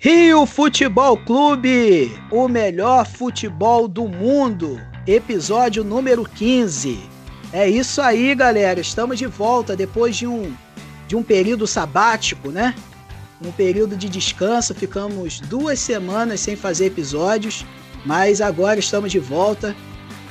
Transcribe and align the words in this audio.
Rio 0.00 0.46
Futebol 0.46 1.16
Clube, 1.16 2.16
o 2.30 2.46
melhor 2.46 3.04
futebol 3.04 3.88
do 3.88 4.06
mundo, 4.06 4.80
episódio 5.04 5.82
número 5.82 6.22
15. 6.22 7.00
É 7.52 7.68
isso 7.68 8.00
aí, 8.00 8.32
galera. 8.32 8.78
Estamos 8.78 9.18
de 9.18 9.26
volta 9.26 9.74
depois 9.74 10.16
de 10.16 10.24
um, 10.24 10.54
de 11.08 11.16
um 11.16 11.22
período 11.24 11.66
sabático, 11.66 12.52
né? 12.52 12.76
Um 13.44 13.50
período 13.50 13.96
de 13.96 14.08
descanso. 14.08 14.72
Ficamos 14.72 15.40
duas 15.40 15.80
semanas 15.80 16.38
sem 16.38 16.54
fazer 16.54 16.86
episódios, 16.86 17.66
mas 18.06 18.40
agora 18.40 18.78
estamos 18.78 19.10
de 19.10 19.18
volta 19.18 19.74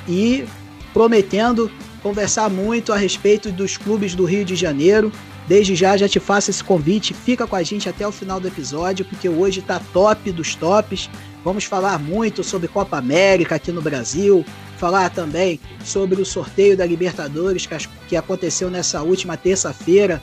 e 0.08 0.46
prometendo 0.94 1.70
conversar 2.02 2.48
muito 2.48 2.90
a 2.90 2.96
respeito 2.96 3.52
dos 3.52 3.76
clubes 3.76 4.14
do 4.14 4.24
Rio 4.24 4.46
de 4.46 4.56
Janeiro 4.56 5.12
Desde 5.48 5.74
já 5.74 5.96
já 5.96 6.06
te 6.06 6.20
faço 6.20 6.50
esse 6.50 6.62
convite, 6.62 7.14
fica 7.14 7.46
com 7.46 7.56
a 7.56 7.62
gente 7.62 7.88
até 7.88 8.06
o 8.06 8.12
final 8.12 8.38
do 8.38 8.46
episódio, 8.46 9.06
porque 9.06 9.30
hoje 9.30 9.62
tá 9.62 9.80
top 9.94 10.30
dos 10.30 10.54
tops. 10.54 11.08
Vamos 11.42 11.64
falar 11.64 11.98
muito 11.98 12.44
sobre 12.44 12.68
Copa 12.68 12.98
América 12.98 13.54
aqui 13.54 13.72
no 13.72 13.80
Brasil, 13.80 14.44
falar 14.76 15.08
também 15.08 15.58
sobre 15.82 16.20
o 16.20 16.26
sorteio 16.26 16.76
da 16.76 16.84
Libertadores 16.84 17.66
que 18.06 18.14
aconteceu 18.14 18.68
nessa 18.68 19.00
última 19.00 19.38
terça-feira, 19.38 20.20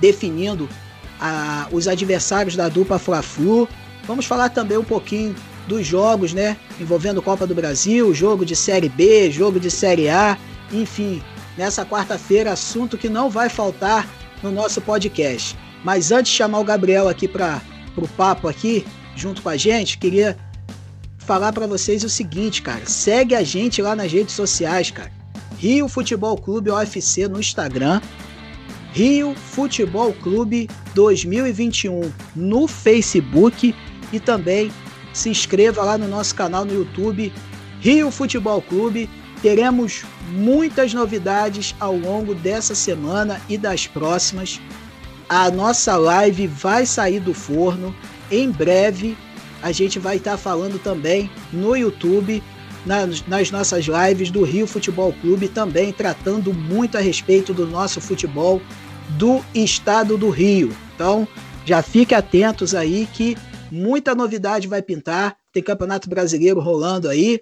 definindo 0.00 0.68
a, 1.20 1.66
os 1.72 1.88
adversários 1.88 2.54
da 2.54 2.68
dupla 2.68 3.00
Fla-Flu. 3.00 3.68
Vamos 4.06 4.24
falar 4.24 4.50
também 4.50 4.78
um 4.78 4.84
pouquinho 4.84 5.34
dos 5.66 5.84
jogos, 5.84 6.32
né, 6.32 6.56
envolvendo 6.80 7.20
Copa 7.20 7.44
do 7.44 7.56
Brasil, 7.56 8.14
jogo 8.14 8.46
de 8.46 8.54
Série 8.54 8.88
B, 8.88 9.32
jogo 9.32 9.58
de 9.58 9.70
Série 9.70 10.08
A, 10.08 10.38
enfim, 10.72 11.20
nessa 11.56 11.84
quarta-feira, 11.84 12.52
assunto 12.52 12.96
que 12.96 13.08
não 13.08 13.28
vai 13.28 13.48
faltar 13.48 14.06
no 14.42 14.50
nosso 14.50 14.80
podcast. 14.80 15.56
Mas 15.84 16.10
antes 16.10 16.32
de 16.32 16.38
chamar 16.38 16.60
o 16.60 16.64
Gabriel 16.64 17.08
aqui 17.08 17.28
para 17.28 17.62
o 17.96 18.08
papo 18.08 18.48
aqui, 18.48 18.84
junto 19.14 19.42
com 19.42 19.48
a 19.48 19.56
gente, 19.56 19.98
queria 19.98 20.36
falar 21.18 21.52
para 21.52 21.66
vocês 21.66 22.04
o 22.04 22.08
seguinte, 22.08 22.62
cara. 22.62 22.86
Segue 22.86 23.34
a 23.34 23.42
gente 23.42 23.82
lá 23.82 23.94
nas 23.94 24.12
redes 24.12 24.34
sociais, 24.34 24.90
cara. 24.90 25.12
Rio 25.56 25.88
Futebol 25.88 26.36
Clube 26.36 26.70
OFC 26.70 27.28
no 27.28 27.40
Instagram. 27.40 28.00
Rio 28.92 29.34
Futebol 29.34 30.12
Clube 30.14 30.68
2021 30.94 32.10
no 32.34 32.66
Facebook 32.66 33.74
e 34.12 34.18
também 34.18 34.72
se 35.12 35.28
inscreva 35.28 35.82
lá 35.82 35.98
no 35.98 36.08
nosso 36.08 36.34
canal 36.34 36.64
no 36.64 36.72
YouTube 36.72 37.32
Rio 37.80 38.10
Futebol 38.10 38.60
Clube 38.60 39.08
Teremos 39.42 40.04
muitas 40.30 40.92
novidades 40.92 41.74
ao 41.78 41.96
longo 41.96 42.34
dessa 42.34 42.74
semana 42.74 43.40
e 43.48 43.56
das 43.56 43.86
próximas. 43.86 44.60
A 45.28 45.50
nossa 45.50 45.96
live 45.96 46.46
vai 46.46 46.84
sair 46.84 47.20
do 47.20 47.32
forno 47.32 47.94
em 48.30 48.50
breve. 48.50 49.16
A 49.62 49.70
gente 49.70 49.98
vai 49.98 50.16
estar 50.16 50.36
falando 50.36 50.78
também 50.78 51.30
no 51.52 51.76
YouTube, 51.76 52.42
nas, 52.84 53.24
nas 53.26 53.50
nossas 53.50 53.86
lives 53.86 54.30
do 54.30 54.42
Rio 54.42 54.66
Futebol 54.66 55.12
Clube, 55.20 55.48
também 55.48 55.92
tratando 55.92 56.52
muito 56.52 56.96
a 56.96 57.00
respeito 57.00 57.54
do 57.54 57.66
nosso 57.66 58.00
futebol 58.00 58.60
do 59.10 59.44
estado 59.54 60.18
do 60.18 60.30
Rio. 60.30 60.74
Então, 60.94 61.28
já 61.64 61.82
fique 61.82 62.14
atentos 62.14 62.74
aí 62.74 63.08
que 63.12 63.36
muita 63.70 64.14
novidade 64.14 64.66
vai 64.66 64.82
pintar. 64.82 65.36
Tem 65.52 65.62
Campeonato 65.62 66.08
Brasileiro 66.08 66.60
rolando 66.60 67.08
aí 67.08 67.40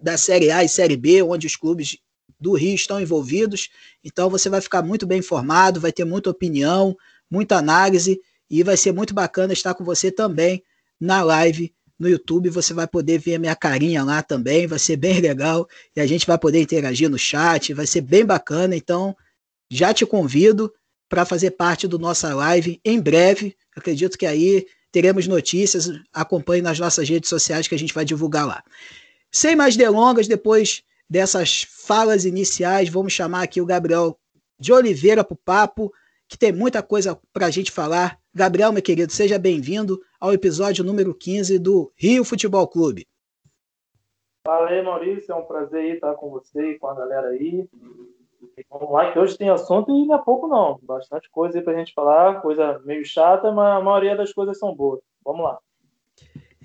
da 0.00 0.16
Série 0.16 0.50
A 0.50 0.64
e 0.64 0.68
Série 0.68 0.96
B, 0.96 1.22
onde 1.22 1.46
os 1.46 1.56
clubes 1.56 1.98
do 2.40 2.54
Rio 2.54 2.74
estão 2.74 3.00
envolvidos. 3.00 3.68
Então 4.02 4.30
você 4.30 4.48
vai 4.48 4.60
ficar 4.60 4.82
muito 4.82 5.06
bem 5.06 5.18
informado, 5.18 5.80
vai 5.80 5.92
ter 5.92 6.04
muita 6.04 6.30
opinião, 6.30 6.96
muita 7.30 7.56
análise 7.56 8.20
e 8.48 8.62
vai 8.62 8.76
ser 8.76 8.92
muito 8.92 9.14
bacana 9.14 9.52
estar 9.52 9.74
com 9.74 9.84
você 9.84 10.10
também 10.10 10.62
na 11.00 11.22
live 11.22 11.72
no 11.98 12.08
YouTube. 12.08 12.48
Você 12.48 12.72
vai 12.72 12.86
poder 12.86 13.18
ver 13.18 13.34
a 13.34 13.38
minha 13.38 13.54
carinha 13.54 14.02
lá 14.02 14.22
também, 14.22 14.66
vai 14.66 14.78
ser 14.78 14.96
bem 14.96 15.20
legal 15.20 15.68
e 15.94 16.00
a 16.00 16.06
gente 16.06 16.26
vai 16.26 16.38
poder 16.38 16.60
interagir 16.60 17.10
no 17.10 17.18
chat, 17.18 17.74
vai 17.74 17.86
ser 17.86 18.00
bem 18.00 18.24
bacana. 18.24 18.74
Então 18.74 19.14
já 19.70 19.92
te 19.92 20.06
convido 20.06 20.72
para 21.08 21.24
fazer 21.24 21.52
parte 21.52 21.86
do 21.86 21.98
nossa 21.98 22.34
live 22.34 22.80
em 22.84 23.00
breve. 23.00 23.54
Acredito 23.76 24.16
que 24.16 24.26
aí 24.26 24.66
teremos 24.90 25.26
notícias. 25.26 25.90
Acompanhe 26.12 26.62
nas 26.62 26.78
nossas 26.78 27.08
redes 27.08 27.28
sociais 27.28 27.68
que 27.68 27.74
a 27.74 27.78
gente 27.78 27.94
vai 27.94 28.04
divulgar 28.04 28.46
lá. 28.46 28.64
Sem 29.32 29.54
mais 29.54 29.76
delongas, 29.76 30.26
depois 30.26 30.82
dessas 31.08 31.62
falas 31.62 32.24
iniciais, 32.24 32.88
vamos 32.88 33.12
chamar 33.12 33.42
aqui 33.42 33.60
o 33.60 33.66
Gabriel 33.66 34.18
de 34.58 34.72
Oliveira 34.72 35.22
para 35.22 35.34
o 35.34 35.38
papo, 35.38 35.92
que 36.28 36.36
tem 36.36 36.52
muita 36.52 36.82
coisa 36.82 37.16
para 37.32 37.46
a 37.46 37.50
gente 37.50 37.70
falar. 37.70 38.18
Gabriel, 38.34 38.72
meu 38.72 38.82
querido, 38.82 39.12
seja 39.12 39.38
bem-vindo 39.38 40.00
ao 40.20 40.32
episódio 40.32 40.84
número 40.84 41.14
15 41.14 41.60
do 41.60 41.92
Rio 41.96 42.24
Futebol 42.24 42.66
Clube. 42.66 43.06
Fala 44.44 44.68
aí, 44.68 44.82
Maurício, 44.82 45.32
é 45.32 45.34
um 45.36 45.44
prazer 45.44 45.94
estar 45.94 46.14
com 46.14 46.30
você 46.30 46.72
e 46.72 46.78
com 46.78 46.88
a 46.88 46.94
galera 46.94 47.28
aí. 47.28 47.68
Vamos 48.68 48.90
lá, 48.90 49.12
que 49.12 49.18
hoje 49.18 49.38
tem 49.38 49.48
assunto 49.48 49.92
e 49.92 50.06
não 50.06 50.16
é 50.16 50.22
pouco 50.24 50.48
não. 50.48 50.78
Bastante 50.82 51.30
coisa 51.30 51.58
aí 51.58 51.62
para 51.62 51.74
a 51.74 51.76
gente 51.76 51.94
falar, 51.94 52.40
coisa 52.40 52.80
meio 52.84 53.04
chata, 53.04 53.52
mas 53.52 53.76
a 53.76 53.84
maioria 53.84 54.16
das 54.16 54.32
coisas 54.32 54.58
são 54.58 54.74
boas. 54.74 55.00
Vamos 55.24 55.44
lá. 55.44 55.58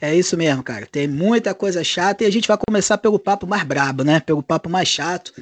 É 0.01 0.13
isso 0.13 0.35
mesmo, 0.35 0.61
cara. 0.61 0.85
Tem 0.85 1.07
muita 1.07 1.53
coisa 1.53 1.83
chata 1.83 2.23
e 2.23 2.27
a 2.27 2.31
gente 2.31 2.47
vai 2.47 2.57
começar 2.67 2.97
pelo 2.97 3.17
papo 3.17 3.47
mais 3.47 3.63
brabo, 3.63 4.03
né? 4.03 4.19
Pelo 4.19 4.43
papo 4.43 4.69
mais 4.69 4.89
chato, 4.89 5.33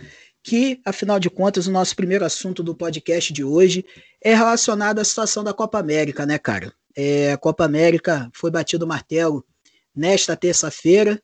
que, 0.43 0.79
afinal 0.85 1.19
de 1.19 1.29
contas, 1.29 1.65
o 1.65 1.71
nosso 1.71 1.95
primeiro 1.95 2.23
assunto 2.23 2.61
do 2.61 2.75
podcast 2.75 3.33
de 3.33 3.43
hoje 3.43 3.85
é 4.21 4.35
relacionado 4.35 4.99
à 4.99 5.03
situação 5.03 5.43
da 5.43 5.53
Copa 5.53 5.79
América, 5.79 6.25
né, 6.25 6.37
cara? 6.37 6.71
É, 6.95 7.31
a 7.31 7.37
Copa 7.37 7.65
América 7.65 8.29
foi 8.33 8.51
batido 8.51 8.85
o 8.85 8.87
martelo 8.87 9.43
nesta 9.95 10.35
terça-feira, 10.35 11.21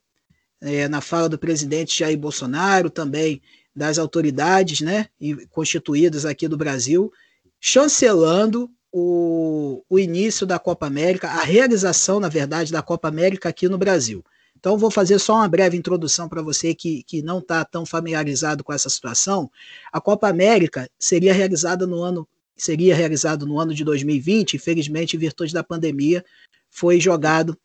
é, 0.61 0.88
na 0.88 1.01
fala 1.01 1.29
do 1.29 1.38
presidente 1.38 2.00
Jair 2.00 2.17
Bolsonaro, 2.17 2.90
também 2.90 3.41
das 3.75 3.97
autoridades, 3.97 4.81
né, 4.81 5.07
constituídas 5.51 6.25
aqui 6.25 6.47
do 6.47 6.57
Brasil, 6.57 7.11
chancelando 7.59 8.69
o, 8.92 9.84
o 9.90 10.00
início 10.00 10.46
da 10.46 10.58
Copa 10.60 10.88
América, 10.88 11.28
a 11.28 11.44
realização, 11.44 12.20
na 12.20 12.30
verdade, 12.30 12.72
da 12.72 12.82
Copa 12.82 13.08
América 13.08 13.50
aqui 13.50 13.68
no 13.68 13.78
Brasil. 13.78 14.24
Então, 14.58 14.78
vou 14.78 14.92
fazer 14.92 15.20
só 15.20 15.36
uma 15.36 15.48
breve 15.48 15.78
introdução 15.78 16.28
para 16.28 16.42
você 16.42 16.74
que, 16.74 17.04
que 17.04 17.22
não 17.22 17.40
está 17.40 17.64
tão 17.64 17.86
familiarizado 17.86 18.64
com 18.64 18.74
essa 18.74 18.90
situação. 18.90 19.50
A 19.92 20.02
Copa 20.02 20.28
América 20.28 20.90
seria 21.00 21.34
realizada 21.34 21.88
no 21.88 22.02
ano 22.04 22.28
seria 22.58 22.94
realizado 22.94 23.46
no 23.46 23.58
ano 23.58 23.74
de 23.74 23.86
2020, 23.86 24.56
infelizmente, 24.56 25.16
em 25.16 25.20
virtude 25.20 25.54
da 25.54 25.64
pandemia, 25.64 26.26
foi 26.70 27.00
jogado 27.00 27.58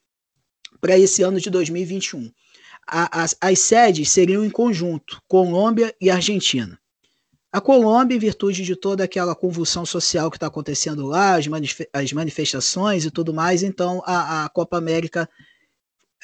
para 0.81 0.97
esse 0.97 1.21
ano 1.23 1.41
de 1.41 1.51
2021. 1.51 2.31
A, 2.87 3.23
as, 3.25 3.37
as 3.41 3.59
sedes 3.59 4.11
seriam 4.11 4.45
em 4.45 4.51
conjunto, 4.51 5.21
Colômbia 5.27 5.93
e 6.01 6.11
Argentina. 6.11 6.79
A 7.54 7.60
Colômbia, 7.60 8.16
em 8.16 8.19
virtude 8.19 8.65
de 8.65 8.75
toda 8.75 9.04
aquela 9.04 9.32
convulsão 9.32 9.87
social 9.87 10.28
que 10.28 10.37
está 10.37 10.48
acontecendo 10.48 11.06
lá, 11.06 11.37
as, 11.37 11.47
as, 11.92 12.12
manifestações 12.12 13.04
e 13.04 13.12
tudo 13.12 13.32
mais, 13.32 13.62
então 13.62 14.03
a, 14.04 14.44
a 14.44 14.48
Copa 14.48 14.76
América, 14.76 15.31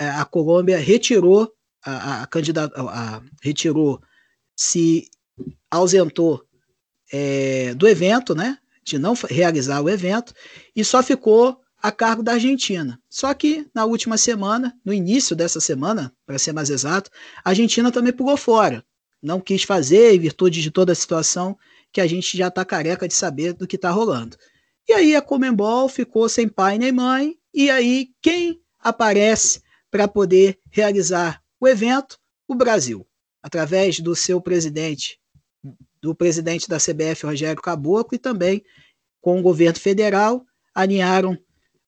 é, 0.00 0.08
a 0.08 0.24
Colômbia 0.24 0.76
retirou 0.76 1.54
a, 1.84 2.22
a 2.22 2.26
candidata, 2.26 2.74
a, 2.82 3.22
retirou, 3.40 4.02
se 4.56 5.08
ausentou 5.70 6.44
é, 7.12 7.74
do 7.74 7.86
evento, 7.86 8.34
né, 8.34 8.58
de 8.82 8.98
não 8.98 9.14
realizar 9.14 9.80
o 9.82 9.88
evento, 9.88 10.34
e 10.74 10.84
só 10.84 11.00
ficou 11.00 11.60
a 11.80 11.92
cargo 11.92 12.24
da 12.24 12.32
Argentina. 12.32 13.00
Só 13.08 13.32
que 13.34 13.68
na 13.72 13.84
última 13.84 14.18
semana, 14.18 14.76
no 14.84 14.92
início 14.92 15.36
dessa 15.36 15.60
semana, 15.60 16.12
para 16.26 16.40
ser 16.40 16.52
mais 16.52 16.70
exato, 16.70 17.08
a 17.44 17.50
Argentina 17.50 17.92
também 17.92 18.12
pulou 18.12 18.36
fora 18.36 18.84
não 19.22 19.40
quis 19.40 19.62
fazer 19.62 20.14
em 20.14 20.18
virtude 20.18 20.62
de 20.62 20.70
toda 20.70 20.92
a 20.92 20.96
situação 20.96 21.56
que 21.92 22.00
a 22.00 22.06
gente 22.06 22.36
já 22.36 22.48
está 22.48 22.64
careca 22.64 23.06
de 23.06 23.14
saber 23.14 23.52
do 23.52 23.66
que 23.66 23.76
está 23.76 23.90
rolando. 23.90 24.36
E 24.88 24.92
aí 24.92 25.14
a 25.14 25.22
Comembol 25.22 25.88
ficou 25.88 26.28
sem 26.28 26.48
pai 26.48 26.78
nem 26.78 26.92
mãe, 26.92 27.36
e 27.52 27.70
aí 27.70 28.10
quem 28.22 28.60
aparece 28.78 29.62
para 29.90 30.08
poder 30.08 30.58
realizar 30.70 31.42
o 31.60 31.68
evento? 31.68 32.18
O 32.48 32.54
Brasil, 32.54 33.06
através 33.42 34.00
do 34.00 34.16
seu 34.16 34.40
presidente, 34.40 35.20
do 36.00 36.14
presidente 36.14 36.68
da 36.68 36.78
CBF, 36.78 37.26
Rogério 37.26 37.60
Caboclo, 37.60 38.16
e 38.16 38.18
também 38.18 38.64
com 39.20 39.38
o 39.38 39.42
governo 39.42 39.78
federal, 39.78 40.44
alinharam 40.74 41.38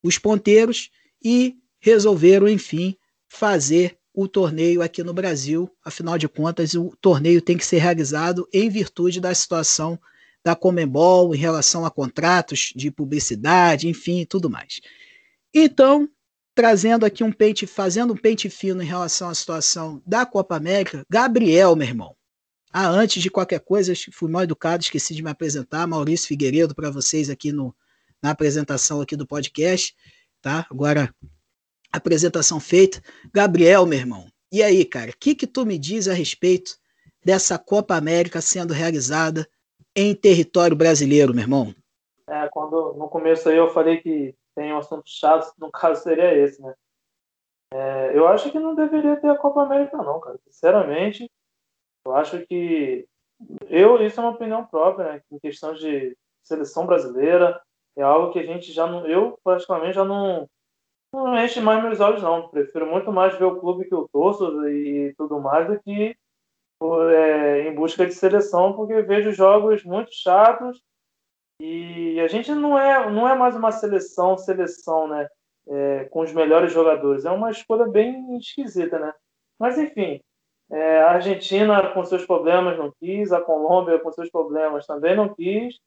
os 0.03 0.19
ponteiros 0.19 0.91
e 1.25 1.57
resolveram, 1.81 2.49
enfim, 2.49 2.97
fazer 3.29 3.99
o 4.15 4.29
torneio 4.29 4.83
aqui 4.83 5.03
no 5.03 5.13
Brasil. 5.13 5.71
Afinal 5.85 6.19
de 6.19 6.29
contas, 6.29 6.75
o 6.75 6.95
torneio 7.01 7.41
tem 7.41 7.57
que 7.57 7.65
ser 7.65 7.79
realizado 7.79 8.49
em 8.53 8.69
virtude 8.69 9.21
da 9.21 9.35
situação 9.35 9.99
da 10.45 10.57
Comembol 10.57 11.35
em 11.35 11.39
relação 11.39 11.85
a 11.85 11.91
contratos 11.91 12.73
de 12.75 12.91
publicidade, 12.91 13.89
enfim, 13.89 14.27
tudo 14.29 14.51
mais. 14.51 14.81
Então, 15.55 16.09
trazendo 16.55 17.07
aqui 17.07 17.23
um 17.23 17.33
pente, 17.33 17.67
fazendo 17.67 18.13
um 18.13 18.17
pente 18.17 18.51
fino 18.51 18.83
em 18.83 18.87
relação 18.87 19.29
à 19.29 19.35
situação 19.35 20.03
da 20.07 20.27
Copa 20.27 20.57
América, 20.57 21.05
Gabriel, 21.09 21.77
meu 21.77 21.87
irmão. 21.87 22.17
Ah, 22.73 22.89
antes 22.89 23.23
de 23.23 23.31
qualquer 23.31 23.61
coisa, 23.61 23.93
fui 24.13 24.31
mal 24.31 24.43
educado, 24.43 24.83
esqueci 24.83 25.15
de 25.15 25.23
me 25.23 25.31
apresentar, 25.31 25.87
Maurício 25.87 26.27
Figueiredo 26.27 26.75
para 26.75 26.91
vocês 26.91 27.29
aqui 27.29 27.53
no, 27.53 27.75
na 28.23 28.31
apresentação 28.31 29.01
aqui 29.01 29.15
do 29.15 29.27
podcast. 29.27 29.95
tá? 30.41 30.67
Agora, 30.71 31.15
apresentação 31.93 32.59
feita. 32.59 33.03
Gabriel, 33.33 33.87
meu 33.87 33.99
irmão, 33.99 34.27
e 34.51 34.63
aí, 34.63 34.85
cara, 34.85 35.11
o 35.11 35.17
que, 35.19 35.35
que 35.35 35.47
tu 35.47 35.65
me 35.65 35.79
diz 35.79 36.09
a 36.09 36.13
respeito 36.13 36.77
dessa 37.25 37.59
Copa 37.59 37.97
América 37.97 38.41
sendo 38.41 38.75
realizada 38.75 39.49
em 39.95 40.15
território 40.15 40.77
brasileiro, 40.77 41.35
meu 41.35 41.43
irmão? 41.43 41.75
É, 42.29 42.49
quando 42.49 42.95
no 42.95 43.09
começo 43.09 43.49
aí 43.49 43.57
eu 43.57 43.71
falei 43.71 44.01
que 44.01 44.35
tem 44.55 44.73
um 44.73 44.79
assunto 44.79 45.05
chato, 45.07 45.53
no 45.59 45.71
caso 45.71 46.03
seria 46.03 46.35
esse, 46.35 46.61
né? 46.61 46.75
É, 47.75 48.13
eu 48.15 48.29
acho 48.29 48.51
que 48.53 48.59
não 48.59 48.75
deveria 48.75 49.17
ter 49.17 49.31
a 49.31 49.39
Copa 49.39 49.63
América, 49.63 49.97
não, 49.97 50.21
cara. 50.21 50.39
Sinceramente, 50.47 51.31
eu 52.05 52.15
acho 52.15 52.45
que. 52.47 53.07
Eu, 53.69 54.01
isso 54.05 54.21
é 54.21 54.23
uma 54.23 54.33
opinião 54.33 54.65
própria, 54.65 55.15
né? 55.15 55.23
Em 55.33 55.39
questão 55.39 55.73
de 55.73 56.17
seleção 56.43 56.85
brasileira, 56.85 57.61
é 57.97 58.03
algo 58.03 58.33
que 58.33 58.39
a 58.39 58.45
gente 58.45 58.71
já 58.73 58.87
não. 58.87 59.07
Eu, 59.07 59.39
praticamente, 59.43 59.95
já 59.95 60.05
não. 60.05 60.49
Não 61.13 61.37
enche 61.37 61.61
mais 61.61 61.83
meus 61.83 62.01
olhos, 62.01 62.23
não. 62.23 62.49
Prefiro 62.49 62.87
muito 62.87 63.13
mais 63.13 63.37
ver 63.39 63.45
o 63.45 63.61
clube 63.61 63.85
que 63.87 63.95
eu 63.95 64.09
torço 64.13 64.69
e 64.69 65.15
tudo 65.17 65.41
mais 65.41 65.67
do 65.67 65.81
que 65.81 66.17
é, 67.11 67.69
em 67.69 67.75
busca 67.75 68.07
de 68.07 68.15
seleção, 68.15 68.73
porque 68.73 69.03
vejo 69.03 69.33
jogos 69.33 69.85
muito 69.85 70.11
chatos 70.13 70.81
e 71.61 72.19
a 72.21 72.27
gente 72.29 72.53
não 72.53 72.79
é, 72.79 73.11
não 73.11 73.29
é 73.29 73.37
mais 73.37 73.55
uma 73.55 73.71
seleção, 73.71 74.37
seleção, 74.37 75.07
né? 75.07 75.29
É, 75.69 76.05
com 76.07 76.21
os 76.21 76.33
melhores 76.33 76.73
jogadores. 76.73 77.25
É 77.25 77.31
uma 77.31 77.51
escolha 77.51 77.87
bem 77.87 78.37
esquisita, 78.37 78.99
né? 78.99 79.13
Mas 79.59 79.79
enfim, 79.79 80.21
é, 80.71 81.03
a 81.03 81.13
Argentina 81.13 81.93
com 81.93 82.05
seus 82.05 82.27
problemas 82.27 82.77
não 82.77 82.93
quis, 82.99 83.31
a 83.33 83.41
Colômbia 83.41 84.01
com 84.01 84.11
seus 84.11 84.29
problemas 84.31 84.87
também 84.87 85.15
não 85.15 85.33
quis, 85.33 85.79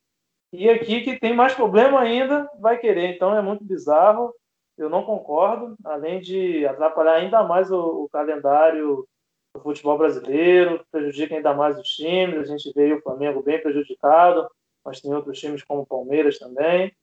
e 0.53 0.69
aqui 0.69 1.01
que 1.01 1.19
tem 1.19 1.33
mais 1.35 1.53
problema 1.53 1.99
ainda 1.99 2.49
vai 2.59 2.77
querer. 2.77 3.15
Então 3.15 3.35
é 3.35 3.41
muito 3.41 3.65
bizarro. 3.65 4.33
Eu 4.77 4.89
não 4.89 5.03
concordo, 5.03 5.75
além 5.85 6.19
de 6.19 6.65
atrapalhar 6.65 7.13
ainda 7.13 7.43
mais 7.43 7.71
o, 7.71 8.03
o 8.03 8.09
calendário 8.09 9.07
do 9.53 9.61
futebol 9.61 9.97
brasileiro, 9.97 10.85
prejudica 10.91 11.35
ainda 11.35 11.53
mais 11.53 11.79
os 11.79 11.87
times. 11.87 12.39
A 12.39 12.43
gente 12.43 12.71
veio 12.73 12.97
o 12.97 13.01
Flamengo 13.01 13.41
bem 13.41 13.61
prejudicado, 13.61 14.49
mas 14.83 14.99
tem 14.99 15.13
outros 15.13 15.39
times 15.39 15.63
como 15.63 15.81
o 15.81 15.85
Palmeiras 15.85 16.37
também. 16.37 16.93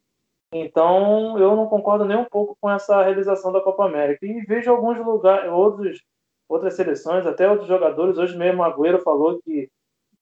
Então, 0.53 1.39
eu 1.39 1.57
não 1.57 1.67
concordo 1.67 2.05
nem 2.05 2.17
um 2.17 2.27
pouco 2.27 2.57
com 2.61 2.71
essa 2.71 3.03
realização 3.03 3.51
da 3.51 3.61
Copa 3.63 3.87
América. 3.87 4.27
E 4.27 4.43
vejo 4.43 4.71
alguns 4.71 4.99
lugares, 4.99 5.51
outros, 5.51 6.03
outras 6.47 6.75
seleções, 6.75 7.25
até 7.25 7.49
outros 7.49 7.67
jogadores. 7.67 8.19
Hoje 8.19 8.37
mesmo, 8.37 8.63
Agüero 8.63 9.01
falou 9.01 9.41
que, 9.43 9.71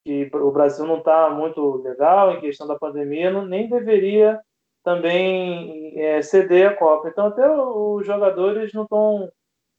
que 0.04 0.30
o 0.32 0.52
Brasil 0.52 0.86
não 0.86 0.98
está 0.98 1.28
muito 1.30 1.82
legal 1.82 2.30
em 2.30 2.40
questão 2.40 2.68
da 2.68 2.78
pandemia, 2.78 3.32
não, 3.32 3.44
nem 3.44 3.68
deveria 3.68 4.40
também 4.84 5.98
é, 6.00 6.22
ceder 6.22 6.70
a 6.70 6.76
Copa. 6.76 7.08
Então, 7.08 7.26
até 7.26 7.50
os 7.50 8.06
jogadores 8.06 8.72
não 8.72 8.84
estão 8.84 9.32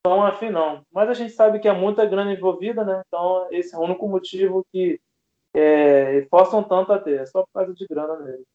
tão 0.04 0.24
afim, 0.24 0.50
não. 0.50 0.86
Mas 0.92 1.10
a 1.10 1.14
gente 1.14 1.34
sabe 1.34 1.60
que 1.60 1.68
é 1.68 1.74
muita 1.74 2.06
grana 2.06 2.34
envolvida, 2.34 2.84
né? 2.84 3.02
Então, 3.08 3.48
esse 3.52 3.76
é 3.76 3.78
o 3.78 3.82
único 3.82 4.08
motivo 4.08 4.66
que 4.72 5.00
é, 5.54 6.28
tanto 6.68 6.94
a 6.94 7.00
ter. 7.00 7.22
É 7.22 7.26
só 7.26 7.42
por 7.42 7.54
causa 7.54 7.74
de 7.74 7.86
grana 7.88 8.18
mesmo. 8.20 8.46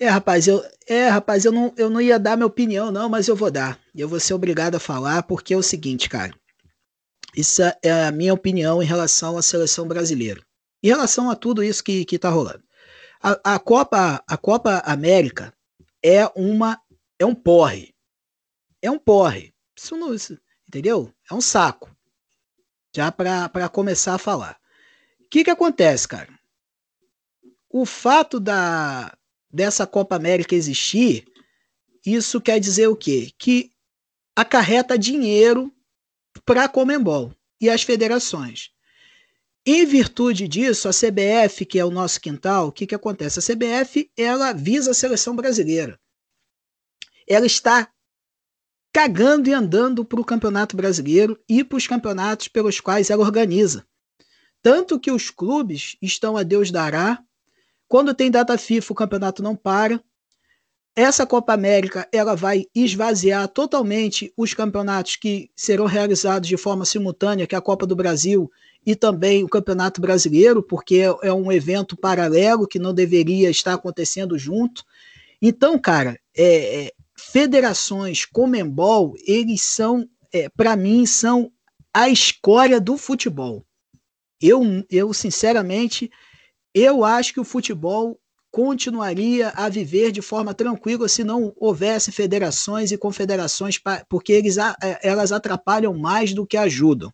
É, 0.00 0.06
rapaz, 0.06 0.46
eu, 0.46 0.62
é, 0.88 1.08
rapaz, 1.08 1.44
eu 1.44 1.50
não, 1.50 1.74
eu 1.76 1.90
não 1.90 2.00
ia 2.00 2.20
dar 2.20 2.36
minha 2.36 2.46
opinião, 2.46 2.92
não, 2.92 3.08
mas 3.08 3.26
eu 3.26 3.34
vou 3.34 3.50
dar. 3.50 3.80
Eu 3.94 4.08
vou 4.08 4.20
ser 4.20 4.32
obrigado 4.32 4.76
a 4.76 4.80
falar, 4.80 5.24
porque 5.24 5.52
é 5.52 5.56
o 5.56 5.62
seguinte, 5.62 6.08
cara. 6.08 6.32
Isso 7.36 7.62
é 7.82 8.06
a 8.06 8.12
minha 8.12 8.32
opinião 8.32 8.80
em 8.80 8.86
relação 8.86 9.36
à 9.36 9.42
seleção 9.42 9.88
brasileira. 9.88 10.40
Em 10.82 10.88
relação 10.88 11.28
a 11.28 11.34
tudo 11.34 11.64
isso 11.64 11.82
que, 11.82 12.04
que 12.04 12.18
tá 12.18 12.30
rolando. 12.30 12.62
A, 13.20 13.54
a, 13.54 13.58
Copa, 13.58 14.22
a 14.26 14.36
Copa 14.36 14.78
América 14.84 15.52
é 16.02 16.26
uma 16.36 16.80
é 17.18 17.26
um 17.26 17.34
porre. 17.34 17.94
É 18.80 18.90
um 18.90 18.98
porre. 18.98 19.52
Isso 19.76 19.96
não, 19.96 20.14
isso, 20.14 20.38
entendeu? 20.68 21.12
É 21.30 21.34
um 21.34 21.40
saco. 21.40 21.94
Já 22.94 23.10
para 23.10 23.68
começar 23.68 24.14
a 24.14 24.18
falar. 24.18 24.58
O 25.20 25.28
que, 25.28 25.44
que 25.44 25.50
acontece, 25.50 26.06
cara? 26.06 26.38
O 27.68 27.84
fato 27.84 28.40
da, 28.40 29.16
dessa 29.50 29.86
Copa 29.86 30.16
América 30.16 30.54
existir, 30.54 31.26
isso 32.06 32.40
quer 32.40 32.58
dizer 32.58 32.86
o 32.86 32.96
quê? 32.96 33.32
Que 33.36 33.70
acarreta 34.34 34.98
dinheiro 34.98 35.74
para 36.44 36.64
a 36.64 36.68
Comembol 36.68 37.34
e 37.60 37.68
as 37.68 37.82
federações. 37.82 38.70
Em 39.66 39.84
virtude 39.84 40.48
disso, 40.48 40.88
a 40.88 40.92
CBF, 40.92 41.66
que 41.66 41.78
é 41.78 41.84
o 41.84 41.90
nosso 41.90 42.20
quintal, 42.20 42.68
o 42.68 42.72
que, 42.72 42.86
que 42.86 42.94
acontece? 42.94 43.38
A 43.38 43.42
CBF 43.42 44.10
ela 44.16 44.52
visa 44.52 44.92
a 44.92 44.94
seleção 44.94 45.36
brasileira. 45.36 45.98
Ela 47.26 47.46
está 47.46 47.90
cagando 48.92 49.48
e 49.48 49.52
andando 49.52 50.04
para 50.04 50.20
o 50.20 50.24
Campeonato 50.24 50.76
Brasileiro 50.76 51.38
e 51.48 51.62
para 51.62 51.76
os 51.76 51.86
campeonatos 51.86 52.48
pelos 52.48 52.80
quais 52.80 53.10
ela 53.10 53.22
organiza. 53.22 53.86
Tanto 54.62 54.98
que 54.98 55.10
os 55.10 55.30
clubes 55.30 55.96
estão 56.00 56.36
a 56.36 56.42
Deus 56.42 56.70
dará 56.70 57.22
quando 57.86 58.14
tem 58.14 58.30
data 58.30 58.58
FIFA, 58.58 58.92
o 58.92 58.96
campeonato 58.96 59.42
não 59.42 59.56
para. 59.56 60.02
Essa 60.94 61.24
Copa 61.24 61.52
América 61.54 62.08
ela 62.12 62.34
vai 62.34 62.66
esvaziar 62.74 63.46
totalmente 63.48 64.32
os 64.36 64.52
campeonatos 64.52 65.16
que 65.16 65.50
serão 65.54 65.86
realizados 65.86 66.48
de 66.48 66.56
forma 66.56 66.84
simultânea, 66.84 67.46
que 67.46 67.54
é 67.54 67.58
a 67.58 67.62
Copa 67.62 67.86
do 67.86 67.94
Brasil 67.94 68.50
e 68.88 68.96
também 68.96 69.44
o 69.44 69.48
Campeonato 69.50 70.00
Brasileiro, 70.00 70.62
porque 70.62 71.02
é, 71.22 71.30
um 71.30 71.52
evento 71.52 71.94
paralelo 71.94 72.66
que 72.66 72.78
não 72.78 72.94
deveria 72.94 73.50
estar 73.50 73.74
acontecendo 73.74 74.38
junto. 74.38 74.82
Então, 75.42 75.78
cara, 75.78 76.18
é, 76.34 76.86
é, 76.86 76.92
federações 77.14 78.24
Comembol, 78.24 79.12
eles 79.26 79.60
são, 79.60 80.08
é, 80.32 80.48
para 80.48 80.74
mim, 80.74 81.04
são 81.04 81.52
a 81.92 82.08
escória 82.08 82.80
do 82.80 82.96
futebol. 82.96 83.62
Eu, 84.40 84.62
eu 84.90 85.12
sinceramente, 85.12 86.10
eu 86.72 87.04
acho 87.04 87.34
que 87.34 87.40
o 87.40 87.44
futebol 87.44 88.18
continuaria 88.50 89.50
a 89.50 89.68
viver 89.68 90.12
de 90.12 90.22
forma 90.22 90.54
tranquila 90.54 91.10
se 91.10 91.22
não 91.22 91.52
houvesse 91.58 92.10
federações 92.10 92.90
e 92.90 92.96
confederações, 92.96 93.78
porque 94.08 94.32
eles, 94.32 94.56
é, 94.56 94.98
elas 95.02 95.30
atrapalham 95.30 95.92
mais 95.92 96.32
do 96.32 96.46
que 96.46 96.56
ajudam. 96.56 97.12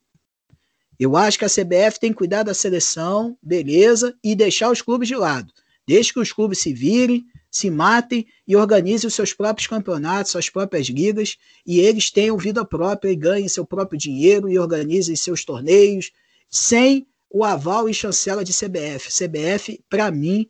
Eu 0.99 1.17
acho 1.17 1.38
que 1.38 1.44
a 1.44 1.49
CBF 1.49 1.99
tem 1.99 2.11
que 2.11 2.19
cuidar 2.19 2.43
da 2.43 2.55
seleção, 2.55 3.37
beleza, 3.43 4.14
e 4.23 4.35
deixar 4.35 4.70
os 4.70 4.81
clubes 4.81 5.08
de 5.08 5.17
lado. 5.17 5.52
Deixe 5.87 6.12
que 6.12 6.21
os 6.21 6.33
clubes 6.33 6.61
se 6.61 6.73
virem, 6.73 7.26
se 7.50 7.71
matem 7.71 8.26
e 8.47 8.57
organizem 8.57 9.07
os 9.07 9.14
seus 9.14 9.33
próprios 9.33 9.66
campeonatos, 9.66 10.33
suas 10.33 10.49
próprias 10.49 10.87
ligas, 10.87 11.37
e 11.66 11.78
eles 11.80 12.11
tenham 12.11 12.37
vida 12.37 12.64
própria 12.64 13.11
e 13.11 13.16
ganhem 13.16 13.49
seu 13.49 13.66
próprio 13.66 13.99
dinheiro 13.99 14.49
e 14.49 14.59
organizem 14.59 15.14
seus 15.14 15.45
torneios, 15.45 16.11
sem 16.49 17.07
o 17.30 17.45
aval 17.45 17.88
e 17.88 17.95
chancela 17.95 18.45
de 18.45 18.52
CBF. 18.52 19.11
CBF, 19.11 19.85
para 19.88 20.11
mim, 20.11 20.49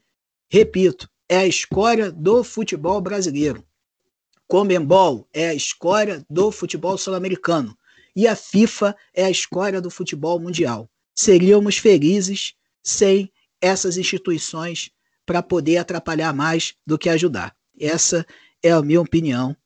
repito, 0.48 1.08
é 1.28 1.38
a 1.38 1.46
escória 1.46 2.12
do 2.12 2.44
futebol 2.44 3.00
brasileiro. 3.00 3.64
Comembol 4.46 5.26
é 5.32 5.48
a 5.48 5.54
escória 5.54 6.24
do 6.28 6.52
futebol 6.52 6.98
sul-americano. 6.98 7.76
E 8.14 8.26
a 8.26 8.36
FIFA 8.36 8.96
é 9.12 9.24
a 9.24 9.30
escória 9.30 9.80
do 9.80 9.90
futebol 9.90 10.38
mundial. 10.38 10.88
Seríamos 11.14 11.78
felizes 11.78 12.54
sem 12.82 13.32
essas 13.60 13.96
instituições 13.96 14.90
para 15.26 15.42
poder 15.42 15.78
atrapalhar 15.78 16.32
mais 16.34 16.74
do 16.86 16.98
que 16.98 17.08
ajudar. 17.08 17.56
Essa 17.78 18.26
é 18.62 18.70
a 18.70 18.82
minha 18.82 19.00
opinião 19.00 19.56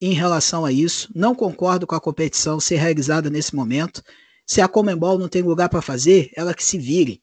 em 0.00 0.12
relação 0.12 0.64
a 0.64 0.72
isso. 0.72 1.10
Não 1.14 1.34
concordo 1.34 1.86
com 1.86 1.94
a 1.94 2.00
competição 2.00 2.60
ser 2.60 2.76
realizada 2.76 3.30
nesse 3.30 3.54
momento. 3.54 4.02
Se 4.46 4.60
a 4.60 4.68
Comembol 4.68 5.18
não 5.18 5.28
tem 5.28 5.42
lugar 5.42 5.68
para 5.68 5.82
fazer, 5.82 6.30
ela 6.36 6.54
que 6.54 6.64
se 6.64 6.78
vire. 6.78 7.22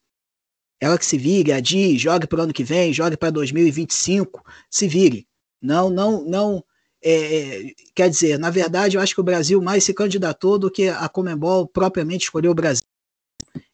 Ela 0.79 0.97
que 0.97 1.05
se 1.05 1.17
vire, 1.17 1.53
adie, 1.53 1.97
jogue 1.97 2.27
para 2.27 2.39
o 2.39 2.43
ano 2.43 2.53
que 2.53 2.63
vem, 2.63 2.91
jogue 2.91 3.15
para 3.15 3.29
2025, 3.29 4.43
se 4.69 4.87
vire. 4.87 5.25
Não, 5.61 5.89
não, 5.89 6.25
não. 6.25 6.63
É, 7.03 7.11
é, 7.11 7.73
quer 7.93 8.09
dizer, 8.09 8.39
na 8.39 8.49
verdade, 8.49 8.95
eu 8.95 9.01
acho 9.01 9.13
que 9.13 9.21
o 9.21 9.23
Brasil 9.23 9.61
mais 9.61 9.83
se 9.83 9.93
candidatou 9.93 10.57
do 10.57 10.71
que 10.71 10.87
a 10.87 11.09
Comembol 11.09 11.67
propriamente 11.67 12.23
escolheu 12.23 12.51
o 12.51 12.55
Brasil. 12.55 12.85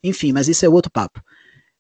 Enfim, 0.03 0.31
mas 0.33 0.47
isso 0.47 0.65
é 0.65 0.69
outro 0.69 0.91
papo. 0.91 1.21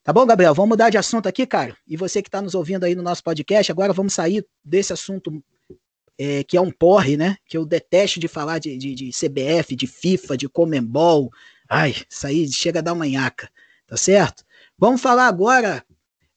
Tá 0.03 0.13
bom, 0.13 0.25
Gabriel? 0.25 0.53
Vamos 0.53 0.69
mudar 0.69 0.89
de 0.89 0.97
assunto 0.97 1.27
aqui, 1.27 1.45
cara. 1.45 1.75
E 1.87 1.97
você 1.97 2.21
que 2.21 2.27
está 2.27 2.41
nos 2.41 2.55
ouvindo 2.55 2.83
aí 2.83 2.95
no 2.95 3.03
nosso 3.03 3.23
podcast, 3.23 3.71
agora 3.71 3.93
vamos 3.93 4.13
sair 4.13 4.45
desse 4.63 4.93
assunto 4.93 5.43
é, 6.17 6.43
que 6.43 6.55
é 6.55 6.61
um 6.61 6.71
porre, 6.71 7.17
né? 7.17 7.37
Que 7.47 7.57
eu 7.57 7.65
detesto 7.65 8.19
de 8.19 8.27
falar 8.27 8.59
de, 8.59 8.77
de, 8.77 8.93
de 8.93 9.09
CBF, 9.11 9.75
de 9.75 9.87
FIFA, 9.87 10.37
de 10.37 10.47
Comembol, 10.47 11.31
Ai, 11.69 11.95
isso 12.09 12.25
aí 12.25 12.51
chega 12.51 12.79
a 12.79 12.81
dar 12.81 12.93
uma 12.93 13.05
nhaca, 13.05 13.47
tá 13.85 13.95
certo? 13.95 14.43
Vamos 14.75 14.99
falar 14.99 15.27
agora 15.27 15.85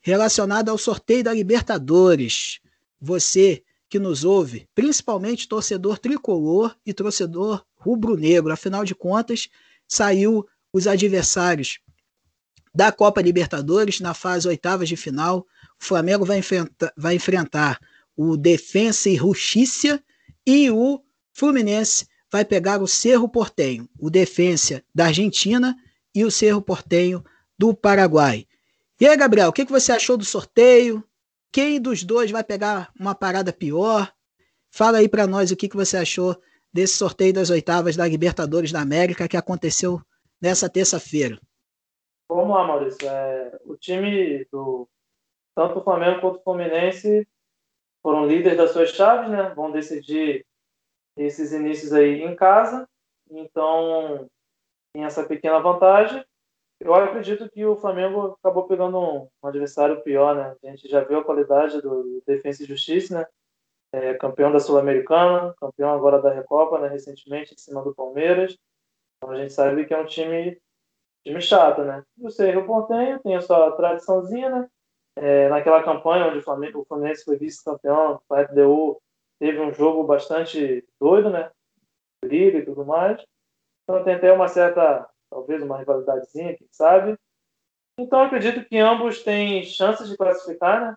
relacionado 0.02 0.68
ao 0.68 0.76
sorteio 0.76 1.24
da 1.24 1.32
Libertadores. 1.32 2.60
Você 3.00 3.62
que 3.92 3.98
nos 3.98 4.24
ouve, 4.24 4.66
principalmente 4.74 5.46
torcedor 5.46 5.98
tricolor 5.98 6.74
e 6.86 6.94
torcedor 6.94 7.62
rubro-negro, 7.74 8.50
afinal 8.50 8.86
de 8.86 8.94
contas, 8.94 9.50
saiu 9.86 10.46
os 10.72 10.86
adversários 10.86 11.78
da 12.74 12.90
Copa 12.90 13.20
Libertadores 13.20 14.00
na 14.00 14.14
fase 14.14 14.48
oitavas 14.48 14.88
de 14.88 14.96
final. 14.96 15.46
O 15.78 15.84
Flamengo 15.84 16.24
vai, 16.24 16.38
enfrenta, 16.38 16.90
vai 16.96 17.16
enfrentar 17.16 17.78
o 18.16 18.34
Defensa 18.34 19.10
e 19.10 19.16
Justiça 19.16 20.02
E 20.46 20.70
o 20.70 21.04
Fluminense 21.34 22.06
vai 22.30 22.46
pegar 22.46 22.80
o 22.80 22.88
Cerro 22.88 23.28
Portenho, 23.28 23.86
o 23.98 24.08
Defensa 24.08 24.82
da 24.94 25.08
Argentina 25.08 25.76
e 26.14 26.24
o 26.24 26.30
Cerro 26.30 26.62
Portenho 26.62 27.22
do 27.58 27.74
Paraguai. 27.74 28.46
E 28.98 29.06
aí, 29.06 29.14
Gabriel, 29.18 29.50
o 29.50 29.52
que 29.52 29.66
você 29.66 29.92
achou 29.92 30.16
do 30.16 30.24
sorteio? 30.24 31.04
Quem 31.52 31.78
dos 31.78 32.02
dois 32.02 32.30
vai 32.30 32.42
pegar 32.42 32.90
uma 32.98 33.14
parada 33.14 33.52
pior? 33.52 34.10
Fala 34.70 34.98
aí 34.98 35.08
para 35.08 35.26
nós 35.26 35.50
o 35.50 35.56
que 35.56 35.68
você 35.68 35.98
achou 35.98 36.34
desse 36.72 36.94
sorteio 36.94 37.34
das 37.34 37.50
oitavas 37.50 37.94
da 37.94 38.08
Libertadores 38.08 38.72
da 38.72 38.80
América 38.80 39.28
que 39.28 39.36
aconteceu 39.36 40.00
nessa 40.40 40.70
terça-feira. 40.70 41.38
Vamos 42.26 42.56
lá, 42.56 42.66
Maurício. 42.66 43.06
É, 43.06 43.60
o 43.66 43.76
time 43.76 44.46
do 44.50 44.88
tanto 45.54 45.78
o 45.78 45.84
Flamengo 45.84 46.22
quanto 46.22 46.38
o 46.38 46.42
Fluminense 46.42 47.28
foram 48.02 48.26
líderes 48.26 48.56
das 48.56 48.70
suas 48.70 48.88
chaves, 48.90 49.30
né? 49.30 49.52
Vão 49.54 49.70
decidir 49.70 50.46
esses 51.18 51.52
inícios 51.52 51.92
aí 51.92 52.22
em 52.22 52.34
casa. 52.34 52.88
Então, 53.30 54.26
tem 54.94 55.04
essa 55.04 55.24
pequena 55.24 55.60
vantagem. 55.60 56.24
Eu 56.84 56.94
acredito 56.94 57.48
que 57.48 57.64
o 57.64 57.76
Flamengo 57.76 58.36
acabou 58.40 58.66
pegando 58.66 58.98
um, 58.98 59.28
um 59.40 59.46
adversário 59.46 60.02
pior, 60.02 60.34
né? 60.34 60.56
A 60.64 60.70
gente 60.70 60.88
já 60.88 61.04
viu 61.04 61.20
a 61.20 61.24
qualidade 61.24 61.80
do 61.80 62.20
Defensa 62.26 62.64
e 62.64 62.66
Justiça, 62.66 63.20
né? 63.20 63.26
É, 63.92 64.14
campeão 64.14 64.50
da 64.50 64.58
Sul-Americana, 64.58 65.54
campeão 65.60 65.94
agora 65.94 66.20
da 66.20 66.32
Recopa, 66.32 66.80
né? 66.80 66.88
Recentemente, 66.88 67.54
em 67.54 67.58
cima 67.58 67.82
do 67.82 67.94
Palmeiras. 67.94 68.58
Então, 69.16 69.30
a 69.30 69.38
gente 69.38 69.52
sabe 69.52 69.84
que 69.84 69.94
é 69.94 69.98
um 69.98 70.06
time, 70.06 70.60
time 71.24 71.40
chato, 71.40 71.84
né? 71.84 72.02
O 72.18 72.30
Cerro 72.30 72.66
Portenho 72.66 73.20
tem 73.20 73.36
a 73.36 73.40
sua 73.40 73.70
tradiçãozinha, 73.76 74.50
né? 74.50 74.68
É, 75.14 75.48
naquela 75.50 75.84
campanha 75.84 76.26
onde 76.26 76.38
o, 76.38 76.42
Flamengo, 76.42 76.80
o 76.80 76.84
Fluminense 76.84 77.24
foi 77.24 77.36
vice-campeão, 77.36 78.20
o 78.28 78.34
FDU 78.34 79.00
teve 79.38 79.60
um 79.60 79.72
jogo 79.72 80.02
bastante 80.02 80.84
doido, 81.00 81.30
né? 81.30 81.48
Briga 82.24 82.58
e 82.58 82.64
tudo 82.64 82.84
mais. 82.84 83.24
Então 83.84 84.02
tem 84.02 84.14
até 84.14 84.32
uma 84.32 84.48
certa, 84.48 85.08
talvez 85.32 85.62
uma 85.62 85.78
rivalidadezinha, 85.78 86.56
quem 86.56 86.68
sabe. 86.70 87.18
Então 87.98 88.22
acredito 88.22 88.64
que 88.64 88.78
ambos 88.78 89.22
têm 89.22 89.64
chances 89.64 90.08
de 90.08 90.16
classificar, 90.16 90.80
né? 90.80 90.96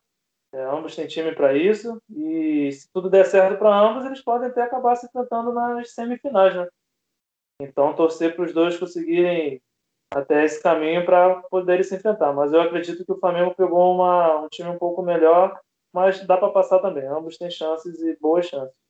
É, 0.53 0.63
ambos 0.63 0.95
têm 0.95 1.07
time 1.07 1.33
para 1.33 1.53
isso. 1.53 2.01
E 2.09 2.71
se 2.71 2.91
tudo 2.91 3.09
der 3.09 3.25
certo 3.25 3.57
para 3.57 3.77
ambos, 3.77 4.05
eles 4.05 4.21
podem 4.21 4.49
até 4.49 4.61
acabar 4.61 4.95
se 4.95 5.05
enfrentando 5.05 5.53
nas 5.53 5.93
semifinais, 5.93 6.55
né? 6.55 6.67
Então 7.61 7.95
torcer 7.95 8.35
para 8.35 8.45
os 8.45 8.53
dois 8.53 8.77
conseguirem 8.77 9.61
até 10.13 10.43
esse 10.43 10.61
caminho 10.61 11.05
para 11.05 11.41
poderem 11.43 11.83
se 11.83 11.95
enfrentar. 11.95 12.33
Mas 12.33 12.51
eu 12.51 12.61
acredito 12.61 13.05
que 13.05 13.11
o 13.11 13.19
Flamengo 13.19 13.55
pegou 13.55 13.95
uma, 13.95 14.41
um 14.41 14.49
time 14.49 14.69
um 14.69 14.77
pouco 14.77 15.01
melhor, 15.01 15.57
mas 15.93 16.25
dá 16.25 16.37
para 16.37 16.51
passar 16.51 16.79
também. 16.79 17.05
Ambos 17.07 17.37
têm 17.37 17.49
chances 17.49 18.01
e 18.01 18.17
boas 18.19 18.45
chances. 18.45 18.84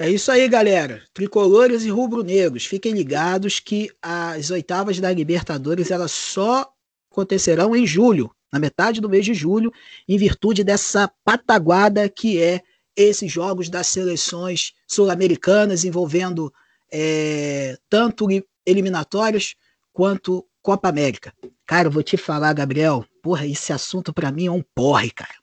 É 0.00 0.08
isso 0.08 0.30
aí, 0.30 0.46
galera. 0.46 1.02
Tricolores 1.12 1.82
e 1.82 1.90
rubro-negros, 1.90 2.64
fiquem 2.64 2.92
ligados 2.92 3.58
que 3.58 3.90
as 4.00 4.48
oitavas 4.48 5.00
da 5.00 5.12
Libertadores 5.12 5.90
elas 5.90 6.12
só 6.12 6.72
acontecerão 7.10 7.74
em 7.74 7.84
julho, 7.84 8.30
na 8.52 8.60
metade 8.60 9.00
do 9.00 9.08
mês 9.08 9.24
de 9.24 9.34
julho, 9.34 9.72
em 10.06 10.16
virtude 10.16 10.62
dessa 10.62 11.10
pataguada 11.24 12.08
que 12.08 12.40
é 12.40 12.62
esses 12.94 13.32
jogos 13.32 13.68
das 13.68 13.88
seleções 13.88 14.72
sul-americanas 14.86 15.84
envolvendo 15.84 16.54
é, 16.92 17.76
tanto 17.90 18.28
eliminatórias 18.64 19.56
quanto 19.92 20.46
Copa 20.62 20.88
América. 20.88 21.34
Cara, 21.66 21.88
eu 21.88 21.92
vou 21.92 22.04
te 22.04 22.16
falar, 22.16 22.52
Gabriel, 22.52 23.04
porra, 23.20 23.48
esse 23.48 23.72
assunto 23.72 24.12
para 24.12 24.30
mim 24.30 24.46
é 24.46 24.52
um 24.52 24.62
porre, 24.76 25.10
cara. 25.10 25.34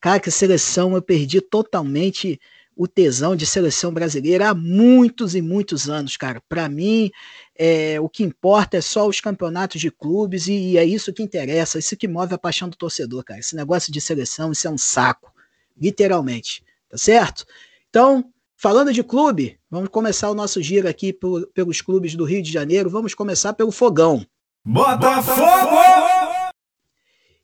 Cara, 0.00 0.18
que 0.18 0.30
seleção 0.30 0.94
eu 0.94 1.02
perdi 1.02 1.42
totalmente 1.42 2.40
o 2.78 2.86
tesão 2.86 3.34
de 3.34 3.44
seleção 3.44 3.92
brasileira 3.92 4.50
há 4.50 4.54
muitos 4.54 5.34
e 5.34 5.42
muitos 5.42 5.90
anos, 5.90 6.16
cara. 6.16 6.40
Para 6.48 6.68
mim, 6.68 7.10
é, 7.58 8.00
o 8.00 8.08
que 8.08 8.22
importa 8.22 8.76
é 8.76 8.80
só 8.80 9.08
os 9.08 9.20
campeonatos 9.20 9.80
de 9.80 9.90
clubes 9.90 10.46
e, 10.46 10.52
e, 10.52 10.78
é 10.78 10.84
isso 10.84 11.12
que 11.12 11.20
interessa, 11.20 11.80
isso 11.80 11.96
que 11.96 12.06
move 12.06 12.32
a 12.32 12.38
paixão 12.38 12.68
do 12.68 12.76
torcedor, 12.76 13.24
cara. 13.24 13.40
Esse 13.40 13.56
negócio 13.56 13.92
de 13.92 14.00
seleção, 14.00 14.52
isso 14.52 14.68
é 14.68 14.70
um 14.70 14.78
saco, 14.78 15.32
literalmente, 15.76 16.62
tá 16.88 16.96
certo? 16.96 17.44
Então, 17.90 18.24
falando 18.56 18.92
de 18.92 19.02
clube, 19.02 19.58
vamos 19.68 19.88
começar 19.88 20.30
o 20.30 20.34
nosso 20.34 20.62
giro 20.62 20.88
aqui 20.88 21.12
por, 21.12 21.48
pelos 21.48 21.80
clubes 21.80 22.14
do 22.14 22.24
Rio 22.24 22.44
de 22.44 22.52
Janeiro. 22.52 22.88
Vamos 22.88 23.12
começar 23.12 23.54
pelo 23.54 23.72
Fogão. 23.72 24.24
Botafogo! 24.64 26.27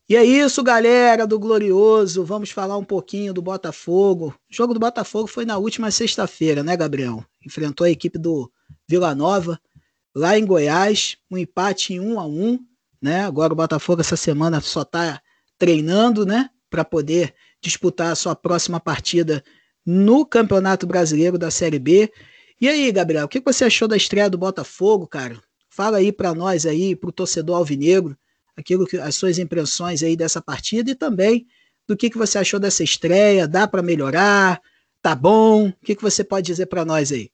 E 0.07 0.15
é 0.15 0.23
isso, 0.23 0.61
galera 0.61 1.25
do 1.25 1.39
Glorioso. 1.39 2.23
Vamos 2.23 2.51
falar 2.51 2.77
um 2.77 2.83
pouquinho 2.83 3.33
do 3.33 3.41
Botafogo. 3.41 4.35
O 4.51 4.53
jogo 4.55 4.71
do 4.71 4.79
Botafogo 4.79 5.25
foi 5.25 5.45
na 5.45 5.57
última 5.57 5.89
sexta-feira, 5.89 6.61
né, 6.61 6.77
Gabriel? 6.77 7.25
Enfrentou 7.43 7.85
a 7.85 7.89
equipe 7.89 8.19
do 8.19 8.51
Vila 8.87 9.15
Nova 9.15 9.59
lá 10.13 10.37
em 10.37 10.45
Goiás, 10.45 11.17
um 11.29 11.39
empate 11.39 11.95
em 11.95 11.99
1 11.99 12.19
a 12.19 12.27
1, 12.27 12.59
né? 13.01 13.25
Agora 13.25 13.51
o 13.51 13.55
Botafogo 13.55 14.01
essa 14.01 14.15
semana 14.15 14.61
só 14.61 14.83
está 14.83 15.19
treinando, 15.57 16.23
né, 16.23 16.51
para 16.69 16.85
poder 16.85 17.33
disputar 17.59 18.11
a 18.11 18.15
sua 18.15 18.35
próxima 18.35 18.79
partida 18.79 19.43
no 19.83 20.23
Campeonato 20.23 20.85
Brasileiro 20.85 21.37
da 21.37 21.49
Série 21.49 21.79
B. 21.79 22.11
E 22.61 22.69
aí, 22.69 22.91
Gabriel, 22.91 23.25
o 23.25 23.27
que 23.27 23.39
você 23.39 23.65
achou 23.65 23.87
da 23.87 23.97
estreia 23.97 24.29
do 24.29 24.37
Botafogo, 24.37 25.07
cara? 25.07 25.41
Fala 25.67 25.97
aí 25.97 26.11
para 26.11 26.35
nós 26.35 26.67
aí, 26.67 26.95
pro 26.95 27.11
torcedor 27.11 27.57
alvinegro 27.57 28.15
aquilo 28.57 28.85
que 28.85 28.97
as 28.97 29.15
suas 29.15 29.37
impressões 29.37 30.01
aí 30.01 30.15
dessa 30.15 30.41
partida 30.41 30.91
e 30.91 30.95
também 30.95 31.47
do 31.87 31.95
que, 31.95 32.09
que 32.09 32.17
você 32.17 32.37
achou 32.37 32.59
dessa 32.59 32.83
estreia, 32.83 33.47
dá 33.47 33.67
para 33.67 33.83
melhorar, 33.83 34.61
tá 35.01 35.15
bom? 35.15 35.67
O 35.67 35.73
que, 35.83 35.95
que 35.95 36.01
você 36.01 36.23
pode 36.23 36.45
dizer 36.45 36.65
para 36.65 36.85
nós 36.85 37.11
aí? 37.11 37.29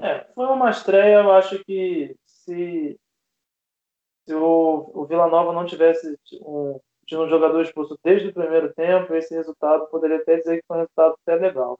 É, 0.00 0.26
foi 0.34 0.46
uma 0.46 0.70
estreia, 0.70 1.16
eu 1.16 1.32
acho 1.32 1.62
que 1.64 2.16
se, 2.24 2.98
se 4.26 4.34
o, 4.34 4.90
o 4.94 5.06
Vila 5.06 5.28
Nova 5.28 5.52
não 5.52 5.66
tivesse 5.66 6.18
um, 6.40 6.80
tinha 7.06 7.20
um 7.20 7.28
jogador 7.28 7.62
expulso 7.62 7.98
desde 8.02 8.28
o 8.28 8.34
primeiro 8.34 8.72
tempo, 8.72 9.14
esse 9.14 9.34
resultado 9.34 9.86
poderia 9.86 10.16
até 10.16 10.36
dizer 10.36 10.56
que 10.56 10.66
foi 10.66 10.78
um 10.78 10.80
resultado 10.80 11.16
até 11.22 11.36
legal. 11.36 11.78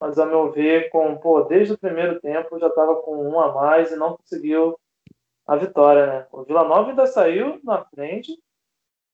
Mas, 0.00 0.18
a 0.18 0.26
meu 0.26 0.52
ver, 0.52 0.90
com, 0.90 1.16
pô, 1.16 1.42
desde 1.44 1.72
o 1.72 1.78
primeiro 1.78 2.20
tempo 2.20 2.58
já 2.58 2.66
estava 2.66 2.96
com 2.96 3.16
um 3.16 3.40
a 3.40 3.54
mais 3.54 3.90
e 3.90 3.96
não 3.96 4.16
conseguiu 4.16 4.78
a 5.46 5.56
vitória, 5.56 6.06
né? 6.06 6.26
O 6.32 6.42
Vila 6.42 6.64
Nova 6.64 6.90
ainda 6.90 7.06
saiu 7.06 7.60
na 7.62 7.84
frente, 7.84 8.36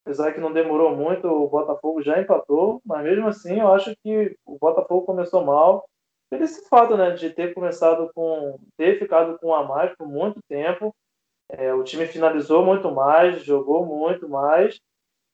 apesar 0.03 0.33
que 0.33 0.39
não 0.39 0.51
demorou 0.51 0.95
muito, 0.95 1.27
o 1.27 1.47
Botafogo 1.47 2.01
já 2.01 2.19
empatou, 2.19 2.81
mas 2.85 3.03
mesmo 3.03 3.27
assim 3.27 3.59
eu 3.59 3.71
acho 3.71 3.95
que 4.03 4.35
o 4.45 4.57
Botafogo 4.57 5.05
começou 5.05 5.45
mal 5.45 5.85
por 6.29 6.41
esse 6.41 6.67
fato, 6.67 6.97
né, 6.97 7.11
de 7.11 7.29
ter 7.29 7.53
começado 7.53 8.11
com, 8.15 8.59
ter 8.75 8.97
ficado 8.97 9.37
com 9.37 9.53
a 9.53 9.63
mais 9.63 9.95
por 9.95 10.07
muito 10.07 10.39
tempo. 10.49 10.93
É, 11.49 11.71
o 11.73 11.83
time 11.83 12.07
finalizou 12.07 12.65
muito 12.65 12.91
mais, 12.91 13.43
jogou 13.43 13.85
muito 13.85 14.27
mais 14.27 14.79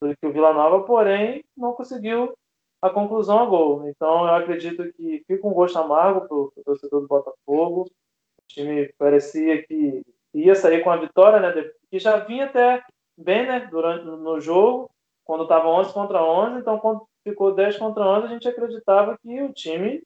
do 0.02 0.16
que 0.18 0.28
o 0.28 0.34
Vila 0.34 0.54
Nova, 0.54 0.86
porém 0.86 1.44
não 1.56 1.72
conseguiu 1.72 2.34
a 2.82 2.90
conclusão 2.90 3.40
a 3.40 3.46
gol. 3.46 3.88
Então 3.88 4.28
eu 4.28 4.36
acredito 4.36 4.92
que 4.94 5.24
fica 5.26 5.48
um 5.48 5.54
gosto 5.54 5.80
amargo 5.80 6.28
para 6.28 6.36
o 6.36 6.52
torcedor 6.66 7.02
do 7.02 7.08
Botafogo. 7.08 7.84
O 7.84 8.48
time 8.48 8.92
parecia 8.98 9.66
que 9.66 10.04
ia 10.34 10.56
sair 10.56 10.84
com 10.84 10.92
a 10.92 10.98
vitória, 10.98 11.40
né? 11.40 11.72
Que 11.90 12.00
já 12.00 12.18
vinha 12.18 12.46
até 12.46 12.84
bem, 13.18 13.46
né? 13.46 13.68
Durante 13.72 14.06
no 14.06 14.40
jogo, 14.40 14.90
quando 15.24 15.44
estava 15.44 15.68
11 15.68 15.94
contra 15.94 16.24
11, 16.24 16.60
então 16.60 16.80
quando 16.80 17.08
ficou 17.24 17.54
10 17.54 17.78
contra 17.78 18.04
11, 18.04 18.26
a 18.26 18.30
gente 18.30 18.48
acreditava 18.48 19.18
que 19.18 19.42
o 19.42 19.54
time 19.54 20.02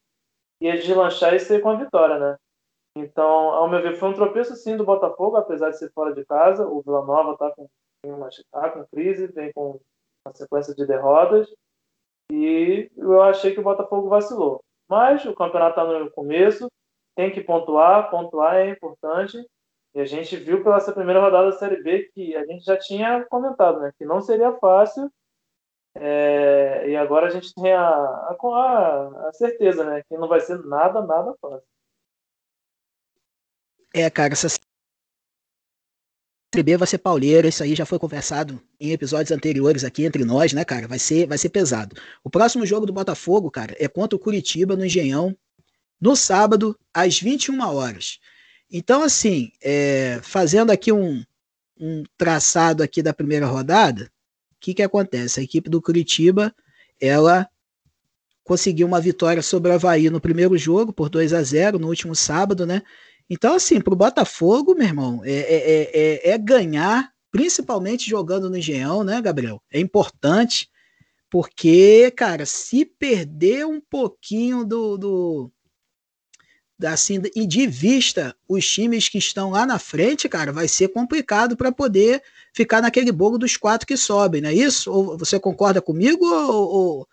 ia 0.62 0.78
deslanchar 0.78 1.34
e 1.34 1.40
sair 1.40 1.62
com 1.62 1.70
a 1.70 1.76
vitória, 1.76 2.18
né? 2.18 2.38
Então, 2.96 3.26
ao 3.26 3.68
meu 3.68 3.82
ver, 3.82 3.96
foi 3.96 4.10
um 4.10 4.14
tropeço 4.14 4.56
sim 4.56 4.78
do 4.78 4.86
Botafogo, 4.86 5.36
apesar 5.36 5.72
de 5.72 5.78
ser 5.78 5.92
fora 5.94 6.14
de 6.14 6.24
casa. 6.26 6.68
O 6.68 6.82
Vila 6.82 7.04
Nova 7.04 7.34
está 7.34 7.52
com, 7.52 7.68
tá 8.52 8.70
com 8.70 8.86
crise, 8.86 9.28
vem 9.28 9.52
com 9.52 9.80
uma 10.26 10.34
sequência 10.36 10.76
de 10.76 10.86
derrotas. 10.86 11.52
E 12.32 12.90
eu 12.96 13.22
achei 13.22 13.54
que 13.54 13.60
o 13.60 13.64
Botafogo 13.64 14.10
vacilou. 14.10 14.64
Mas 14.88 15.26
o 15.26 15.34
campeonato 15.34 15.80
está 15.80 16.00
no 16.00 16.12
começo, 16.12 16.68
tem 17.16 17.32
que 17.32 17.42
pontuar, 17.42 18.10
pontuar 18.12 18.58
é 18.58 18.70
importante. 18.70 19.44
E 19.96 20.02
a 20.02 20.06
gente 20.06 20.36
viu 20.38 20.64
pela 20.64 20.78
essa 20.78 20.92
primeira 20.92 21.22
rodada 21.22 21.52
da 21.52 21.58
Série 21.58 21.84
B 21.84 22.10
que 22.14 22.36
a 22.36 22.46
gente 22.46 22.66
já 22.66 22.78
tinha 22.78 23.24
comentado, 23.26 23.80
né? 23.80 23.92
Que 23.98 24.06
não 24.06 24.22
seria 24.22 24.52
fácil. 24.54 25.12
É, 25.96 26.90
e 26.90 26.96
agora 26.96 27.28
a 27.28 27.30
gente 27.30 27.54
tem 27.54 27.72
a, 27.72 27.88
a, 27.88 29.28
a, 29.28 29.34
certeza, 29.34 29.84
né? 29.84 30.02
Que 30.10 30.18
não 30.18 30.28
vai 30.28 30.40
ser 30.40 30.58
nada, 30.66 31.06
nada 31.06 31.36
fácil. 31.40 31.68
É, 33.94 34.10
cara, 34.10 34.34
essa 34.34 34.50
Série 34.50 34.64
B 36.64 36.78
vai 36.78 36.88
ser 36.88 36.98
pauleira, 36.98 37.48
isso 37.48 37.62
aí 37.62 37.76
já 37.76 37.86
foi 37.86 38.00
conversado 38.00 38.60
em 38.80 38.92
episódios 38.92 39.32
anteriores 39.32 39.84
aqui 39.84 40.06
entre 40.06 40.26
nós, 40.26 40.54
né, 40.54 40.66
cara? 40.66 40.88
Vai 40.88 40.98
ser, 40.98 41.28
vai 41.28 41.38
ser 41.38 41.50
pesado. 41.50 41.96
O 42.24 42.30
próximo 42.30 42.66
jogo 42.66 42.88
do 42.88 42.94
Botafogo, 42.94 43.52
cara, 43.52 43.76
é 43.80 43.88
contra 43.88 44.16
o 44.16 44.20
Curitiba 44.20 44.76
no 44.76 44.86
Engenhão, 44.86 45.38
no 46.02 46.16
sábado, 46.16 46.78
às 46.92 47.20
21 47.20 47.62
horas. 47.62 48.20
Então, 48.76 49.04
assim, 49.04 49.52
é, 49.62 50.20
fazendo 50.24 50.72
aqui 50.72 50.92
um, 50.92 51.24
um 51.80 52.02
traçado 52.18 52.82
aqui 52.82 53.04
da 53.04 53.14
primeira 53.14 53.46
rodada, 53.46 54.06
o 54.06 54.60
que, 54.60 54.74
que 54.74 54.82
acontece? 54.82 55.40
A 55.40 55.44
equipe 55.44 55.70
do 55.70 55.80
Curitiba, 55.80 56.52
ela 57.00 57.48
conseguiu 58.44 58.88
uma 58.88 59.00
vitória 59.00 59.44
sobre 59.44 59.70
o 59.70 59.76
Havaí 59.76 60.10
no 60.10 60.20
primeiro 60.20 60.58
jogo, 60.58 60.92
por 60.92 61.08
2 61.08 61.34
a 61.34 61.44
0 61.44 61.78
no 61.78 61.88
último 61.88 62.16
sábado, 62.16 62.66
né? 62.66 62.82
Então, 63.30 63.54
assim, 63.54 63.80
para 63.80 63.94
o 63.94 63.98
Botafogo, 63.98 64.74
meu 64.74 64.88
irmão, 64.88 65.22
é, 65.24 65.32
é, 65.32 65.92
é, 65.94 66.30
é, 66.32 66.38
ganhar, 66.40 67.12
principalmente 67.32 68.10
jogando 68.10 68.50
no 68.50 68.58
Engenhão, 68.58 69.04
né, 69.04 69.22
Gabriel? 69.22 69.62
É 69.72 69.80
importante, 69.80 70.68
porque, 71.30 72.12
cara, 72.18 72.44
se 72.44 72.86
perder 72.86 73.68
um 73.68 73.80
pouquinho 73.80 74.66
do, 74.66 74.98
do 74.98 75.52
assim, 76.92 77.22
e 77.36 77.46
de 77.46 77.66
vista 77.66 78.36
os 78.48 78.68
times 78.68 79.08
que 79.08 79.18
estão 79.18 79.52
lá 79.52 79.66
na 79.66 79.80
frente, 79.80 80.28
cara, 80.28 80.52
vai 80.52 80.68
ser 80.68 80.90
complicado 80.90 81.56
para 81.56 81.72
poder 81.72 82.22
ficar 82.54 82.82
naquele 82.82 83.12
bolo 83.12 83.38
dos 83.38 83.56
quatro 83.56 83.88
que 83.88 83.96
sobem, 83.96 84.42
não 84.42 84.50
é 84.50 84.54
isso? 84.54 84.92
Ou 84.92 85.18
você 85.18 85.40
concorda 85.40 85.82
comigo? 85.82 86.26
Ou, 86.26 86.70
ou, 86.70 87.08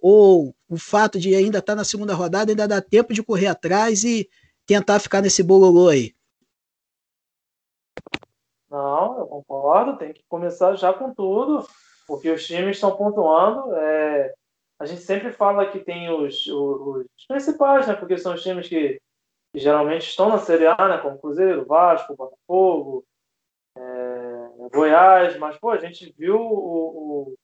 ou 0.00 0.54
o 0.68 0.76
fato 0.78 1.18
de 1.18 1.34
ainda 1.34 1.58
estar 1.58 1.72
tá 1.72 1.76
na 1.76 1.84
segunda 1.84 2.14
rodada 2.14 2.52
ainda 2.52 2.68
dá 2.68 2.80
tempo 2.80 3.12
de 3.12 3.22
correr 3.22 3.48
atrás 3.48 4.04
e 4.04 4.28
tentar 4.66 5.00
ficar 5.00 5.20
nesse 5.20 5.42
bololô 5.42 5.88
aí? 5.88 6.14
Não, 8.70 9.18
eu 9.18 9.26
concordo, 9.26 9.96
tem 9.96 10.12
que 10.12 10.24
começar 10.28 10.74
já 10.74 10.92
com 10.92 11.14
tudo, 11.14 11.66
porque 12.06 12.30
os 12.30 12.46
times 12.46 12.76
estão 12.76 12.96
pontuando. 12.96 13.74
É, 13.74 14.34
a 14.78 14.84
gente 14.84 15.00
sempre 15.02 15.32
fala 15.32 15.70
que 15.70 15.78
tem 15.78 16.10
os, 16.10 16.46
os, 16.46 17.06
os, 17.16 17.26
principais, 17.26 17.86
né? 17.86 17.94
Porque 17.94 18.18
são 18.18 18.34
os 18.34 18.42
times 18.42 18.68
que 18.68 19.00
que 19.56 19.60
geralmente 19.60 20.06
estão 20.06 20.28
na 20.28 20.36
Série 20.36 20.66
A, 20.66 20.76
né, 20.86 20.98
como 20.98 21.18
Cruzeiro, 21.18 21.64
Vasco, 21.64 22.14
Botafogo, 22.14 23.06
é, 23.74 24.68
Goiás, 24.70 25.38
mas 25.38 25.56
pô, 25.56 25.70
a 25.70 25.78
gente 25.78 26.14
viu 26.18 26.38
o, 26.38 27.32
o, 27.32 27.34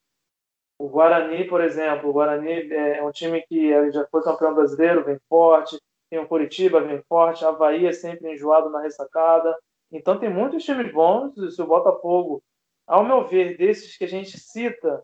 o, 0.79 0.89
Guarani, 0.91 1.45
por 1.45 1.63
exemplo. 1.63 2.11
O 2.11 2.13
Guarani 2.13 2.71
é 2.71 3.03
um 3.03 3.11
time 3.11 3.41
que 3.41 3.91
já 3.91 4.07
foi 4.09 4.23
campeão 4.23 4.55
brasileiro, 4.55 5.03
vem 5.03 5.19
forte. 5.27 5.81
Tem 6.11 6.19
o 6.19 6.29
Curitiba, 6.29 6.83
vem 6.83 7.03
forte. 7.09 7.47
Havaí 7.47 7.87
é 7.87 7.93
sempre 7.95 8.31
enjoado 8.31 8.69
na 8.69 8.83
ressacada. 8.83 9.59
Então 9.91 10.19
tem 10.19 10.29
muitos 10.29 10.63
times 10.65 10.93
bons. 10.93 11.33
Se 11.55 11.63
o 11.63 11.67
Botafogo, 11.67 12.43
ao 12.87 13.03
meu 13.03 13.27
ver, 13.27 13.57
desses 13.57 13.97
que 13.97 14.05
a 14.05 14.09
gente 14.09 14.39
cita, 14.39 15.03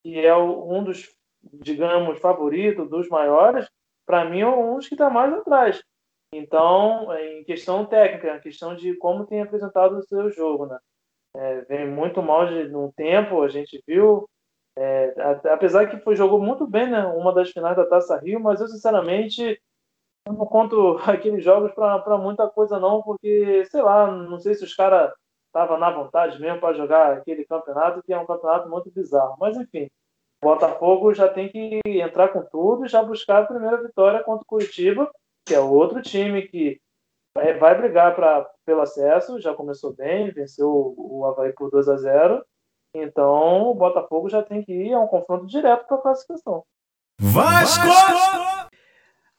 que 0.00 0.24
é 0.24 0.36
um 0.36 0.84
dos, 0.84 1.12
digamos, 1.42 2.20
favoritos, 2.20 2.88
dos 2.88 3.08
maiores, 3.08 3.68
para 4.06 4.24
mim 4.24 4.42
é 4.42 4.48
um 4.48 4.76
dos 4.76 4.86
que 4.86 4.94
está 4.94 5.10
mais 5.10 5.32
atrás. 5.32 5.82
Então, 6.32 7.12
em 7.18 7.44
questão 7.44 7.86
técnica, 7.86 8.36
em 8.36 8.40
questão 8.40 8.74
de 8.74 8.96
como 8.96 9.26
tem 9.26 9.42
apresentado 9.42 9.96
o 9.96 10.02
seu 10.02 10.30
jogo, 10.30 10.66
né? 10.66 10.78
É, 11.34 11.60
vem 11.62 11.86
muito 11.88 12.22
mal 12.22 12.46
de 12.46 12.74
um 12.74 12.90
tempo, 12.92 13.42
a 13.42 13.48
gente 13.48 13.82
viu. 13.86 14.28
É, 14.78 15.14
apesar 15.50 15.88
que 15.88 15.98
foi 16.00 16.16
jogou 16.16 16.40
muito 16.40 16.66
bem, 16.66 16.88
né? 16.90 17.04
Uma 17.06 17.32
das 17.32 17.50
finais 17.50 17.76
da 17.76 17.86
Taça 17.86 18.18
Rio, 18.18 18.40
mas 18.40 18.60
eu 18.60 18.68
sinceramente 18.68 19.60
não 20.26 20.46
conto 20.46 20.98
aqueles 21.06 21.44
jogos 21.44 21.72
para 21.74 22.18
muita 22.18 22.48
coisa 22.48 22.78
não, 22.78 23.02
porque 23.02 23.64
sei 23.66 23.82
lá, 23.82 24.10
não 24.10 24.38
sei 24.38 24.54
se 24.54 24.64
os 24.64 24.74
caras 24.74 25.12
estavam 25.46 25.78
na 25.78 25.90
vontade 25.90 26.40
mesmo 26.40 26.60
para 26.60 26.76
jogar 26.76 27.12
aquele 27.14 27.44
campeonato, 27.44 28.02
que 28.02 28.12
é 28.12 28.18
um 28.18 28.26
campeonato 28.26 28.68
muito 28.68 28.90
bizarro. 28.90 29.36
Mas 29.38 29.56
enfim, 29.56 29.88
o 30.42 30.46
Botafogo 30.46 31.14
já 31.14 31.28
tem 31.28 31.48
que 31.48 31.80
entrar 31.86 32.28
com 32.28 32.42
tudo 32.42 32.84
e 32.84 32.88
já 32.88 33.02
buscar 33.02 33.42
a 33.42 33.46
primeira 33.46 33.82
vitória 33.82 34.22
contra 34.22 34.42
o 34.42 34.46
Curitiba 34.46 35.10
que 35.46 35.54
é 35.54 35.60
outro 35.60 36.02
time 36.02 36.42
que 36.42 36.80
vai 37.34 37.76
brigar 37.76 38.14
pra, 38.16 38.44
pelo 38.64 38.80
acesso, 38.80 39.40
já 39.40 39.54
começou 39.54 39.94
bem, 39.94 40.30
venceu 40.32 40.94
o 40.96 41.24
Havaí 41.24 41.52
por 41.52 41.70
2 41.70 41.88
a 41.88 41.96
0 41.96 42.44
então 42.94 43.70
o 43.70 43.74
Botafogo 43.74 44.28
já 44.28 44.42
tem 44.42 44.62
que 44.62 44.72
ir 44.72 44.92
a 44.92 45.00
um 45.00 45.06
confronto 45.06 45.46
direto 45.46 45.86
para 45.86 45.98
a 45.98 46.00
classificação. 46.00 46.64
Vasco! 47.20 47.86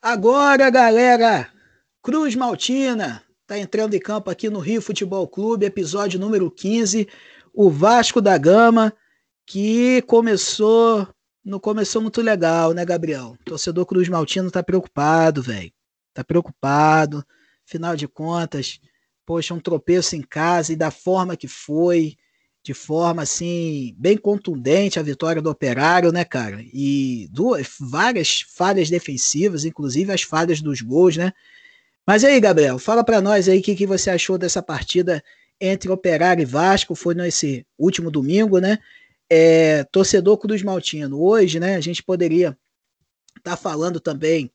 Agora, 0.02 0.70
galera, 0.70 1.50
Cruz 2.04 2.36
Maltina 2.36 3.24
está 3.42 3.58
entrando 3.58 3.96
em 3.96 4.00
campo 4.00 4.30
aqui 4.30 4.50
no 4.50 4.60
Rio 4.60 4.82
Futebol 4.82 5.28
Clube, 5.28 5.66
episódio 5.66 6.20
número 6.20 6.52
15, 6.52 7.10
o 7.52 7.70
Vasco 7.70 8.22
da 8.22 8.38
Gama, 8.38 8.94
que 9.46 10.04
começou, 10.04 11.08
não 11.44 11.60
começou 11.60 12.02
muito 12.02 12.22
legal, 12.22 12.74
né, 12.74 12.86
Gabriel? 12.86 13.36
O 13.42 13.44
torcedor 13.44 13.88
Cruz 13.88 14.08
Maltino 14.08 14.52
tá 14.52 14.62
preocupado, 14.62 15.42
velho 15.42 15.72
tá 16.18 16.24
preocupado, 16.24 17.24
final 17.66 17.96
de 17.96 18.08
contas, 18.08 18.80
poxa, 19.26 19.54
um 19.54 19.60
tropeço 19.60 20.16
em 20.16 20.22
casa 20.22 20.74
e 20.74 20.76
da 20.76 20.90
forma 20.90 21.38
que 21.38 21.48
foi, 21.48 22.18
de 22.64 22.74
forma 22.74 23.22
assim, 23.22 23.94
bem 23.98 24.18
contundente 24.18 25.00
a 25.00 25.04
vitória 25.04 25.42
do 25.42 25.50
Operário, 25.50 26.12
né, 26.12 26.24
cara? 26.26 26.60
E 26.74 27.28
duas, 27.32 27.68
várias 27.80 28.42
falhas 28.42 28.90
defensivas, 28.90 29.64
inclusive 29.64 30.12
as 30.12 30.24
falhas 30.24 30.62
dos 30.62 30.82
gols, 30.82 31.18
né? 31.18 31.34
Mas 32.06 32.24
aí, 32.24 32.40
Gabriel, 32.40 32.80
fala 32.80 33.04
para 33.04 33.22
nós 33.22 33.48
aí 33.48 33.60
o 33.60 33.62
que, 33.62 33.76
que 33.76 33.86
você 33.86 34.10
achou 34.10 34.38
dessa 34.38 34.64
partida 34.64 35.24
entre 35.60 35.92
Operário 35.92 36.42
e 36.42 36.46
Vasco, 36.46 36.96
foi 36.96 37.14
nesse 37.14 37.66
último 37.78 38.10
domingo, 38.10 38.60
né? 38.60 38.80
É, 39.30 39.84
torcedor 39.92 40.38
Cruz 40.38 40.64
Maltino. 40.64 41.22
Hoje, 41.22 41.60
né, 41.60 41.76
a 41.76 41.82
gente 41.82 42.02
poderia 42.02 42.58
estar 43.38 43.52
tá 43.52 43.58
falando 43.58 44.00
também 44.00 44.50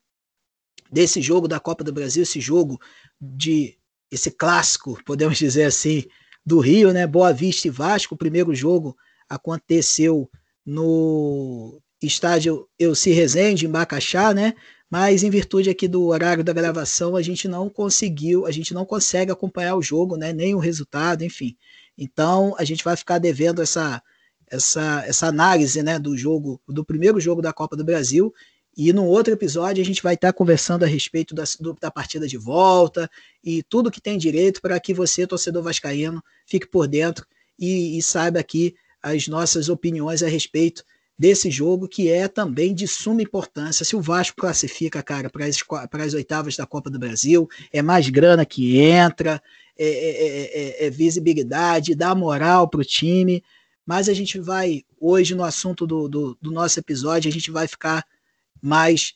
desse 0.90 1.22
jogo 1.22 1.48
da 1.48 1.58
Copa 1.58 1.82
do 1.82 1.92
Brasil, 1.92 2.22
esse 2.22 2.40
jogo 2.40 2.80
de 3.20 3.78
esse 4.10 4.30
clássico, 4.30 4.98
podemos 5.06 5.38
dizer 5.38 5.64
assim, 5.64 6.04
do 6.44 6.58
Rio, 6.58 6.92
né? 6.92 7.06
Boa 7.06 7.32
Vista 7.32 7.68
e 7.68 7.70
Vasco. 7.70 8.14
O 8.14 8.18
primeiro 8.18 8.54
jogo 8.54 8.96
aconteceu 9.28 10.28
no 10.66 11.80
estádio 12.02 12.68
Elci 12.78 13.10
Rezende, 13.12 13.66
em 13.66 13.70
Bacaxá, 13.70 14.34
né? 14.34 14.54
Mas 14.90 15.22
em 15.22 15.30
virtude 15.30 15.70
aqui 15.70 15.88
do 15.88 16.04
horário 16.04 16.44
da 16.44 16.52
gravação, 16.52 17.16
a 17.16 17.22
gente 17.22 17.48
não 17.48 17.70
conseguiu, 17.70 18.44
a 18.44 18.50
gente 18.50 18.74
não 18.74 18.84
consegue 18.84 19.32
acompanhar 19.32 19.76
o 19.76 19.82
jogo, 19.82 20.16
né? 20.16 20.32
Nem 20.32 20.54
o 20.54 20.58
resultado, 20.58 21.24
enfim. 21.24 21.56
Então, 21.96 22.54
a 22.58 22.64
gente 22.64 22.84
vai 22.84 22.96
ficar 22.96 23.18
devendo 23.18 23.62
essa 23.62 24.02
essa, 24.52 25.02
essa 25.06 25.26
análise, 25.26 25.82
né, 25.82 25.98
do 25.98 26.14
jogo, 26.14 26.60
do 26.68 26.84
primeiro 26.84 27.18
jogo 27.18 27.40
da 27.40 27.54
Copa 27.54 27.74
do 27.74 27.82
Brasil 27.82 28.30
e 28.76 28.92
no 28.92 29.04
outro 29.04 29.32
episódio 29.32 29.82
a 29.82 29.86
gente 29.86 30.02
vai 30.02 30.14
estar 30.14 30.32
conversando 30.32 30.84
a 30.84 30.88
respeito 30.88 31.34
da, 31.34 31.44
do, 31.60 31.76
da 31.80 31.90
partida 31.90 32.26
de 32.26 32.38
volta 32.38 33.10
e 33.44 33.62
tudo 33.62 33.90
que 33.90 34.00
tem 34.00 34.16
direito 34.16 34.62
para 34.62 34.78
que 34.80 34.94
você, 34.94 35.26
torcedor 35.26 35.62
vascaíno, 35.62 36.22
fique 36.46 36.66
por 36.66 36.88
dentro 36.88 37.26
e, 37.58 37.98
e 37.98 38.02
saiba 38.02 38.40
aqui 38.40 38.74
as 39.02 39.28
nossas 39.28 39.68
opiniões 39.68 40.22
a 40.22 40.28
respeito 40.28 40.84
desse 41.18 41.50
jogo 41.50 41.86
que 41.86 42.08
é 42.08 42.26
também 42.26 42.74
de 42.74 42.88
suma 42.88 43.22
importância. 43.22 43.84
Se 43.84 43.94
o 43.94 44.00
Vasco 44.00 44.40
classifica, 44.40 45.02
cara, 45.02 45.28
para 45.28 45.44
as, 45.44 45.62
para 45.62 46.04
as 46.04 46.14
oitavas 46.14 46.56
da 46.56 46.66
Copa 46.66 46.88
do 46.88 46.98
Brasil, 46.98 47.48
é 47.72 47.82
mais 47.82 48.08
grana 48.08 48.46
que 48.46 48.78
entra, 48.78 49.42
é, 49.78 49.86
é, 49.86 50.84
é, 50.84 50.86
é 50.86 50.90
visibilidade, 50.90 51.94
dá 51.94 52.14
moral 52.14 52.68
para 52.68 52.80
o 52.80 52.84
time. 52.84 53.44
Mas 53.84 54.08
a 54.08 54.14
gente 54.14 54.38
vai, 54.38 54.84
hoje, 55.00 55.34
no 55.34 55.44
assunto 55.44 55.86
do, 55.86 56.08
do, 56.08 56.38
do 56.40 56.50
nosso 56.50 56.78
episódio, 56.78 57.28
a 57.28 57.32
gente 57.32 57.50
vai 57.50 57.68
ficar 57.68 58.04
mais 58.62 59.14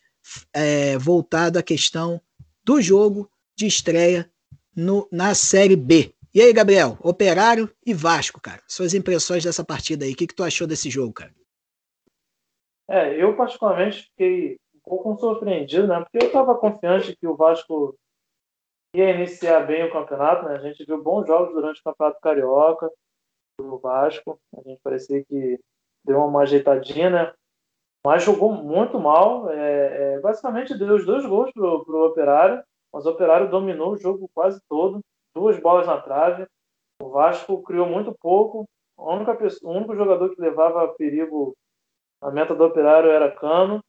é, 0.53 0.99
voltado 0.99 1.59
à 1.59 1.63
questão 1.63 2.21
do 2.65 2.81
jogo 2.83 3.31
de 3.55 3.67
estreia 3.67 4.31
no, 4.75 5.09
na 5.11 5.35
Série 5.35 5.77
B. 5.77 6.13
E 6.35 6.43
aí, 6.43 6.53
Gabriel, 6.53 6.99
Operário 7.01 7.71
e 7.87 7.95
Vasco, 7.95 8.41
cara, 8.41 8.63
suas 8.69 8.93
impressões 8.93 9.45
dessa 9.45 9.65
partida 9.65 10.05
aí, 10.05 10.13
o 10.13 10.17
que, 10.17 10.27
que 10.27 10.35
tu 10.35 10.45
achou 10.45 10.67
desse 10.67 10.91
jogo, 10.91 11.15
cara? 11.15 11.33
É, 12.89 13.23
eu 13.23 13.35
particularmente 13.37 14.03
fiquei 14.11 14.59
um 14.75 14.81
pouco 14.85 15.17
surpreendido, 15.19 15.89
né? 15.89 16.01
Porque 16.01 16.25
eu 16.25 16.29
estava 16.29 16.55
confiante 16.59 17.17
que 17.17 17.27
o 17.27 17.37
Vasco 17.37 17.97
ia 18.95 19.11
iniciar 19.11 19.61
bem 19.67 19.85
o 19.85 19.93
campeonato, 19.93 20.45
né? 20.45 20.57
A 20.57 20.61
gente 20.61 20.85
viu 20.85 21.03
bons 21.03 21.27
jogos 21.27 21.55
durante 21.55 21.81
o 21.81 21.85
Campeonato 21.85 22.21
Carioca 22.21 22.91
do 23.59 23.79
Vasco. 23.79 24.39
A 24.57 24.69
gente 24.69 24.81
parecia 24.83 25.25
que 25.25 25.59
deu 26.05 26.19
uma 26.19 26.43
ajeitadinha, 26.43 27.11
né? 27.11 27.35
Mas 28.07 28.23
jogou 28.23 28.53
muito 28.53 29.01
mal. 29.01 29.51
É, 29.51 30.15
é, 30.15 30.21
basicamente 30.21 30.79
deu 30.79 30.95
os 30.95 31.05
dois 31.05 31.27
gols 31.27 31.51
para 31.53 31.65
o 31.65 32.07
Operário, 32.07 32.63
mas 32.93 33.05
o 33.05 33.11
Operário 33.11 33.51
dominou 33.51 33.95
o 33.95 33.97
jogo 33.97 34.31
quase 34.33 34.61
todo, 34.69 35.01
duas 35.35 35.59
bolas 35.59 35.89
na 35.89 36.01
trave. 36.01 36.47
O 37.03 37.09
Vasco 37.09 37.61
criou 37.65 37.85
muito 37.85 38.17
pouco. 38.21 38.65
A 38.97 39.13
única 39.13 39.35
pessoa, 39.35 39.73
o 39.73 39.77
único 39.77 39.97
jogador 39.97 40.33
que 40.33 40.41
levava 40.41 40.87
perigo 40.95 41.57
a 42.23 42.31
meta 42.31 42.55
do 42.55 42.65
Operário 42.65 43.11
era 43.11 43.29
Cano. 43.29 43.81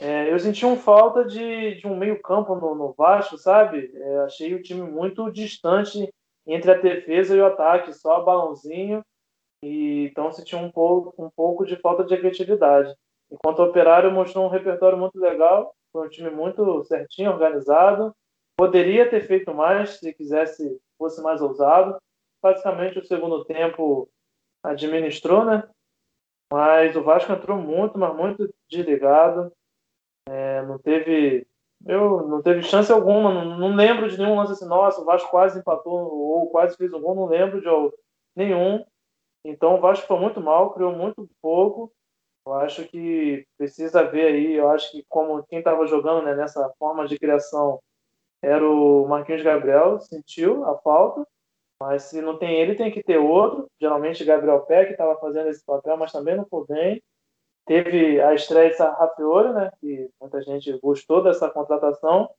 É, 0.00 0.32
eu 0.32 0.38
senti 0.38 0.64
um 0.64 0.76
falta 0.76 1.24
de, 1.24 1.74
de 1.80 1.86
um 1.88 1.96
meio 1.96 2.22
campo 2.22 2.54
no, 2.54 2.76
no 2.76 2.92
Vasco, 2.92 3.36
sabe? 3.36 3.90
É, 3.92 4.18
achei 4.18 4.54
o 4.54 4.62
time 4.62 4.88
muito 4.88 5.32
distante 5.32 6.08
entre 6.46 6.70
a 6.70 6.80
defesa 6.80 7.34
e 7.34 7.40
o 7.40 7.46
ataque, 7.46 7.92
só 7.92 8.22
balãozinho. 8.22 9.02
E, 9.64 10.06
então 10.12 10.30
senti 10.30 10.54
um 10.54 10.70
pouco, 10.70 11.12
um 11.20 11.28
pouco 11.28 11.66
de 11.66 11.74
falta 11.74 12.04
de 12.04 12.14
efetividade. 12.14 12.94
Enquanto 13.30 13.58
o 13.60 13.64
Operário 13.64 14.10
mostrou 14.10 14.46
um 14.46 14.50
repertório 14.50 14.98
muito 14.98 15.18
legal, 15.18 15.74
foi 15.92 16.06
um 16.06 16.10
time 16.10 16.30
muito 16.30 16.84
certinho, 16.84 17.30
organizado. 17.30 18.14
Poderia 18.56 19.08
ter 19.08 19.20
feito 19.20 19.52
mais 19.54 19.98
se 19.98 20.12
quisesse, 20.14 20.80
fosse 20.96 21.22
mais 21.22 21.40
ousado. 21.40 21.98
Basicamente, 22.42 22.98
o 22.98 23.04
segundo 23.04 23.44
tempo 23.44 24.08
administrou, 24.62 25.44
né? 25.44 25.68
Mas 26.52 26.96
o 26.96 27.02
Vasco 27.02 27.32
entrou 27.32 27.58
muito, 27.58 27.98
mas 27.98 28.14
muito 28.16 28.52
desligado. 28.70 29.52
É, 30.28 30.62
não 30.62 30.78
teve. 30.78 31.46
Eu 31.86 32.26
não 32.26 32.42
teve 32.42 32.62
chance 32.62 32.90
alguma, 32.90 33.32
não, 33.32 33.56
não, 33.56 33.74
lembro 33.74 34.10
de 34.10 34.18
nenhum 34.18 34.34
lance 34.34 34.52
assim, 34.52 34.66
nossa, 34.66 35.00
o 35.00 35.04
Vasco 35.04 35.30
quase 35.30 35.60
empatou 35.60 35.94
ou 35.94 36.50
quase 36.50 36.76
fez 36.76 36.92
um 36.92 37.00
gol, 37.00 37.14
não 37.14 37.26
lembro 37.26 37.60
de 37.60 37.68
nenhum. 38.34 38.84
Então 39.44 39.76
o 39.76 39.80
Vasco 39.80 40.06
foi 40.06 40.18
muito 40.18 40.40
mal, 40.40 40.74
criou 40.74 40.92
muito 40.92 41.28
pouco. 41.40 41.92
Eu 42.48 42.54
acho 42.54 42.88
que 42.88 43.46
precisa 43.58 44.04
ver 44.04 44.28
aí, 44.28 44.54
eu 44.54 44.70
acho 44.70 44.90
que 44.90 45.04
como 45.06 45.42
quem 45.42 45.58
estava 45.58 45.86
jogando 45.86 46.24
né, 46.24 46.34
nessa 46.34 46.66
forma 46.78 47.06
de 47.06 47.18
criação 47.18 47.78
era 48.42 48.66
o 48.66 49.06
Marquinhos 49.06 49.42
Gabriel, 49.42 50.00
sentiu 50.00 50.64
a 50.64 50.78
falta, 50.78 51.26
mas 51.78 52.04
se 52.04 52.22
não 52.22 52.38
tem 52.38 52.58
ele, 52.58 52.74
tem 52.74 52.90
que 52.90 53.02
ter 53.02 53.18
outro. 53.18 53.66
Geralmente 53.78 54.24
Gabriel 54.24 54.62
Peck 54.62 54.92
estava 54.92 55.20
fazendo 55.20 55.50
esse 55.50 55.62
papel, 55.62 55.98
mas 55.98 56.10
também 56.10 56.36
não 56.36 56.46
foi 56.46 56.64
bem. 56.66 57.02
Teve 57.66 58.18
a 58.22 58.32
estreia 58.32 58.70
de 58.70 58.76
Sarrafiore, 58.76 59.52
né, 59.52 59.70
que 59.78 60.10
muita 60.18 60.40
gente 60.40 60.72
gostou 60.78 61.22
dessa 61.22 61.50
contratação. 61.50 62.30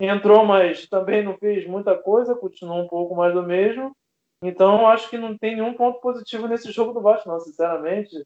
Entrou, 0.00 0.44
mas 0.44 0.88
também 0.88 1.24
não 1.24 1.36
fez 1.36 1.66
muita 1.66 1.98
coisa, 1.98 2.36
continuou 2.36 2.78
um 2.78 2.86
pouco 2.86 3.16
mais 3.16 3.34
do 3.34 3.42
mesmo. 3.42 3.90
Então, 4.40 4.86
acho 4.86 5.10
que 5.10 5.18
não 5.18 5.36
tem 5.36 5.56
nenhum 5.56 5.74
ponto 5.74 6.00
positivo 6.00 6.46
nesse 6.46 6.70
jogo 6.70 6.92
do 6.92 7.00
Vasco, 7.00 7.28
não, 7.28 7.40
sinceramente. 7.40 8.24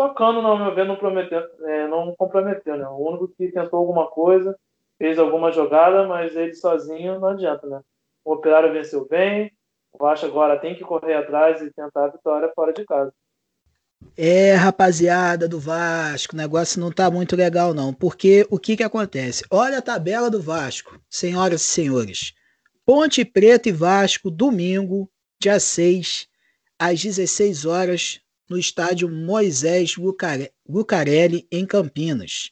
Só 0.00 0.08
Cano, 0.14 0.40
ao 0.40 0.56
meu 0.56 0.74
ver, 0.74 0.86
não, 0.86 0.96
prometeu, 0.96 1.46
é, 1.66 1.86
não 1.86 2.14
comprometeu, 2.16 2.74
né? 2.74 2.88
O 2.88 3.06
único 3.06 3.28
que 3.28 3.52
tentou 3.52 3.80
alguma 3.80 4.06
coisa, 4.06 4.58
fez 4.96 5.18
alguma 5.18 5.52
jogada, 5.52 6.08
mas 6.08 6.34
ele 6.34 6.54
sozinho 6.54 7.20
não 7.20 7.28
adianta, 7.28 7.66
né? 7.66 7.82
O 8.24 8.32
Operário 8.32 8.72
venceu 8.72 9.06
bem, 9.06 9.52
o 9.92 9.98
Vasco 9.98 10.24
agora 10.24 10.58
tem 10.58 10.74
que 10.74 10.82
correr 10.82 11.12
atrás 11.12 11.60
e 11.60 11.70
tentar 11.70 12.06
a 12.06 12.08
vitória 12.08 12.50
fora 12.54 12.72
de 12.72 12.82
casa. 12.86 13.12
É, 14.16 14.54
rapaziada 14.54 15.46
do 15.46 15.60
Vasco, 15.60 16.34
o 16.34 16.38
negócio 16.38 16.80
não 16.80 16.90
tá 16.90 17.10
muito 17.10 17.36
legal 17.36 17.74
não, 17.74 17.92
porque 17.92 18.46
o 18.50 18.58
que 18.58 18.78
que 18.78 18.82
acontece? 18.82 19.44
Olha 19.50 19.76
a 19.76 19.82
tabela 19.82 20.30
do 20.30 20.40
Vasco, 20.40 20.98
senhoras 21.10 21.60
e 21.60 21.64
senhores. 21.64 22.32
Ponte 22.86 23.22
Preta 23.22 23.68
e 23.68 23.72
Vasco, 23.72 24.30
domingo, 24.30 25.10
dia 25.38 25.60
6, 25.60 26.26
às 26.78 27.02
16 27.02 27.66
horas, 27.66 28.22
no 28.50 28.58
estádio 28.58 29.08
Moisés 29.08 29.94
Lucarelli, 30.68 31.46
em 31.52 31.64
Campinas. 31.64 32.50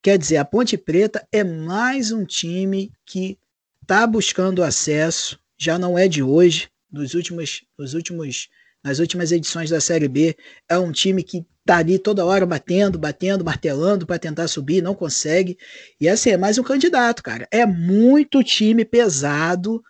Quer 0.00 0.16
dizer, 0.16 0.36
a 0.36 0.44
Ponte 0.44 0.78
Preta 0.78 1.26
é 1.32 1.42
mais 1.42 2.12
um 2.12 2.24
time 2.24 2.92
que 3.04 3.36
está 3.82 4.06
buscando 4.06 4.62
acesso, 4.62 5.36
já 5.58 5.76
não 5.76 5.98
é 5.98 6.06
de 6.06 6.22
hoje, 6.22 6.70
nos 6.90 7.14
últimos, 7.14 7.64
nos 7.76 7.94
últimos, 7.94 8.48
nas 8.82 9.00
últimas 9.00 9.32
edições 9.32 9.70
da 9.70 9.80
Série 9.80 10.06
B, 10.06 10.36
é 10.68 10.78
um 10.78 10.92
time 10.92 11.24
que 11.24 11.44
está 11.60 11.78
ali 11.78 11.98
toda 11.98 12.24
hora 12.24 12.46
batendo, 12.46 12.96
batendo, 12.96 13.44
martelando 13.44 14.06
para 14.06 14.20
tentar 14.20 14.46
subir, 14.46 14.80
não 14.80 14.94
consegue. 14.94 15.58
E 16.00 16.08
assim, 16.08 16.30
é 16.30 16.36
mais 16.36 16.58
um 16.58 16.62
candidato, 16.62 17.24
cara. 17.24 17.48
É 17.50 17.66
muito 17.66 18.44
time 18.44 18.84
pesado, 18.84 19.82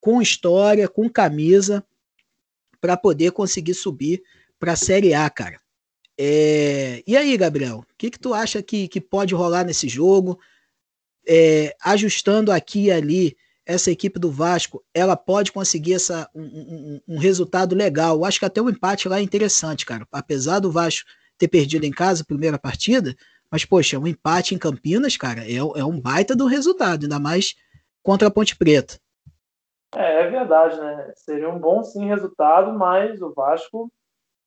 com 0.00 0.22
história, 0.22 0.88
com 0.88 1.08
camisa, 1.08 1.84
para 2.80 2.96
poder 2.96 3.32
conseguir 3.32 3.74
subir 3.74 4.22
para 4.64 4.72
a 4.72 4.76
Série 4.76 5.12
A, 5.12 5.28
cara. 5.28 5.60
É... 6.18 7.02
E 7.06 7.18
aí, 7.18 7.36
Gabriel, 7.36 7.80
o 7.80 7.86
que, 7.98 8.10
que 8.10 8.18
tu 8.18 8.32
acha 8.32 8.62
que, 8.62 8.88
que 8.88 8.98
pode 8.98 9.34
rolar 9.34 9.62
nesse 9.62 9.88
jogo? 9.88 10.40
É, 11.28 11.76
ajustando 11.84 12.50
aqui 12.50 12.84
e 12.84 12.90
ali, 12.90 13.36
essa 13.66 13.90
equipe 13.90 14.18
do 14.18 14.30
Vasco, 14.30 14.82
ela 14.94 15.18
pode 15.18 15.52
conseguir 15.52 15.94
essa, 15.94 16.30
um, 16.34 16.42
um, 16.42 17.00
um, 17.08 17.18
resultado 17.18 17.74
legal. 17.74 18.16
Eu 18.16 18.24
acho 18.24 18.38
que 18.38 18.46
até 18.46 18.62
o 18.62 18.70
empate 18.70 19.06
lá 19.06 19.18
é 19.18 19.22
interessante, 19.22 19.84
cara. 19.84 20.08
Apesar 20.10 20.60
do 20.60 20.70
Vasco 20.70 21.06
ter 21.36 21.48
perdido 21.48 21.84
em 21.84 21.90
casa 21.90 22.22
a 22.22 22.26
primeira 22.26 22.58
partida, 22.58 23.14
mas, 23.50 23.66
poxa, 23.66 23.98
um 23.98 24.06
empate 24.06 24.54
em 24.54 24.58
Campinas, 24.58 25.18
cara, 25.18 25.42
é, 25.42 25.56
é 25.56 25.84
um 25.84 26.00
baita 26.00 26.34
do 26.34 26.46
resultado, 26.46 27.02
ainda 27.02 27.18
mais 27.18 27.54
contra 28.02 28.28
a 28.28 28.30
Ponte 28.30 28.56
Preta. 28.56 28.98
É, 29.94 30.22
é 30.22 30.30
verdade, 30.30 30.80
né? 30.80 31.12
Seria 31.16 31.50
um 31.50 31.58
bom, 31.58 31.82
sim, 31.82 32.06
resultado, 32.06 32.72
mas 32.72 33.20
o 33.20 33.30
Vasco 33.34 33.92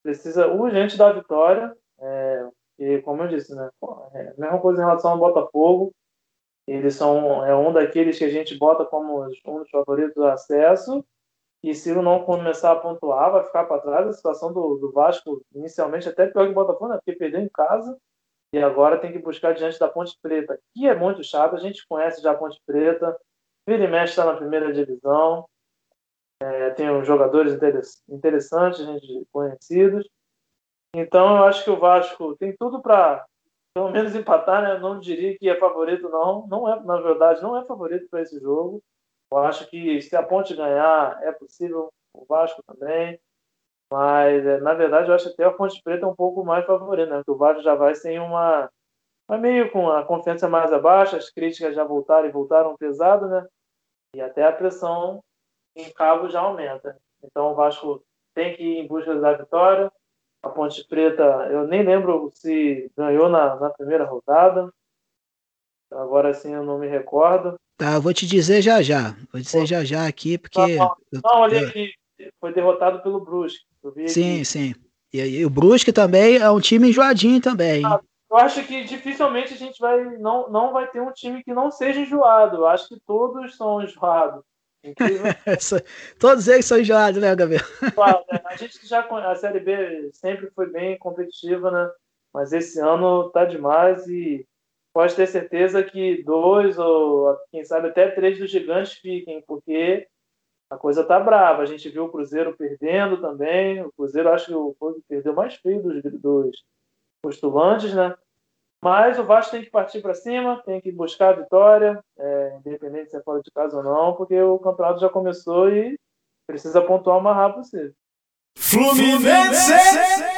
precisa 0.07 0.47
urgente 0.47 0.97
da 0.97 1.11
vitória. 1.11 1.75
É, 1.99 2.49
e 2.79 3.01
como 3.01 3.23
eu 3.23 3.27
disse, 3.27 3.53
né? 3.53 3.69
É 4.13 4.33
mesma 4.37 4.59
coisa 4.61 4.81
em 4.81 4.85
relação 4.85 5.11
ao 5.11 5.17
Botafogo. 5.17 5.93
Eles 6.65 6.95
são 6.95 7.45
é 7.45 7.53
um 7.53 7.73
daqueles 7.73 8.17
que 8.17 8.23
a 8.23 8.29
gente 8.29 8.57
bota 8.57 8.85
como 8.85 9.21
um 9.21 9.27
dos 9.27 9.69
favoritos 9.69 10.15
do 10.15 10.25
acesso. 10.25 11.03
E 11.61 11.73
se 11.75 11.93
não 11.93 12.23
começar 12.23 12.71
a 12.71 12.75
pontuar, 12.79 13.31
vai 13.31 13.43
ficar 13.43 13.65
para 13.65 13.81
trás. 13.81 14.07
A 14.07 14.13
situação 14.13 14.53
do, 14.53 14.77
do 14.77 14.93
Vasco, 14.93 15.41
inicialmente, 15.53 16.07
até 16.07 16.27
pior 16.27 16.45
que 16.45 16.51
o 16.51 16.55
Botafogo, 16.55 16.89
né? 16.89 16.95
porque 16.97 17.19
perdeu 17.19 17.41
em 17.41 17.49
casa 17.49 17.97
e 18.53 18.59
agora 18.59 18.99
tem 18.99 19.11
que 19.11 19.19
buscar 19.19 19.53
diante 19.53 19.77
da 19.77 19.89
Ponte 19.89 20.17
Preta, 20.21 20.57
que 20.73 20.87
é 20.87 20.95
muito 20.95 21.21
chato. 21.21 21.55
A 21.55 21.59
gente 21.59 21.85
conhece 21.85 22.21
já 22.21 22.31
a 22.31 22.37
Ponte 22.37 22.61
Preta, 22.65 23.17
vira 23.67 23.83
e 23.83 23.87
mexe 23.87 24.11
está 24.11 24.23
na 24.23 24.37
primeira 24.37 24.71
divisão. 24.71 25.45
É, 26.41 26.69
tem 26.71 26.89
uns 26.89 27.08
jogadores 27.08 27.58
interessantes, 28.08 28.86
gente 28.86 29.28
conhecidos. 29.32 30.08
Então 30.95 31.38
eu 31.38 31.43
acho 31.43 31.63
que 31.63 31.69
o 31.69 31.80
Vasco 31.80 32.36
tem 32.38 32.56
tudo 32.58 32.82
para 32.82 33.26
pelo 33.73 33.91
menos 33.91 34.15
empatar, 34.15 34.63
né? 34.63 34.80
Não 34.80 35.00
diria 35.00 35.38
que 35.38 35.47
é 35.47 35.56
favorito, 35.60 36.10
não. 36.10 36.47
Não 36.47 36.67
é, 36.67 36.82
na 36.84 37.00
verdade, 37.00 37.43
não 37.43 37.56
é 37.56 37.63
favorito 37.63 38.10
para 38.10 38.21
esse 38.23 38.39
jogo. 38.39 38.82
Eu 39.32 39.38
acho 39.39 39.69
que 39.69 40.02
se 40.02 40.15
a 40.15 40.23
Ponte 40.23 40.56
ganhar, 40.56 41.21
é 41.21 41.32
possível 41.32 41.91
o 42.12 42.26
Vasco 42.26 42.63
também. 42.65 43.19
Mas, 43.91 44.45
é, 44.45 44.60
na 44.60 44.73
verdade, 44.73 45.10
eu 45.10 45.15
acho 45.15 45.30
até 45.30 45.43
a 45.43 45.52
Ponte 45.54 45.82
Preta 45.84 46.08
um 46.08 46.15
pouco 46.15 46.43
mais 46.43 46.65
favorita, 46.65 47.10
né? 47.10 47.17
Porque 47.17 47.32
o 47.32 47.38
Vasco 47.38 47.62
já 47.62 47.76
vai 47.76 47.93
sem 47.93 48.19
uma. 48.19 48.69
Vai 49.28 49.39
meio 49.39 49.71
com 49.71 49.89
a 49.91 50.04
confiança 50.04 50.50
mais 50.50 50.73
abaixo, 50.73 51.15
as 51.15 51.30
críticas 51.30 51.76
já 51.76 51.84
voltaram 51.84 52.28
e 52.28 52.32
voltaram 52.32 52.76
pesado, 52.78 53.28
né? 53.28 53.45
E 54.15 54.21
até 54.21 54.43
a 54.43 54.52
pressão 54.52 55.21
em 55.81 55.91
cabo 55.91 56.29
já 56.29 56.41
aumenta. 56.41 56.97
Então 57.23 57.51
o 57.51 57.55
Vasco 57.55 58.03
tem 58.33 58.55
que 58.55 58.63
ir 58.63 58.77
em 58.79 58.87
busca 58.87 59.15
da 59.15 59.33
vitória. 59.33 59.91
A 60.43 60.49
Ponte 60.49 60.87
Preta, 60.87 61.23
eu 61.51 61.67
nem 61.67 61.83
lembro 61.83 62.31
se 62.33 62.91
ganhou 62.95 63.27
na, 63.29 63.55
na 63.55 63.69
primeira 63.71 64.05
rodada. 64.05 64.71
Agora 65.91 66.33
sim 66.33 66.53
eu 66.53 66.63
não 66.63 66.77
me 66.77 66.87
recordo. 66.87 67.55
Tá, 67.77 67.93
eu 67.93 68.01
vou 68.01 68.13
te 68.13 68.25
dizer 68.25 68.61
já 68.61 68.81
já. 68.81 69.15
Vou 69.31 69.41
dizer 69.41 69.65
já 69.65 69.83
já 69.83 70.07
aqui, 70.07 70.37
porque. 70.37 70.75
Não, 70.75 70.95
não, 71.11 71.21
não 71.23 71.41
olha 71.41 71.67
aqui. 71.67 71.91
Foi 72.39 72.53
derrotado 72.53 73.01
pelo 73.01 73.19
Brusque. 73.19 73.65
Sim, 74.07 74.35
aqui. 74.35 74.45
sim. 74.45 74.75
E, 75.13 75.19
e, 75.19 75.45
o 75.45 75.49
Brusque 75.49 75.93
também 75.93 76.37
é 76.37 76.49
um 76.49 76.59
time 76.59 76.89
enjoadinho 76.89 77.39
também. 77.39 77.85
Ah, 77.85 77.99
eu 78.29 78.37
acho 78.37 78.65
que 78.65 78.83
dificilmente 78.83 79.53
a 79.53 79.57
gente 79.57 79.79
vai 79.79 80.03
não, 80.17 80.49
não 80.49 80.73
vai 80.73 80.87
ter 80.87 81.01
um 81.01 81.11
time 81.11 81.43
que 81.43 81.53
não 81.53 81.71
seja 81.71 82.01
enjoado. 82.01 82.57
Eu 82.57 82.67
acho 82.67 82.87
que 82.89 82.99
todos 83.05 83.55
são 83.55 83.81
enjoados. 83.81 84.43
Todos 86.19 86.47
eles 86.47 86.65
são 86.65 86.79
enjoados, 86.79 87.21
né, 87.21 87.35
Gabriel? 87.35 87.63
Claro, 87.95 88.23
né? 88.31 88.41
A 88.45 88.55
gente 88.55 88.85
já 88.87 89.01
a 89.01 89.35
Série 89.35 89.59
B 89.59 90.09
sempre 90.13 90.49
foi 90.51 90.69
bem 90.69 90.97
competitiva, 90.97 91.71
né? 91.71 91.91
Mas 92.33 92.53
esse 92.53 92.79
ano 92.79 93.29
tá 93.31 93.45
demais 93.45 94.07
e 94.07 94.45
pode 94.93 95.15
ter 95.15 95.27
certeza 95.27 95.83
que 95.83 96.23
dois 96.23 96.77
ou 96.77 97.37
quem 97.51 97.63
sabe 97.63 97.87
até 97.89 98.09
três 98.09 98.37
dos 98.37 98.49
gigantes 98.49 98.93
fiquem, 98.93 99.43
porque 99.47 100.07
a 100.69 100.77
coisa 100.77 101.03
tá 101.03 101.19
brava. 101.19 101.61
A 101.61 101.65
gente 101.65 101.89
viu 101.89 102.05
o 102.05 102.11
Cruzeiro 102.11 102.55
perdendo 102.55 103.19
também. 103.21 103.83
O 103.83 103.91
Cruzeiro 103.91 104.29
acho 104.29 104.47
que 104.47 104.53
o 104.53 104.75
perdeu 105.07 105.33
mais 105.33 105.55
feio 105.55 105.81
dos, 105.81 106.01
dos 106.21 106.65
postulantes, 107.21 107.93
né? 107.93 108.15
Mas 108.83 109.17
o 109.17 109.23
Vasco 109.23 109.51
tem 109.51 109.63
que 109.63 109.71
partir 109.71 110.01
para 110.01 110.13
cima, 110.13 110.61
tem 110.65 110.79
que 110.79 110.91
buscar 110.91 111.29
a 111.29 111.41
vitória, 111.41 111.99
é, 112.17 112.57
independente 112.59 113.09
se 113.09 113.17
é 113.17 113.21
fora 113.21 113.41
de 113.41 113.51
casa 113.51 113.77
ou 113.77 113.83
não, 113.83 114.13
porque 114.13 114.39
o 114.39 114.59
campeonato 114.59 114.99
já 114.99 115.09
começou 115.09 115.69
e 115.69 115.97
precisa 116.45 116.81
pontuar 116.81 117.17
o 117.17 117.21
mais 117.21 117.35
rápido 117.35 117.61
possível. 117.61 117.93
Fluminense! 118.55 119.73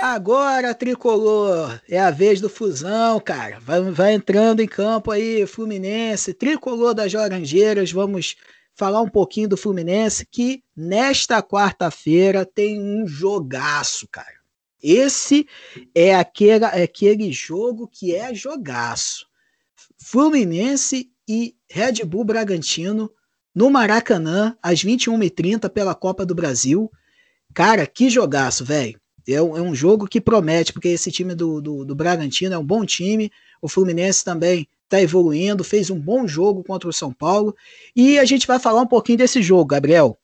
Agora, 0.01 0.75
tricolor, 0.75 1.79
é 1.89 1.99
a 1.99 2.11
vez 2.11 2.41
do 2.41 2.49
Fusão, 2.49 3.19
cara. 3.19 3.59
Vai, 3.59 3.81
vai 3.91 4.13
entrando 4.13 4.61
em 4.61 4.67
campo 4.67 5.11
aí, 5.11 5.45
Fluminense, 5.47 6.33
tricolor 6.33 6.93
das 6.93 7.13
Laranjeiras. 7.13 7.91
Vamos 7.91 8.35
falar 8.75 9.01
um 9.01 9.09
pouquinho 9.09 9.49
do 9.49 9.57
Fluminense, 9.57 10.25
que 10.25 10.63
nesta 10.75 11.41
quarta-feira 11.41 12.45
tem 12.45 12.81
um 12.81 13.07
jogaço, 13.07 14.07
cara. 14.11 14.38
Esse 14.81 15.47
é 15.93 16.15
aquele, 16.15 16.65
aquele 16.65 17.31
jogo 17.31 17.87
que 17.87 18.15
é 18.15 18.33
jogaço. 18.33 19.27
Fluminense 19.97 21.11
e 21.27 21.55
Red 21.69 22.05
Bull 22.05 22.23
Bragantino 22.23 23.11
no 23.53 23.69
Maracanã, 23.69 24.55
às 24.61 24.83
21h30 24.83 25.69
pela 25.69 25.93
Copa 25.93 26.25
do 26.25 26.35
Brasil. 26.35 26.89
Cara, 27.53 27.85
que 27.85 28.09
jogaço, 28.09 28.63
velho. 28.63 28.99
É, 29.27 29.41
um, 29.41 29.57
é, 29.57 29.61
um 29.61 29.75
jogo 29.75 30.07
que 30.07 30.21
promete, 30.21 30.73
porque 30.73 30.87
esse 30.87 31.11
time 31.11 31.35
do, 31.35 31.61
do, 31.61 31.85
do 31.85 31.95
Bragantino 31.95 32.55
é 32.55 32.57
um 32.57 32.65
bom 32.65 32.85
time. 32.85 33.31
O 33.61 33.67
Fluminense 33.67 34.23
também 34.23 34.67
está 34.85 35.01
evoluindo, 35.01 35.63
fez 35.63 35.89
um 35.89 35.99
bom 35.99 36.27
jogo 36.27 36.63
contra 36.63 36.89
o 36.89 36.93
São 36.93 37.13
Paulo. 37.13 37.55
E 37.95 38.17
a 38.17 38.25
gente 38.25 38.47
vai 38.47 38.59
falar 38.59 38.81
um 38.81 38.87
pouquinho 38.87 39.19
desse 39.19 39.41
jogo, 39.41 39.65
Gabriel. 39.65 40.18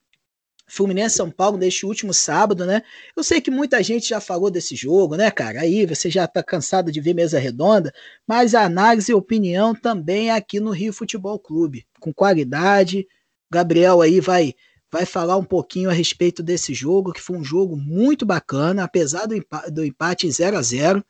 Fluminense 0.68 1.16
São 1.16 1.30
Paulo 1.30 1.58
neste 1.58 1.86
último 1.86 2.14
sábado, 2.14 2.66
né? 2.66 2.82
Eu 3.16 3.24
sei 3.24 3.40
que 3.40 3.52
muita 3.52 3.82
gente 3.84 4.10
já 4.10 4.20
falou 4.20 4.50
desse 4.50 4.76
jogo, 4.76 5.16
né, 5.16 5.30
cara? 5.30 5.62
Aí 5.62 5.86
você 5.86 6.10
já 6.10 6.28
tá 6.28 6.42
cansado 6.42 6.92
de 6.92 7.00
ver 7.00 7.14
mesa 7.14 7.40
redonda, 7.40 7.94
mas 8.28 8.56
a 8.56 8.64
análise 8.64 9.12
e 9.12 9.16
opinião 9.16 9.76
também 9.76 10.30
é 10.30 10.34
aqui 10.34 10.60
no 10.60 10.72
Rio 10.72 10.92
Futebol 10.92 11.38
Clube, 11.38 11.86
com 12.00 12.14
qualidade. 12.14 13.08
Gabriel 13.52 14.02
aí 14.02 14.20
vai 14.20 14.54
vai 14.92 15.06
falar 15.06 15.36
um 15.36 15.44
pouquinho 15.44 15.90
a 15.90 15.94
respeito 15.94 16.42
desse 16.42 16.74
jogo, 16.74 17.12
que 17.12 17.22
foi 17.22 17.36
um 17.36 17.44
jogo 17.44 17.76
muito 17.76 18.26
bacana, 18.26 18.84
apesar 18.84 19.26
do, 19.26 19.36
empate, 19.36 19.72
do 19.72 19.84
empate 19.84 20.32
0 20.32 20.58
a 20.58 20.62
0 20.62 21.06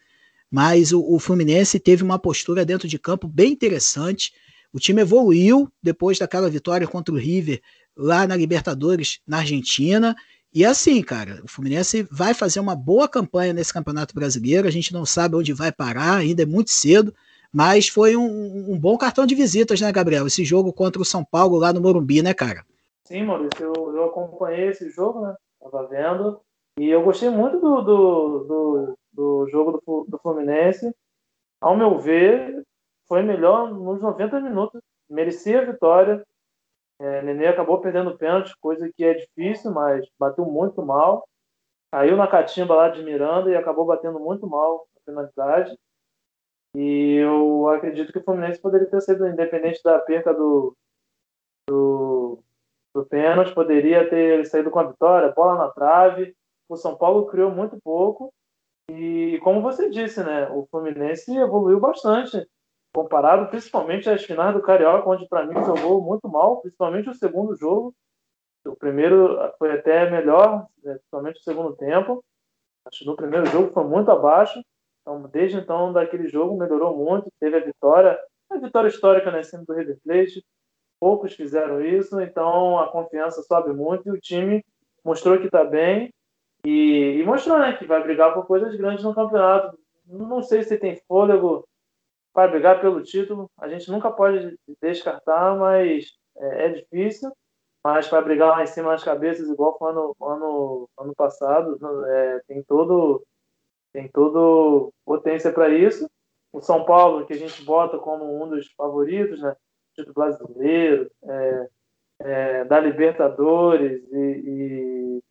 mas 0.49 0.91
o, 0.91 1.01
o 1.01 1.19
Fluminense 1.19 1.79
teve 1.79 2.03
uma 2.03 2.17
postura 2.17 2.65
dentro 2.65 2.87
de 2.87 2.97
campo 2.97 3.27
bem 3.27 3.51
interessante. 3.51 4.33
O 4.71 4.79
time 4.79 5.01
evoluiu 5.01 5.69
depois 5.83 6.17
daquela 6.17 6.49
vitória 6.49 6.87
contra 6.87 7.13
o 7.13 7.17
River 7.17 7.61
lá 7.97 8.27
na 8.27 8.35
Libertadores, 8.35 9.19
na 9.27 9.37
Argentina. 9.37 10.15
E 10.53 10.63
assim, 10.63 11.01
cara, 11.01 11.41
o 11.43 11.47
Fluminense 11.47 12.07
vai 12.09 12.33
fazer 12.33 12.59
uma 12.59 12.75
boa 12.75 13.09
campanha 13.09 13.53
nesse 13.53 13.73
Campeonato 13.73 14.15
Brasileiro. 14.15 14.67
A 14.67 14.71
gente 14.71 14.93
não 14.93 15.05
sabe 15.05 15.35
onde 15.35 15.53
vai 15.53 15.71
parar, 15.71 16.17
ainda 16.17 16.43
é 16.43 16.45
muito 16.45 16.71
cedo, 16.71 17.13
mas 17.51 17.87
foi 17.87 18.15
um, 18.15 18.71
um 18.71 18.79
bom 18.79 18.97
cartão 18.97 19.25
de 19.25 19.35
visitas, 19.35 19.81
né, 19.81 19.91
Gabriel? 19.91 20.27
Esse 20.27 20.45
jogo 20.45 20.71
contra 20.71 21.01
o 21.01 21.05
São 21.05 21.25
Paulo 21.25 21.57
lá 21.57 21.73
no 21.73 21.81
Morumbi, 21.81 22.21
né, 22.21 22.33
cara? 22.33 22.65
Sim, 23.03 23.23
Maurício, 23.23 23.65
eu, 23.65 23.95
eu 23.95 24.05
acompanhei 24.05 24.69
esse 24.69 24.89
jogo, 24.89 25.21
né? 25.21 25.35
Tava 25.61 25.87
vendo. 25.87 26.39
E 26.79 26.89
eu 26.89 27.03
gostei 27.03 27.29
muito 27.29 27.59
do, 27.59 27.81
do, 27.81 28.39
do, 28.43 28.97
do 29.13 29.47
jogo 29.49 29.81
do, 29.85 30.05
do 30.09 30.17
Fluminense. 30.19 30.93
Ao 31.61 31.77
meu 31.77 31.99
ver, 31.99 32.63
foi 33.07 33.21
melhor 33.21 33.73
nos 33.73 34.01
90 34.01 34.41
minutos. 34.41 34.81
Merecia 35.09 35.61
a 35.61 35.65
vitória. 35.65 36.23
É, 36.99 37.21
Nenê 37.21 37.47
acabou 37.47 37.81
perdendo 37.81 38.17
pênalti, 38.17 38.55
coisa 38.59 38.89
que 38.95 39.03
é 39.03 39.13
difícil, 39.13 39.71
mas 39.71 40.07
bateu 40.17 40.45
muito 40.45 40.81
mal. 40.81 41.27
Caiu 41.91 42.15
na 42.15 42.27
catimba 42.27 42.75
lá 42.75 42.89
de 42.89 43.03
Miranda 43.03 43.49
e 43.49 43.55
acabou 43.55 43.85
batendo 43.85 44.19
muito 44.19 44.47
mal 44.47 44.87
a 44.95 44.99
penalidade. 45.05 45.77
E 46.75 47.15
eu 47.15 47.69
acredito 47.69 48.11
que 48.11 48.19
o 48.19 48.23
Fluminense 48.23 48.61
poderia 48.61 48.89
ter 48.89 49.01
sido 49.01 49.27
independente 49.27 49.81
da 49.83 49.99
perca 49.99 50.33
do, 50.33 50.75
do, 51.69 52.39
do 52.93 53.05
pênalti, 53.05 53.53
poderia 53.53 54.09
ter 54.09 54.45
saído 54.45 54.69
com 54.69 54.79
a 54.79 54.87
vitória, 54.87 55.31
bola 55.31 55.57
na 55.57 55.69
trave. 55.69 56.35
O 56.67 56.75
São 56.75 56.97
Paulo 56.97 57.27
criou 57.27 57.51
muito 57.51 57.79
pouco. 57.81 58.33
E 58.89 59.39
como 59.43 59.61
você 59.61 59.89
disse, 59.89 60.23
né, 60.23 60.49
o 60.49 60.67
Fluminense 60.69 61.35
evoluiu 61.35 61.79
bastante 61.79 62.45
comparado 62.95 63.49
principalmente 63.49 64.09
às 64.09 64.23
finais 64.23 64.55
do 64.55 64.61
Carioca, 64.61 65.09
onde 65.09 65.27
para 65.27 65.45
mim 65.45 65.53
jogou 65.65 66.01
muito 66.01 66.29
mal, 66.29 66.61
principalmente 66.61 67.09
o 67.09 67.13
segundo 67.13 67.53
jogo. 67.57 67.93
O 68.65 68.73
primeiro 68.73 69.37
foi 69.59 69.73
até 69.73 70.09
melhor, 70.09 70.65
né, 70.81 70.93
principalmente 70.93 71.41
o 71.41 71.43
segundo 71.43 71.75
tempo. 71.75 72.23
Acho 72.85 72.99
que 72.99 73.05
no 73.05 73.17
primeiro 73.17 73.45
jogo 73.47 73.73
foi 73.73 73.83
muito 73.83 74.09
abaixo. 74.09 74.63
Então, 75.01 75.21
desde 75.23 75.57
então, 75.57 75.91
daquele 75.91 76.29
jogo 76.29 76.57
melhorou 76.57 76.97
muito, 76.97 77.29
teve 77.37 77.57
a 77.57 77.59
vitória, 77.59 78.17
a 78.49 78.57
vitória 78.57 78.87
histórica 78.87 79.29
né, 79.29 79.43
cima 79.43 79.65
do 79.67 79.73
River 79.73 79.99
Plate. 80.01 80.41
Poucos 80.97 81.33
fizeram 81.33 81.81
isso, 81.85 82.19
então 82.21 82.79
a 82.79 82.89
confiança 82.89 83.43
sobe 83.43 83.73
muito 83.73 84.07
e 84.07 84.11
o 84.11 84.19
time 84.19 84.63
mostrou 85.03 85.37
que 85.37 85.47
está 85.47 85.65
bem 85.65 86.13
e, 86.63 87.17
e, 87.19 87.23
mostrou 87.25 87.59
né, 87.59 87.73
que 87.73 87.85
vai 87.85 88.01
brigar 88.01 88.33
por 88.33 88.47
coisas 88.47 88.73
grandes 88.75 89.03
no 89.03 89.13
campeonato. 89.13 89.77
Não 90.07 90.41
sei 90.41 90.63
se 90.63 90.77
tem 90.77 90.95
fôlego 91.07 91.67
para 92.35 92.51
brigar 92.51 92.81
pelo 92.81 93.01
título. 93.01 93.49
A 93.57 93.69
gente 93.69 93.89
nunca 93.89 94.11
pode 94.11 94.59
descartar, 94.81 95.55
mas 95.57 96.11
é, 96.37 96.65
é 96.65 96.69
difícil. 96.69 97.31
Mas 97.81 98.07
para 98.09 98.21
brigar 98.21 98.49
lá 98.49 98.63
em 98.63 98.67
cima 98.67 98.91
das 98.91 99.03
cabeças, 99.03 99.47
igual 99.47 99.77
foi 99.77 99.91
ano, 99.91 100.15
ano, 100.21 100.89
ano 100.99 101.15
passado, 101.15 101.79
é, 102.07 102.41
tem 102.47 102.61
todo 102.63 103.23
tem 103.93 104.09
todo 104.09 104.91
potência 105.05 105.53
para 105.53 105.69
isso. 105.69 106.09
O 106.51 106.59
São 106.59 106.83
Paulo, 106.83 107.25
que 107.25 107.33
a 107.33 107.37
gente 107.37 107.63
bota 107.63 107.97
como 107.97 108.43
um 108.43 108.49
dos 108.49 108.69
favoritos, 108.73 109.41
né? 109.41 109.55
Título 109.93 110.13
brasileiro, 110.15 111.09
é, 111.23 111.69
é, 112.19 112.65
da 112.65 112.79
Libertadores 112.79 114.03
e, 114.11 115.21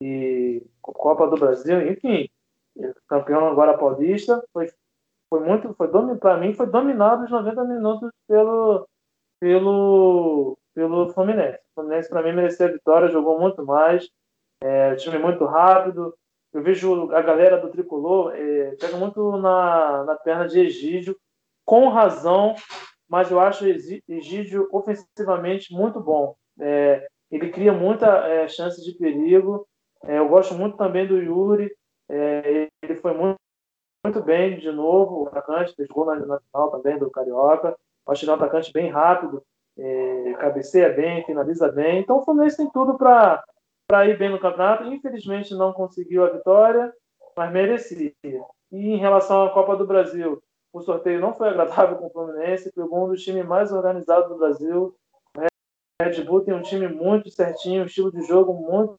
e, 0.00 0.02
e, 0.02 0.66
Copa 0.82 1.28
do 1.28 1.36
Brasil, 1.36 1.86
enfim, 1.92 2.28
campeão 3.06 3.46
agora 3.46 3.78
paulista, 3.78 4.42
foi 4.52 4.66
foi 5.30 5.40
muito, 5.40 5.74
foi 5.74 5.88
para 6.18 6.36
mim 6.38 6.54
foi 6.54 6.66
dominado 6.66 7.24
os 7.24 7.30
90 7.30 7.64
minutos 7.64 8.10
pelo 8.26 8.88
pelo 9.40 10.58
pelo 10.74 11.08
Fluminense. 11.10 11.58
O 11.58 11.80
Fluminense 11.80 12.08
para 12.08 12.22
mim 12.22 12.32
mereceu 12.32 12.68
a 12.68 12.72
vitória, 12.72 13.08
jogou 13.08 13.38
muito 13.38 13.64
mais, 13.64 14.08
é, 14.62 14.94
time 14.96 15.18
muito 15.18 15.44
rápido. 15.44 16.14
Eu 16.52 16.62
vejo 16.62 17.12
a 17.12 17.20
galera 17.20 17.58
do 17.58 17.70
tricolor 17.70 18.34
é, 18.34 18.74
pega 18.76 18.96
muito 18.96 19.36
na, 19.36 20.04
na 20.04 20.14
perna 20.16 20.48
de 20.48 20.60
Egídio, 20.60 21.16
com 21.64 21.88
razão, 21.88 22.54
mas 23.08 23.30
eu 23.30 23.38
acho 23.38 23.66
Egídio 24.08 24.68
ofensivamente 24.72 25.72
muito 25.72 26.00
bom. 26.00 26.34
É, 26.58 27.06
ele 27.30 27.50
cria 27.50 27.72
muita 27.72 28.06
é, 28.26 28.48
chance 28.48 28.82
de 28.82 28.96
perigo. 28.96 29.66
É, 30.04 30.18
eu 30.18 30.28
gosto 30.28 30.54
muito 30.54 30.76
também 30.76 31.06
do 31.06 31.20
Yuri. 31.20 31.70
É, 32.08 32.68
ele 32.82 32.94
foi 32.96 33.12
muito 33.12 33.38
muito 34.04 34.22
bem 34.22 34.58
de 34.58 34.70
novo, 34.70 35.24
o 35.24 35.28
atacante, 35.28 35.74
fez 35.74 35.88
gol 35.88 36.06
na, 36.06 36.16
na 36.16 36.40
final 36.40 36.70
também 36.70 36.98
do 36.98 37.10
Carioca. 37.10 37.76
Acho 38.06 38.24
que 38.24 38.30
é 38.30 38.32
um 38.32 38.36
atacante 38.36 38.72
bem 38.72 38.90
rápido, 38.90 39.42
é, 39.76 40.34
cabeceia 40.38 40.90
bem, 40.90 41.24
finaliza 41.24 41.70
bem. 41.70 42.00
Então 42.00 42.18
o 42.18 42.24
Fluminense 42.24 42.56
tem 42.56 42.70
tudo 42.70 42.96
para 42.96 43.42
ir 44.06 44.18
bem 44.18 44.30
no 44.30 44.40
campeonato. 44.40 44.84
Infelizmente 44.84 45.54
não 45.54 45.72
conseguiu 45.72 46.24
a 46.24 46.30
vitória, 46.30 46.92
mas 47.36 47.52
merecia. 47.52 48.12
E 48.24 48.44
em 48.72 48.96
relação 48.96 49.44
à 49.44 49.50
Copa 49.50 49.76
do 49.76 49.86
Brasil, 49.86 50.42
o 50.72 50.80
sorteio 50.80 51.20
não 51.20 51.34
foi 51.34 51.48
agradável 51.48 51.96
com 51.96 52.06
o 52.06 52.10
Fluminense, 52.10 52.72
pegou 52.72 53.04
um 53.04 53.08
dos 53.08 53.22
times 53.22 53.44
mais 53.44 53.72
organizados 53.72 54.28
do 54.28 54.38
Brasil. 54.38 54.94
O 55.36 56.04
Red 56.04 56.22
Bull 56.22 56.42
tem 56.42 56.54
um 56.54 56.62
time 56.62 56.88
muito 56.88 57.30
certinho, 57.30 57.82
um 57.82 57.86
estilo 57.86 58.12
de 58.12 58.22
jogo 58.22 58.54
muito, 58.54 58.96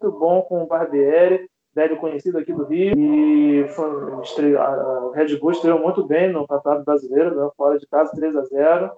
muito 0.00 0.18
bom 0.18 0.42
com 0.42 0.62
o 0.62 0.66
Barbieri 0.66 1.48
velho 1.74 1.96
conhecido 1.98 2.38
aqui 2.38 2.52
do 2.52 2.64
Rio. 2.64 2.94
E 2.96 3.68
foi, 3.68 4.22
estreou, 4.22 4.60
a 4.60 5.12
Red 5.14 5.36
Bull 5.38 5.52
estreou 5.52 5.78
muito 5.78 6.04
bem 6.04 6.32
no 6.32 6.46
Campeonato 6.46 6.84
Brasileiro, 6.84 7.34
né, 7.34 7.50
fora 7.56 7.78
de 7.78 7.86
casa 7.86 8.12
3 8.14 8.36
a 8.36 8.44
0 8.44 8.90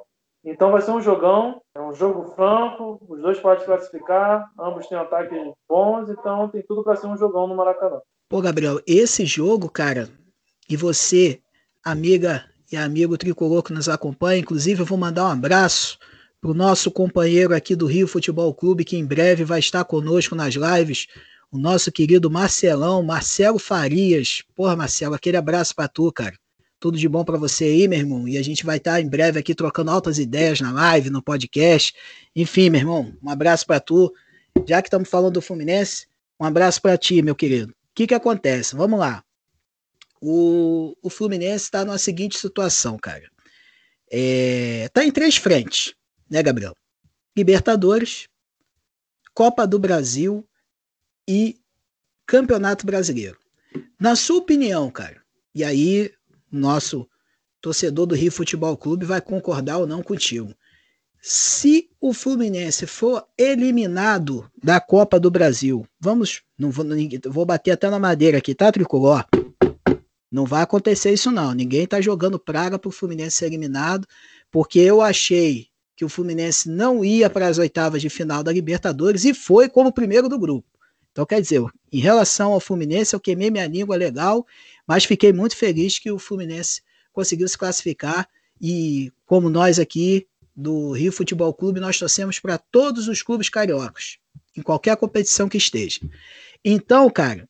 Então 0.44 0.72
vai 0.72 0.80
ser 0.80 0.90
um 0.90 1.00
jogão, 1.00 1.60
é 1.74 1.80
um 1.80 1.92
jogo 1.92 2.32
franco, 2.34 3.00
os 3.08 3.20
dois 3.20 3.38
podem 3.38 3.64
classificar, 3.64 4.50
ambos 4.58 4.86
têm 4.86 4.98
ataques 4.98 5.38
bons, 5.68 6.10
então 6.10 6.48
tem 6.48 6.62
tudo 6.62 6.82
para 6.82 6.96
ser 6.96 7.06
um 7.06 7.16
jogão 7.16 7.46
no 7.46 7.56
Maracanã. 7.56 8.00
Pô, 8.28 8.40
Gabriel, 8.40 8.80
esse 8.86 9.24
jogo, 9.24 9.70
cara, 9.70 10.08
e 10.68 10.76
você, 10.76 11.40
amiga 11.84 12.44
e 12.72 12.76
amigo 12.76 13.16
tricolor 13.16 13.62
que 13.62 13.72
nos 13.72 13.88
acompanha, 13.88 14.40
inclusive 14.40 14.80
eu 14.80 14.86
vou 14.86 14.98
mandar 14.98 15.24
um 15.24 15.32
abraço 15.32 15.98
para 16.40 16.50
o 16.50 16.54
nosso 16.54 16.90
companheiro 16.90 17.54
aqui 17.54 17.74
do 17.74 17.86
Rio 17.86 18.06
Futebol 18.06 18.52
Clube, 18.52 18.84
que 18.84 18.98
em 18.98 19.06
breve 19.06 19.44
vai 19.44 19.60
estar 19.60 19.82
conosco 19.84 20.34
nas 20.34 20.54
lives, 20.54 21.06
o 21.54 21.58
nosso 21.58 21.92
querido 21.92 22.28
Marcelão, 22.28 23.00
Marcelo 23.00 23.60
Farias. 23.60 24.42
Porra, 24.56 24.74
Marcelo, 24.74 25.14
aquele 25.14 25.36
abraço 25.36 25.72
para 25.72 25.86
tu, 25.86 26.10
cara. 26.10 26.36
Tudo 26.80 26.98
de 26.98 27.08
bom 27.08 27.24
para 27.24 27.38
você 27.38 27.66
aí, 27.66 27.86
meu 27.86 28.00
irmão. 28.00 28.26
E 28.26 28.36
a 28.36 28.42
gente 28.42 28.66
vai 28.66 28.78
estar 28.78 28.94
tá 28.94 29.00
em 29.00 29.08
breve 29.08 29.38
aqui 29.38 29.54
trocando 29.54 29.92
altas 29.92 30.18
ideias 30.18 30.60
na 30.60 30.72
live, 30.72 31.10
no 31.10 31.22
podcast. 31.22 31.94
Enfim, 32.34 32.70
meu 32.70 32.80
irmão, 32.80 33.16
um 33.22 33.30
abraço 33.30 33.64
para 33.68 33.78
tu. 33.78 34.12
Já 34.66 34.82
que 34.82 34.88
estamos 34.88 35.08
falando 35.08 35.34
do 35.34 35.40
Fluminense, 35.40 36.08
um 36.40 36.44
abraço 36.44 36.82
para 36.82 36.98
ti, 36.98 37.22
meu 37.22 37.36
querido. 37.36 37.70
O 37.70 37.74
que 37.94 38.08
que 38.08 38.14
acontece? 38.14 38.74
Vamos 38.74 38.98
lá. 38.98 39.22
O, 40.20 40.96
o 41.00 41.08
Fluminense 41.08 41.66
está 41.66 41.84
numa 41.84 41.98
seguinte 41.98 42.36
situação, 42.36 42.98
cara. 42.98 43.30
É, 44.10 44.90
tá 44.92 45.04
em 45.04 45.12
três 45.12 45.36
frentes, 45.36 45.94
né, 46.28 46.42
Gabriel? 46.42 46.74
Libertadores, 47.36 48.26
Copa 49.32 49.68
do 49.68 49.78
Brasil 49.78 50.44
e 51.28 51.56
Campeonato 52.26 52.86
Brasileiro. 52.86 53.38
Na 53.98 54.16
sua 54.16 54.38
opinião, 54.38 54.90
cara, 54.90 55.20
e 55.54 55.64
aí 55.64 56.12
nosso 56.50 57.08
torcedor 57.60 58.06
do 58.06 58.14
Rio 58.14 58.30
Futebol 58.30 58.76
Clube 58.76 59.06
vai 59.06 59.20
concordar 59.20 59.78
ou 59.78 59.86
não 59.86 60.02
contigo. 60.02 60.54
Se 61.20 61.88
o 61.98 62.12
Fluminense 62.12 62.86
for 62.86 63.26
eliminado 63.38 64.50
da 64.62 64.78
Copa 64.78 65.18
do 65.18 65.30
Brasil, 65.30 65.86
vamos, 65.98 66.42
não 66.58 66.70
vou, 66.70 66.84
vou 67.30 67.46
bater 67.46 67.70
até 67.70 67.88
na 67.88 67.98
madeira 67.98 68.38
aqui, 68.38 68.54
tá, 68.54 68.70
Tricolor? 68.70 69.24
Não 70.30 70.44
vai 70.44 70.62
acontecer 70.62 71.12
isso 71.12 71.30
não. 71.30 71.54
Ninguém 71.54 71.86
tá 71.86 72.00
jogando 72.00 72.38
praga 72.38 72.78
pro 72.78 72.90
Fluminense 72.90 73.36
ser 73.36 73.46
eliminado, 73.46 74.06
porque 74.50 74.80
eu 74.80 75.00
achei 75.00 75.68
que 75.96 76.04
o 76.04 76.08
Fluminense 76.08 76.68
não 76.68 77.04
ia 77.04 77.30
para 77.30 77.46
as 77.46 77.56
oitavas 77.56 78.02
de 78.02 78.10
final 78.10 78.42
da 78.42 78.52
Libertadores 78.52 79.24
e 79.24 79.32
foi 79.32 79.68
como 79.68 79.92
primeiro 79.92 80.28
do 80.28 80.38
grupo. 80.38 80.68
Então, 81.14 81.24
quer 81.24 81.40
dizer, 81.40 81.62
em 81.92 82.00
relação 82.00 82.52
ao 82.52 82.58
Fluminense, 82.58 83.14
eu 83.14 83.20
queimei 83.20 83.48
minha 83.48 83.68
língua 83.68 83.94
legal, 83.94 84.44
mas 84.84 85.04
fiquei 85.04 85.32
muito 85.32 85.56
feliz 85.56 85.96
que 85.96 86.10
o 86.10 86.18
Fluminense 86.18 86.82
conseguiu 87.12 87.46
se 87.46 87.56
classificar 87.56 88.28
e, 88.60 89.12
como 89.24 89.48
nós 89.48 89.78
aqui, 89.78 90.26
do 90.56 90.90
Rio 90.90 91.12
Futebol 91.12 91.54
Clube, 91.54 91.78
nós 91.78 91.96
torcemos 91.96 92.40
para 92.40 92.58
todos 92.58 93.06
os 93.06 93.22
clubes 93.22 93.48
cariocas, 93.48 94.18
em 94.56 94.60
qualquer 94.60 94.96
competição 94.96 95.48
que 95.48 95.56
esteja. 95.56 96.00
Então, 96.64 97.08
cara, 97.08 97.48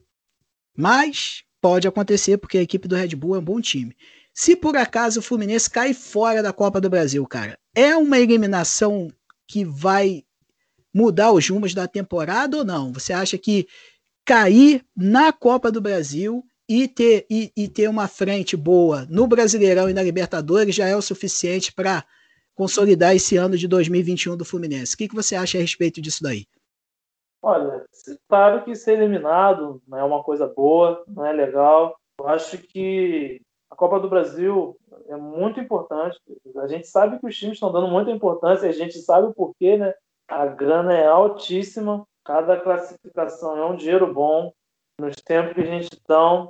mas 0.77 1.43
pode 1.59 1.89
acontecer 1.89 2.37
porque 2.37 2.59
a 2.59 2.63
equipe 2.63 2.87
do 2.87 2.97
Red 2.97 3.17
Bull 3.17 3.37
é 3.37 3.39
um 3.39 3.45
bom 3.45 3.63
time. 3.63 3.97
Se 4.35 4.55
por 4.55 4.77
acaso 4.77 5.21
o 5.21 5.23
Fluminense 5.23 5.71
cai 5.71 5.95
fora 5.95 6.43
da 6.43 6.53
Copa 6.53 6.83
do 6.83 6.91
Brasil, 6.91 7.27
cara, 7.27 7.59
é 7.75 7.97
uma 7.97 8.19
eliminação 8.19 9.11
que 9.47 9.65
vai 9.65 10.23
mudar 10.95 11.33
os 11.33 11.49
rumos 11.49 11.75
da 11.75 11.89
temporada 11.89 12.57
ou 12.59 12.65
não? 12.65 12.93
Você 12.93 13.13
acha 13.13 13.37
que 13.37 13.67
cair 14.25 14.85
na 14.97 15.33
Copa 15.33 15.71
do 15.71 15.81
Brasil 15.81 16.45
e 16.69 16.89
ter, 16.89 17.27
e, 17.29 17.53
e 17.57 17.69
ter 17.69 17.89
uma 17.89 18.09
frente 18.09 18.57
boa 18.57 19.07
no 19.11 19.27
Brasileirão 19.27 19.91
e 19.91 19.93
na 19.93 20.03
Libertadores 20.03 20.75
já 20.75 20.87
é 20.87 20.97
o 20.97 21.03
suficiente 21.03 21.73
para 21.73 22.05
consolidar 22.55 23.15
esse 23.15 23.37
ano 23.37 23.57
de 23.59 23.67
2021 23.67 24.37
do 24.37 24.45
Fluminense? 24.45 24.95
O 24.95 24.99
que, 24.99 25.09
que 25.09 25.15
você 25.15 25.35
acha 25.35 25.59
a 25.59 25.61
respeito 25.61 26.01
disso 26.01 26.23
daí? 26.23 26.47
Olha, 27.43 27.85
claro 28.27 28.65
que 28.65 28.75
ser 28.75 28.93
eliminado 28.93 29.83
não 29.87 29.99
é 29.99 30.05
uma 30.05 30.23
coisa 30.23 30.47
boa, 30.47 31.05
não 31.07 31.27
é 31.27 31.33
legal. 31.33 31.95
Eu 32.19 32.29
acho 32.29 32.57
que 32.57 33.41
a 33.71 33.77
Copa 33.77 34.01
do 34.01 34.09
Brasil 34.09 34.79
é 35.09 35.17
muito 35.17 35.61
importante. 35.61 36.19
A 36.57 36.67
gente 36.67 36.87
sabe 36.87 37.19
que 37.19 37.27
os 37.27 37.37
times 37.37 37.57
estão 37.57 37.71
dando 37.71 37.89
muita 37.89 38.11
importância, 38.11 38.69
a 38.69 38.73
gente 38.73 38.99
sabe 39.01 39.27
o 39.27 39.35
porquê, 39.35 39.77
né? 39.77 39.93
A 40.29 40.47
grana 40.47 40.95
é 40.95 41.07
altíssima, 41.07 42.07
cada 42.25 42.61
classificação 42.61 43.57
é 43.57 43.67
um 43.67 43.77
dinheiro 43.77 44.13
bom. 44.13 44.53
Nos 44.99 45.17
tempos 45.17 45.55
que 45.55 45.61
a 45.61 45.67
gente 45.67 45.93
está, 45.93 46.49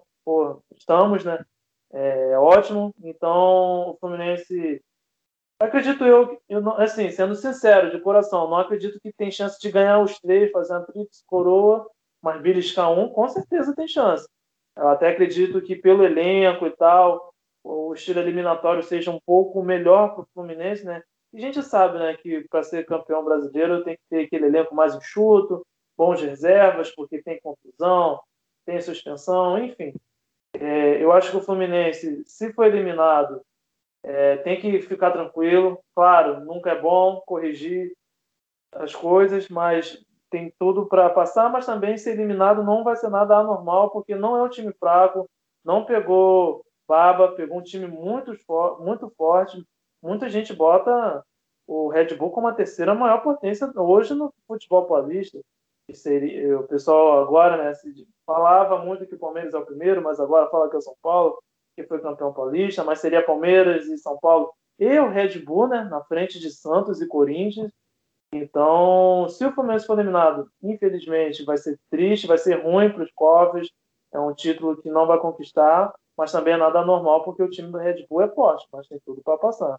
estamos, 0.77 1.25
né? 1.25 1.45
É 1.93 2.39
ótimo. 2.39 2.95
Então, 3.03 3.91
o 3.91 3.97
Fluminense 4.01 4.83
Acredito 5.59 6.05
eu, 6.05 6.41
eu 6.49 6.61
não, 6.61 6.77
assim, 6.77 7.11
sendo 7.11 7.35
sincero, 7.35 7.91
de 7.91 8.01
coração, 8.01 8.51
não 8.51 8.59
acredito 8.59 9.01
que 9.01 9.13
tem 9.13 9.31
chance 9.31 9.59
de 9.61 9.71
ganhar 9.71 10.01
os 10.01 10.19
três, 10.19 10.51
fazer 10.51 10.75
uma 10.75 10.85
tríplice 10.85 11.25
coroa, 11.27 11.89
mas 12.21 12.43
beliscar 12.43 12.91
um, 12.91 13.09
com 13.09 13.29
certeza 13.29 13.75
tem 13.75 13.87
chance. 13.87 14.29
Eu 14.77 14.89
até 14.89 15.09
acredito 15.09 15.63
que 15.63 15.77
pelo 15.77 16.05
elenco 16.05 16.67
e 16.67 16.71
tal, 16.71 17.33
o 17.63 17.95
estilo 17.95 18.21
eliminatório 18.21 18.83
seja 18.83 19.11
um 19.11 19.21
pouco 19.25 19.63
melhor 19.63 20.15
para 20.15 20.23
o 20.23 20.29
Fluminense, 20.35 20.85
né? 20.85 21.03
E 21.35 21.39
a 21.39 21.41
gente 21.41 21.61
sabe, 21.65 21.99
né, 21.99 22.17
que 22.17 22.47
para 22.49 22.63
ser 22.63 22.87
campeão 22.87 23.25
brasileiro 23.25 23.83
tem 23.83 23.97
que 23.97 24.03
ter 24.09 24.25
aquele 24.25 24.47
elenco 24.47 24.73
mais 24.73 24.95
enxuto, 24.95 25.67
bons 25.97 26.23
reservas, 26.23 26.95
porque 26.95 27.21
tem 27.21 27.41
confusão, 27.41 28.21
tem 28.65 28.81
suspensão, 28.81 29.59
enfim. 29.59 29.93
É, 30.53 31.03
eu 31.03 31.11
acho 31.11 31.33
que 31.33 31.37
o 31.37 31.43
Fluminense, 31.43 32.23
se 32.25 32.53
for 32.53 32.67
eliminado, 32.67 33.43
é, 34.05 34.37
tem 34.39 34.61
que 34.61 34.81
ficar 34.83 35.11
tranquilo. 35.11 35.81
Claro, 35.93 36.45
nunca 36.45 36.71
é 36.71 36.81
bom 36.81 37.21
corrigir 37.27 37.93
as 38.71 38.95
coisas, 38.95 39.49
mas 39.49 40.01
tem 40.31 40.55
tudo 40.57 40.87
para 40.87 41.11
passar. 41.11 41.51
Mas 41.51 41.67
também 41.67 41.97
ser 41.97 42.13
eliminado 42.13 42.63
não 42.63 42.85
vai 42.85 42.95
ser 42.95 43.09
nada 43.09 43.37
anormal, 43.37 43.91
porque 43.91 44.15
não 44.15 44.37
é 44.37 44.43
um 44.45 44.49
time 44.49 44.73
fraco, 44.75 45.29
não 45.65 45.85
pegou 45.85 46.65
baba, 46.87 47.33
pegou 47.33 47.59
um 47.59 47.63
time 47.63 47.89
muito, 47.89 48.33
muito 48.79 49.11
forte. 49.17 49.65
Muita 50.05 50.29
gente 50.29 50.53
bota 50.53 51.25
o 51.67 51.89
Red 51.89 52.15
Bull 52.17 52.31
como 52.31 52.47
a 52.47 52.53
terceira 52.53 52.95
maior 52.95 53.23
potência 53.23 53.73
hoje 53.75 54.13
no 54.13 54.31
futebol 54.47 54.85
paulista. 54.85 55.41
Que 55.87 55.95
seria, 55.95 56.61
o 56.61 56.69
pessoal 56.69 57.23
agora 57.23 57.57
né, 57.57 57.73
falava 58.27 58.85
muito 58.85 59.07
que 59.07 59.15
o 59.15 59.19
Palmeiras 59.19 59.55
é 59.55 59.59
o 59.59 59.65
primeiro, 59.65 60.03
mas 60.03 60.21
agora 60.21 60.51
fala 60.51 60.69
que 60.69 60.77
é 60.77 60.79
o 60.79 60.83
São 60.83 60.95
Paulo 61.03 61.39
que 61.75 61.85
foi 61.85 62.01
campeão 62.03 62.35
paulista, 62.35 62.85
mas 62.85 63.01
seria 63.01 63.25
Palmeiras 63.25 63.87
e 63.87 63.97
São 63.97 64.19
Paulo 64.19 64.53
e 64.79 64.99
o 64.99 65.09
Red 65.09 65.39
Bull, 65.41 65.69
né, 65.69 65.85
na 65.85 66.05
frente 66.05 66.39
de 66.39 66.51
Santos 66.51 67.01
e 67.01 67.09
Corinthians. 67.09 67.73
Então, 68.31 69.27
se 69.31 69.45
o 69.47 69.53
Fluminense 69.53 69.87
for 69.87 69.99
eliminado, 69.99 70.51
infelizmente, 70.63 71.45
vai 71.45 71.57
ser 71.57 71.79
triste, 71.91 72.27
vai 72.27 72.37
ser 72.37 72.63
ruim 72.63 72.91
para 72.91 73.05
os 73.05 73.13
cofres. 73.13 73.71
É 74.13 74.21
um 74.21 74.35
título 74.35 74.77
que 74.77 74.91
não 74.91 75.07
vai 75.07 75.19
conquistar, 75.19 75.95
mas 76.17 76.31
também 76.31 76.55
é 76.55 76.59
nada 76.59 76.85
normal 76.85 77.25
porque 77.25 77.43
o 77.43 77.51
time 77.51 77.73
do 77.73 77.79
Red 77.79 78.07
Bull 78.09 78.21
é 78.21 78.29
forte, 78.29 78.67
mas 78.71 78.87
tem 78.87 79.01
tudo 79.05 79.23
para 79.25 79.39
passar. 79.39 79.79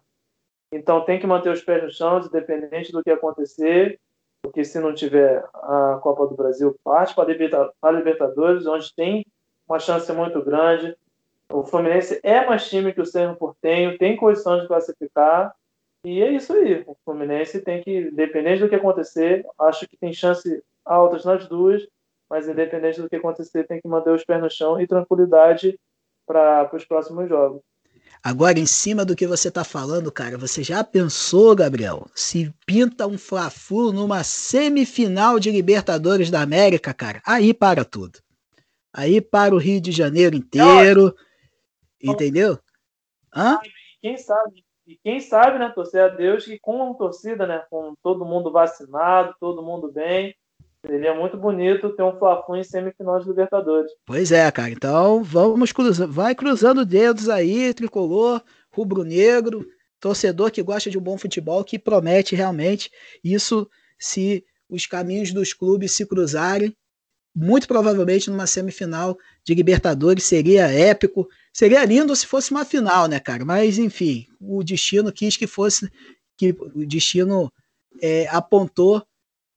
Então, 0.72 1.04
tem 1.04 1.18
que 1.18 1.26
manter 1.26 1.50
os 1.50 1.62
pés 1.62 1.82
no 1.82 1.90
chão, 1.90 2.18
independente 2.18 2.92
do 2.92 3.02
que 3.02 3.10
acontecer, 3.10 4.00
porque 4.42 4.64
se 4.64 4.78
não 4.78 4.94
tiver 4.94 5.44
a 5.54 5.98
Copa 6.02 6.26
do 6.26 6.34
Brasil, 6.34 6.76
parte 6.84 7.14
para 7.14 7.72
a 7.82 7.90
Libertadores, 7.90 8.66
onde 8.66 8.94
tem 8.94 9.24
uma 9.68 9.78
chance 9.78 10.10
muito 10.12 10.42
grande. 10.42 10.96
O 11.48 11.64
Fluminense 11.64 12.20
é 12.22 12.44
mais 12.44 12.68
time 12.68 12.92
que 12.92 13.00
o 13.00 13.06
Cerro 13.06 13.36
Portenho, 13.36 13.98
tem 13.98 14.16
condição 14.16 14.60
de 14.60 14.66
classificar. 14.66 15.54
E 16.04 16.22
é 16.22 16.30
isso 16.30 16.52
aí. 16.52 16.84
O 16.86 16.96
Fluminense 17.04 17.60
tem 17.60 17.82
que, 17.82 17.98
independente 17.98 18.60
do 18.60 18.68
que 18.68 18.74
acontecer, 18.76 19.44
acho 19.58 19.88
que 19.88 19.96
tem 19.96 20.12
chance 20.12 20.62
altas 20.84 21.24
nas 21.24 21.48
duas, 21.48 21.86
mas 22.30 22.48
independente 22.48 23.00
do 23.00 23.08
que 23.08 23.16
acontecer, 23.16 23.66
tem 23.66 23.80
que 23.80 23.88
manter 23.88 24.10
os 24.10 24.24
pés 24.24 24.40
no 24.40 24.50
chão 24.50 24.80
e 24.80 24.86
tranquilidade 24.86 25.78
para 26.26 26.70
os 26.72 26.84
próximos 26.84 27.28
jogos. 27.28 27.62
Agora, 28.26 28.58
em 28.58 28.66
cima 28.66 29.04
do 29.04 29.14
que 29.14 29.24
você 29.24 29.46
está 29.46 29.62
falando, 29.62 30.10
cara, 30.10 30.36
você 30.36 30.60
já 30.60 30.82
pensou, 30.82 31.54
Gabriel, 31.54 32.08
se 32.12 32.52
pinta 32.66 33.06
um 33.06 33.16
Fla-Flu 33.16 33.92
numa 33.92 34.24
semifinal 34.24 35.38
de 35.38 35.48
Libertadores 35.52 36.28
da 36.28 36.40
América, 36.40 36.92
cara? 36.92 37.22
Aí 37.24 37.54
para 37.54 37.84
tudo. 37.84 38.18
Aí 38.92 39.20
para 39.20 39.54
o 39.54 39.58
Rio 39.58 39.80
de 39.80 39.92
Janeiro 39.92 40.34
inteiro. 40.34 41.14
Entendeu? 42.02 42.58
Hã? 43.32 43.60
Quem 44.02 44.16
sabe, 44.16 44.64
e 44.88 44.96
quem 44.96 45.20
sabe, 45.20 45.60
né, 45.60 45.68
torcer 45.72 46.02
a 46.02 46.08
Deus 46.08 46.44
que 46.44 46.58
com 46.58 46.90
a 46.90 46.94
torcida, 46.94 47.46
né, 47.46 47.64
com 47.70 47.94
todo 48.02 48.24
mundo 48.24 48.50
vacinado, 48.50 49.36
todo 49.38 49.62
mundo 49.62 49.92
bem, 49.92 50.34
seria 50.86 51.14
muito 51.14 51.36
bonito 51.36 51.90
ter 51.90 52.02
um 52.02 52.16
fla 52.18 52.42
em 52.56 52.62
semifinal 52.62 53.18
de 53.20 53.28
Libertadores. 53.28 53.90
Pois 54.06 54.32
é, 54.32 54.50
cara. 54.50 54.70
Então, 54.70 55.22
vamos 55.22 55.72
cruzando, 55.72 56.12
vai 56.12 56.34
cruzando 56.34 56.86
dedos 56.86 57.28
aí, 57.28 57.74
tricolor, 57.74 58.42
rubro-negro, 58.70 59.66
torcedor 60.00 60.50
que 60.50 60.62
gosta 60.62 60.90
de 60.90 60.98
um 60.98 61.02
bom 61.02 61.18
futebol, 61.18 61.64
que 61.64 61.78
promete 61.78 62.36
realmente 62.36 62.90
isso 63.22 63.68
se 63.98 64.44
os 64.68 64.86
caminhos 64.86 65.32
dos 65.32 65.52
clubes 65.52 65.92
se 65.92 66.06
cruzarem, 66.06 66.76
muito 67.34 67.68
provavelmente 67.68 68.30
numa 68.30 68.46
semifinal 68.46 69.18
de 69.44 69.54
Libertadores 69.54 70.24
seria 70.24 70.72
épico. 70.72 71.28
Seria 71.52 71.84
lindo 71.84 72.16
se 72.16 72.26
fosse 72.26 72.50
uma 72.50 72.64
final, 72.64 73.06
né, 73.08 73.20
cara? 73.20 73.44
Mas, 73.44 73.78
enfim, 73.78 74.26
o 74.40 74.62
destino 74.64 75.12
quis 75.12 75.36
que 75.36 75.46
fosse. 75.46 75.90
que 76.36 76.56
O 76.74 76.86
destino 76.86 77.52
é, 78.00 78.26
apontou 78.28 79.06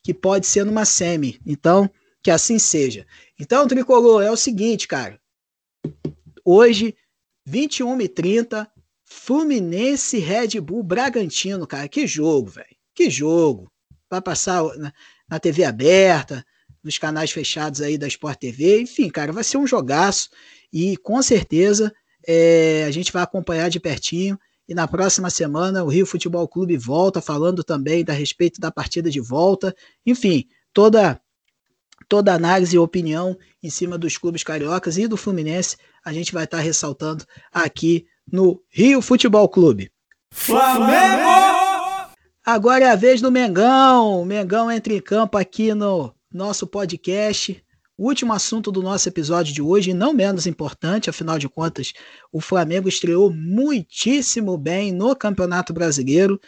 que 0.04 0.14
pode 0.14 0.48
ser 0.48 0.66
numa 0.66 0.86
semi. 0.86 1.40
Então, 1.46 1.90
que 2.22 2.32
assim 2.32 2.60
seja. 2.60 3.06
Então, 3.40 3.68
Tricolor, 3.68 4.22
é 4.22 4.32
o 4.32 4.38
seguinte, 4.38 4.88
cara. 4.88 5.20
Hoje, 6.44 6.96
21h30, 7.48 8.68
Fluminense 9.04 10.20
Red 10.20 10.60
Bull 10.62 10.84
Bragantino, 10.84 11.66
cara. 11.66 11.88
Que 11.88 12.06
jogo, 12.06 12.50
velho. 12.50 12.76
Que 12.94 13.10
jogo. 13.10 13.72
Vai 14.10 14.22
passar 14.22 14.64
na, 14.78 14.94
na 15.30 15.40
TV 15.40 15.64
aberta, 15.64 16.46
nos 16.84 16.98
canais 16.98 17.32
fechados 17.32 17.82
aí 17.82 17.98
da 17.98 18.08
Sport 18.08 18.40
TV. 18.40 18.82
Enfim, 18.82 19.10
cara, 19.10 19.32
vai 19.32 19.44
ser 19.44 19.58
um 19.58 19.68
jogaço 19.68 20.30
e 20.72 20.98
com 20.98 21.22
certeza 21.22 21.94
é, 22.28 22.86
a 22.88 22.92
gente 22.92 23.12
vai 23.12 23.24
acompanhar 23.24 23.70
de 23.70 23.80
pertinho. 23.80 24.40
E 24.70 24.76
na 24.76 24.88
próxima 24.88 25.32
semana 25.32 25.84
o 25.84 25.88
Rio 25.88 26.06
Futebol 26.06 26.48
Clube 26.48 26.78
volta 26.78 27.20
falando 27.20 27.64
também 27.64 28.06
da 28.06 28.14
respeito 28.14 28.62
da 28.62 28.70
partida 28.70 29.10
de 29.10 29.20
volta. 29.20 29.76
Enfim, 30.06 30.48
toda 30.72 31.20
toda 32.08 32.36
análise 32.36 32.76
e 32.76 32.80
opinião 32.80 33.36
em 33.64 33.70
cima 33.72 33.98
dos 33.98 34.16
clubes 34.16 34.44
cariocas 34.44 34.98
e 35.00 35.08
do 35.08 35.18
Fluminense 35.18 35.76
a 36.06 36.14
gente 36.14 36.32
vai 36.32 36.44
estar 36.44 36.58
tá 36.58 36.64
ressaltando 36.64 37.26
aqui 37.52 38.06
no 38.32 38.62
Rio 38.70 39.02
Futebol 39.02 39.50
Clube. 39.50 39.92
Flamengo! 40.32 42.14
Agora 42.46 42.86
é 42.86 42.92
a 42.92 42.96
vez 42.96 43.22
do 43.22 43.32
Mengão. 43.32 44.22
O 44.22 44.26
Mengão 44.26 44.72
entra 44.72 44.94
em 44.94 45.02
campo 45.02 45.36
aqui 45.36 45.74
no 45.74 46.14
nosso 46.32 46.68
podcast. 46.68 47.64
O 48.00 48.08
último 48.08 48.32
assunto 48.32 48.72
do 48.72 48.82
nosso 48.82 49.10
episódio 49.10 49.54
de 49.54 49.62
hoje, 49.62 49.94
não 49.94 50.14
menos 50.14 50.48
importante, 50.48 51.10
afinal 51.10 51.38
de 51.38 51.50
contas, 51.50 51.92
o 52.32 52.40
Flamengo 52.40 52.88
estreou 52.88 53.30
muitíssimo 53.30 54.58
bem 54.58 54.94
no 54.94 55.14
Campeonato 55.14 55.74
Brasileiro, 55.74 56.40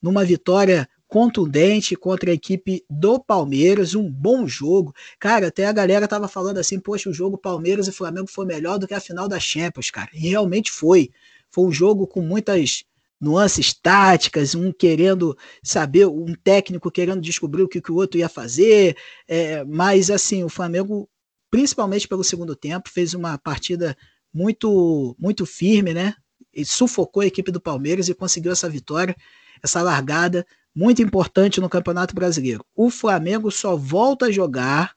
numa 0.00 0.24
vitória 0.24 0.88
contundente 1.08 1.96
contra 1.96 2.30
a 2.30 2.32
equipe 2.32 2.84
do 2.88 3.18
Palmeiras, 3.18 3.96
um 3.96 4.08
bom 4.08 4.46
jogo. 4.46 4.94
Cara, 5.18 5.48
até 5.48 5.66
a 5.66 5.72
galera 5.72 6.06
tava 6.06 6.28
falando 6.28 6.58
assim, 6.58 6.78
poxa, 6.78 7.10
o 7.10 7.12
jogo 7.12 7.36
Palmeiras 7.36 7.88
e 7.88 7.92
Flamengo 7.92 8.28
foi 8.30 8.46
melhor 8.46 8.78
do 8.78 8.86
que 8.86 8.94
a 8.94 9.00
final 9.00 9.26
da 9.26 9.40
Champions, 9.40 9.90
cara. 9.90 10.10
E 10.14 10.28
realmente 10.28 10.70
foi. 10.70 11.10
Foi 11.50 11.64
um 11.64 11.72
jogo 11.72 12.06
com 12.06 12.22
muitas 12.22 12.84
nuances 13.20 13.74
táticas, 13.74 14.54
um 14.54 14.72
querendo 14.72 15.36
saber, 15.62 16.06
um 16.06 16.34
técnico 16.34 16.90
querendo 16.90 17.20
descobrir 17.20 17.62
o 17.62 17.68
que, 17.68 17.80
que 17.80 17.92
o 17.92 17.96
outro 17.96 18.18
ia 18.18 18.28
fazer, 18.28 18.96
é, 19.28 19.64
mas 19.64 20.10
assim, 20.10 20.42
o 20.42 20.48
Flamengo, 20.48 21.08
principalmente 21.50 22.08
pelo 22.08 22.24
segundo 22.24 22.56
tempo, 22.56 22.88
fez 22.88 23.14
uma 23.14 23.36
partida 23.38 23.96
muito 24.32 25.14
muito 25.18 25.44
firme, 25.44 25.92
né? 25.92 26.14
ele 26.52 26.64
sufocou 26.64 27.22
a 27.22 27.26
equipe 27.26 27.50
do 27.50 27.60
Palmeiras 27.60 28.08
e 28.08 28.14
conseguiu 28.14 28.52
essa 28.52 28.68
vitória, 28.68 29.16
essa 29.62 29.82
largada 29.82 30.46
muito 30.74 31.02
importante 31.02 31.60
no 31.60 31.68
Campeonato 31.68 32.14
Brasileiro. 32.14 32.64
O 32.74 32.90
Flamengo 32.90 33.50
só 33.50 33.76
volta 33.76 34.26
a 34.26 34.30
jogar 34.30 34.94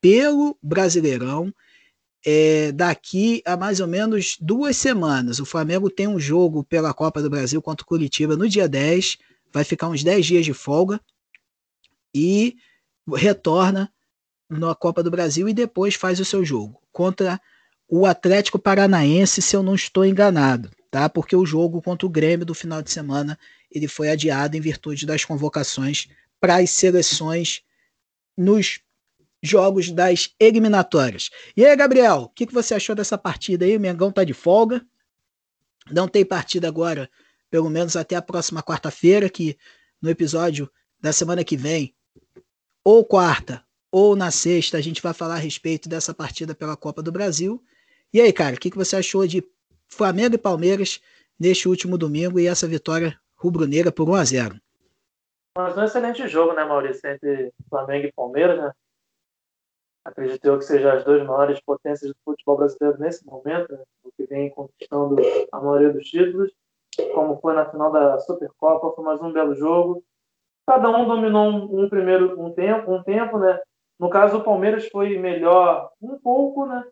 pelo 0.00 0.56
Brasileirão 0.62 1.52
é, 2.24 2.72
daqui 2.72 3.42
a 3.44 3.56
mais 3.56 3.80
ou 3.80 3.86
menos 3.86 4.36
duas 4.40 4.76
semanas. 4.76 5.38
O 5.38 5.46
Flamengo 5.46 5.90
tem 5.90 6.08
um 6.08 6.18
jogo 6.18 6.64
pela 6.64 6.92
Copa 6.92 7.22
do 7.22 7.30
Brasil 7.30 7.60
contra 7.62 7.84
o 7.84 7.86
Curitiba 7.86 8.36
no 8.36 8.48
dia 8.48 8.68
10, 8.68 9.18
vai 9.52 9.64
ficar 9.64 9.88
uns 9.88 10.02
10 10.02 10.26
dias 10.26 10.44
de 10.44 10.52
folga 10.52 11.00
e 12.14 12.56
retorna 13.14 13.92
na 14.48 14.74
Copa 14.74 15.02
do 15.02 15.10
Brasil 15.10 15.48
e 15.48 15.54
depois 15.54 15.94
faz 15.94 16.20
o 16.20 16.24
seu 16.24 16.44
jogo 16.44 16.80
contra 16.92 17.40
o 17.88 18.04
Atlético 18.04 18.58
Paranaense, 18.58 19.40
se 19.40 19.56
eu 19.56 19.62
não 19.62 19.74
estou 19.74 20.04
enganado, 20.04 20.70
tá? 20.90 21.08
Porque 21.08 21.34
o 21.34 21.46
jogo 21.46 21.80
contra 21.80 22.06
o 22.06 22.10
Grêmio 22.10 22.44
do 22.44 22.54
final 22.54 22.82
de 22.82 22.90
semana 22.90 23.38
ele 23.70 23.88
foi 23.88 24.10
adiado 24.10 24.56
em 24.56 24.60
virtude 24.60 25.06
das 25.06 25.24
convocações 25.24 26.08
para 26.40 26.56
as 26.56 26.70
seleções 26.70 27.62
nos 28.36 28.80
jogos 29.42 29.90
das 29.90 30.34
eliminatórias. 30.38 31.30
E 31.56 31.64
aí, 31.64 31.76
Gabriel, 31.76 32.22
o 32.22 32.28
que, 32.28 32.46
que 32.46 32.54
você 32.54 32.74
achou 32.74 32.94
dessa 32.94 33.16
partida 33.16 33.64
aí? 33.64 33.76
O 33.76 33.80
Mengão 33.80 34.10
tá 34.10 34.24
de 34.24 34.34
folga. 34.34 34.84
Não 35.90 36.08
tem 36.08 36.24
partida 36.24 36.68
agora, 36.68 37.08
pelo 37.50 37.70
menos 37.70 37.96
até 37.96 38.16
a 38.16 38.22
próxima 38.22 38.62
quarta-feira, 38.62 39.28
que 39.28 39.56
no 40.02 40.10
episódio 40.10 40.70
da 41.00 41.12
semana 41.12 41.44
que 41.44 41.56
vem, 41.56 41.94
ou 42.84 43.04
quarta 43.04 43.64
ou 43.90 44.14
na 44.14 44.30
sexta, 44.30 44.76
a 44.76 44.80
gente 44.80 45.00
vai 45.00 45.14
falar 45.14 45.34
a 45.34 45.38
respeito 45.38 45.88
dessa 45.88 46.12
partida 46.12 46.54
pela 46.54 46.76
Copa 46.76 47.02
do 47.02 47.12
Brasil. 47.12 47.62
E 48.12 48.20
aí, 48.20 48.32
cara, 48.32 48.56
o 48.56 48.58
que, 48.58 48.70
que 48.70 48.76
você 48.76 48.96
achou 48.96 49.26
de 49.26 49.42
Flamengo 49.88 50.34
e 50.34 50.38
Palmeiras 50.38 51.00
neste 51.38 51.68
último 51.68 51.96
domingo 51.96 52.38
e 52.38 52.46
essa 52.46 52.66
vitória 52.66 53.18
rubro-negra 53.36 53.92
por 53.92 54.08
1 54.08 54.14
a 54.14 54.24
0 54.24 54.60
Mas 55.56 55.76
um 55.76 55.84
excelente 55.84 56.26
jogo, 56.28 56.52
né, 56.52 56.64
Maurício, 56.64 57.08
entre 57.08 57.52
Flamengo 57.70 58.06
e 58.06 58.12
Palmeiras, 58.12 58.58
né? 58.58 58.72
Acredito 60.08 60.44
eu 60.44 60.58
que 60.58 60.64
sejam 60.64 60.90
as 60.90 61.04
duas 61.04 61.24
maiores 61.24 61.60
potências 61.60 62.10
do 62.10 62.16
futebol 62.24 62.56
brasileiro 62.56 62.98
nesse 62.98 63.24
momento, 63.26 63.72
né, 63.72 63.82
que 64.16 64.26
vem 64.26 64.50
conquistando 64.50 65.16
a 65.52 65.60
maioria 65.60 65.92
dos 65.92 66.08
títulos, 66.08 66.50
como 67.14 67.38
foi 67.40 67.54
na 67.54 67.70
final 67.70 67.92
da 67.92 68.18
Supercopa, 68.18 68.94
foi 68.94 69.04
mais 69.04 69.20
um 69.20 69.32
belo 69.32 69.54
jogo. 69.54 70.02
Cada 70.66 70.90
um 70.90 71.06
dominou 71.06 71.44
um, 71.44 71.84
um 71.84 71.88
primeiro 71.88 72.40
um 72.40 72.52
tempo, 72.52 72.92
um 72.92 73.02
tempo, 73.02 73.38
né? 73.38 73.60
No 73.98 74.10
caso, 74.10 74.38
o 74.38 74.44
Palmeiras 74.44 74.88
foi 74.88 75.16
melhor 75.18 75.90
um 76.02 76.18
pouco, 76.18 76.66
né? 76.66 76.84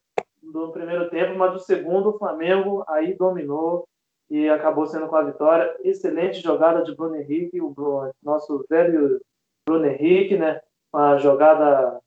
Do 0.43 0.71
primeiro 0.71 1.11
tempo, 1.11 1.37
mas 1.37 1.53
do 1.53 1.59
segundo, 1.59 2.11
o 2.11 2.19
Flamengo 2.19 2.85
aí 2.89 3.14
dominou 3.14 3.89
e 4.31 4.49
acabou 4.49 4.87
sendo 4.87 5.09
com 5.09 5.17
a 5.17 5.25
vitória. 5.25 5.77
Excelente 5.83 6.41
jogada 6.41 6.83
de 6.83 6.95
Bruno 6.95 7.17
Henrique, 7.17 7.61
o 7.61 7.75
nosso 8.23 8.64
velho 8.69 9.21
Bruno 9.67 9.87
Henrique, 9.87 10.37
né? 10.37 10.61
Uma 10.93 11.19
jogada 11.19 12.01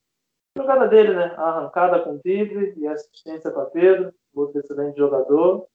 jogada 0.60 0.88
dele, 0.88 1.14
né? 1.14 1.34
arrancada 1.38 1.99
com 2.01 2.18
drible 2.18 2.74
e 2.78 2.88
assistência 2.88 3.51
para 3.51 3.66
Pedro, 3.66 4.14
outro 4.34 4.60
excelente 4.60 4.97
jogador. 4.97 5.66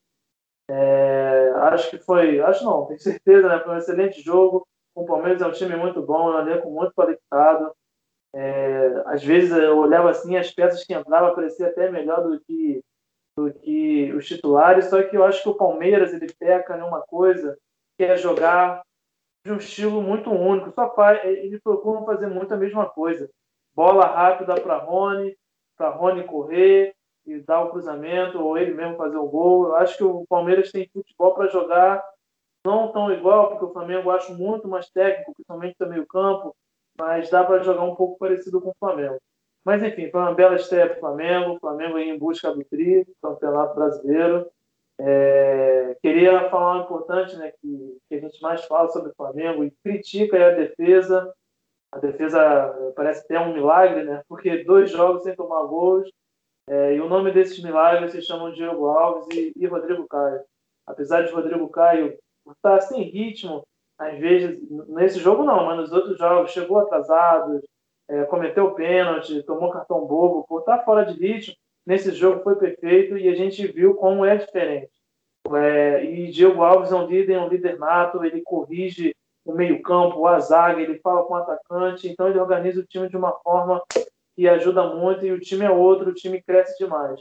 É, 0.69 1.53
acho 1.57 1.91
que 1.91 1.99
foi, 1.99 2.41
acho 2.41 2.65
não, 2.65 2.87
tenho 2.87 3.01
certeza, 3.01 3.49
né? 3.49 3.61
Foi 3.61 3.75
um 3.75 3.79
excelente 3.79 4.21
jogo. 4.23 4.67
O 4.95 5.05
Palmeiras 5.05 5.43
é 5.43 5.47
um 5.47 5.53
time 5.53 5.77
muito 5.77 6.03
bom, 6.03 6.33
é 6.33 6.37
um 6.37 6.49
elenco 6.49 6.71
muito 6.71 6.95
qualificado. 6.95 7.73
É, 8.35 9.03
às 9.07 9.23
vezes 9.23 9.53
eu 9.53 9.79
olhava 9.79 10.11
assim, 10.11 10.37
as 10.37 10.51
peças 10.51 10.85
que 10.85 10.95
entravam 10.95 11.35
pareciam 11.35 11.69
até 11.69 11.91
melhor 11.91 12.23
do 12.23 12.41
que, 12.41 12.83
do 13.37 13.53
que 13.53 14.13
os 14.13 14.27
titulares, 14.27 14.87
só 14.87 15.03
que 15.03 15.17
eu 15.17 15.25
acho 15.25 15.43
que 15.43 15.49
o 15.49 15.57
Palmeiras 15.57 16.13
ele 16.13 16.33
peca 16.39 16.77
numa 16.77 17.01
coisa 17.03 17.57
que 17.97 18.05
é 18.05 18.17
jogar 18.17 18.83
de 19.47 19.53
um 19.53 19.57
estilo 19.57 20.03
muito 20.03 20.31
único. 20.31 20.73
Só 20.73 20.95
faz, 20.95 21.25
ele 21.25 21.61
procura 21.61 22.05
fazer 22.05 22.27
muito 22.27 22.53
a 22.53 22.57
mesma 22.57 22.89
coisa 22.89 23.31
bola 23.75 24.07
rápida 24.07 24.55
para 24.61 24.79
Rony, 24.79 25.37
para 25.77 25.91
Rony 25.91 26.25
correr 26.25 26.95
e 27.27 27.41
dar 27.41 27.63
o 27.63 27.71
cruzamento, 27.71 28.39
ou 28.41 28.57
ele 28.57 28.75
mesmo 28.75 28.97
fazer 28.97 29.17
o 29.17 29.27
gol. 29.27 29.67
Eu 29.67 29.77
acho 29.77 29.97
que 29.97 30.05
o 30.05 30.27
Palmeiras 30.29 30.71
tem 30.71 30.89
futebol 30.93 31.35
para 31.35 31.49
jogar, 31.49 32.05
não 32.65 32.93
tão 32.93 33.13
igual, 33.13 33.49
porque 33.49 33.65
o 33.65 33.73
Flamengo 33.73 34.11
acho 34.11 34.35
muito 34.35 34.69
mais 34.69 34.89
técnico, 34.91 35.33
principalmente 35.35 35.77
no 35.81 35.89
meio 35.89 36.07
campo, 36.07 36.55
mas 36.99 37.31
dá 37.31 37.43
para 37.45 37.63
jogar 37.63 37.83
um 37.83 37.95
pouco 37.95 38.19
parecido 38.19 38.61
com 38.61 38.71
o 38.71 38.77
Flamengo. 38.79 39.19
Mas 39.65 39.83
enfim, 39.83 40.11
foi 40.11 40.21
uma 40.21 40.35
bela 40.35 40.57
estreia 40.57 40.87
para 40.87 40.97
o 40.97 41.01
Flamengo, 41.01 41.55
o 41.55 41.61
Flamengo 41.61 41.99
em 41.99 42.19
busca 42.19 42.53
do 42.53 42.63
tri, 42.65 43.07
campeonato 43.23 43.75
brasileiro. 43.75 44.47
É, 45.01 45.97
queria 46.03 46.49
falar 46.51 46.79
um 46.79 46.83
importante, 46.85 47.35
né, 47.37 47.53
que, 47.61 47.99
que 48.09 48.15
a 48.15 48.21
gente 48.21 48.41
mais 48.43 48.65
fala 48.67 48.89
sobre 48.91 49.11
o 49.11 49.15
Flamengo 49.17 49.65
e 49.65 49.71
critica 49.83 50.47
a 50.47 50.51
defesa, 50.51 51.33
a 51.95 51.99
defesa 51.99 52.93
parece 52.97 53.25
até 53.25 53.39
um 53.39 53.55
milagre, 53.55 54.03
né? 54.03 54.23
Porque 54.29 54.65
dois 54.65 54.91
jogos 54.91 55.23
sem 55.23 55.35
tomar 55.35 55.63
gols. 55.65 56.11
É, 56.69 56.95
e 56.95 57.01
o 57.01 57.09
nome 57.09 57.31
desses 57.31 57.63
milagres 57.63 58.13
se 58.13 58.23
chamam 58.23 58.53
Diego 58.53 58.87
Alves 58.87 59.27
e, 59.33 59.53
e 59.55 59.67
Rodrigo 59.67 60.07
Caio. 60.09 60.41
Apesar 60.87 61.23
de 61.23 61.33
Rodrigo 61.33 61.69
Caio 61.69 62.19
estar 62.51 62.81
sem 62.81 63.03
ritmo, 63.03 63.63
às 63.99 64.19
vezes, 64.19 64.59
nesse 64.89 65.21
jogo 65.21 65.45
não, 65.45 65.67
mas 65.67 65.79
nos 65.79 65.93
outros 65.93 66.19
jogos, 66.19 66.51
chegou 66.51 66.79
atrasado, 66.79 67.63
é, 68.09 68.25
cometeu 68.25 68.75
pênalti, 68.75 69.43
tomou 69.45 69.71
cartão 69.71 70.05
bobo, 70.05 70.45
por 70.49 70.61
estar 70.61 70.85
fora 70.85 71.05
de 71.05 71.19
ritmo, 71.19 71.55
nesse 71.87 72.11
jogo 72.13 72.43
foi 72.43 72.57
perfeito 72.57 73.17
e 73.17 73.29
a 73.29 73.35
gente 73.35 73.67
viu 73.69 73.95
como 73.95 74.25
é 74.25 74.37
diferente. 74.37 74.91
É, 75.55 76.05
e 76.05 76.31
Diego 76.31 76.63
Alves 76.63 76.91
é 76.91 76.97
um 76.97 77.07
líder, 77.07 77.35
é 77.35 77.41
um 77.41 77.49
líder 77.49 77.79
nato, 77.79 78.25
ele 78.25 78.43
corrige 78.43 79.15
o 79.45 79.53
meio-campo, 79.53 80.27
a 80.27 80.41
zaga, 80.41 80.81
ele 80.81 80.99
fala 81.01 81.25
com 81.25 81.35
o 81.35 81.37
atacante, 81.37 82.09
então 82.09 82.29
ele 82.29 82.39
organiza 82.39 82.81
o 82.81 82.87
time 82.87 83.09
de 83.09 83.17
uma 83.17 83.33
forma 83.41 83.83
que 84.35 84.49
ajuda 84.49 84.95
muito 84.95 85.25
e 85.25 85.33
o 85.33 85.41
time 85.41 85.65
é 85.65 85.71
outro, 85.71 86.11
o 86.11 86.15
time 86.15 86.43
cresce 86.43 86.79
demais. 86.79 87.21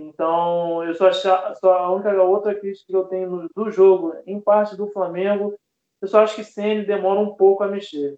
Então, 0.00 0.84
eu 0.84 0.94
só, 0.94 1.10
só 1.12 1.78
a 1.78 1.90
única 1.90 2.22
outra 2.22 2.54
crítica 2.54 2.86
que 2.86 2.96
eu 2.96 3.04
tenho 3.04 3.30
no, 3.30 3.48
do 3.54 3.70
jogo, 3.70 4.14
em 4.26 4.40
parte 4.40 4.76
do 4.76 4.90
Flamengo, 4.92 5.58
eu 6.00 6.08
só 6.08 6.20
acho 6.20 6.36
que 6.36 6.44
Ceni 6.44 6.84
demora 6.84 7.20
um 7.20 7.34
pouco 7.34 7.64
a 7.64 7.68
mexer. 7.68 8.16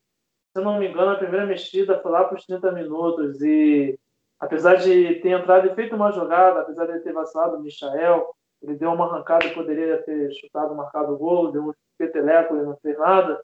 Se 0.53 0.61
eu 0.61 0.62
não 0.62 0.78
me 0.78 0.88
engano, 0.88 1.12
a 1.12 1.18
primeira 1.18 1.46
mexida 1.46 2.01
foi 2.01 2.11
lá 2.11 2.24
para 2.24 2.36
os 2.36 2.44
30 2.44 2.72
minutos 2.72 3.40
e 3.42 3.99
apesar 4.40 4.76
de 4.76 5.16
ter 5.16 5.30
entrado 5.30 5.68
e 5.68 5.74
feito 5.74 5.94
uma 5.94 6.11
jogada, 6.11 6.61
apesar 6.61 6.86
de 6.86 7.01
ter 7.01 7.12
vacilado 7.12 7.57
o 7.57 7.61
Michael, 7.61 8.28
ele 8.62 8.74
deu 8.74 8.92
uma 8.92 9.07
arrancada 9.07 9.46
e 9.46 9.55
poderia 9.55 10.03
ter 10.03 10.32
chutado, 10.32 10.74
marcado 10.74 11.12
o 11.12 11.18
gol, 11.18 11.53
deu 11.53 11.62
um 11.62 11.72
peteleco 11.99 12.57
e 12.57 12.62
não 12.62 12.76
fez 12.78 12.96
nada. 12.99 13.42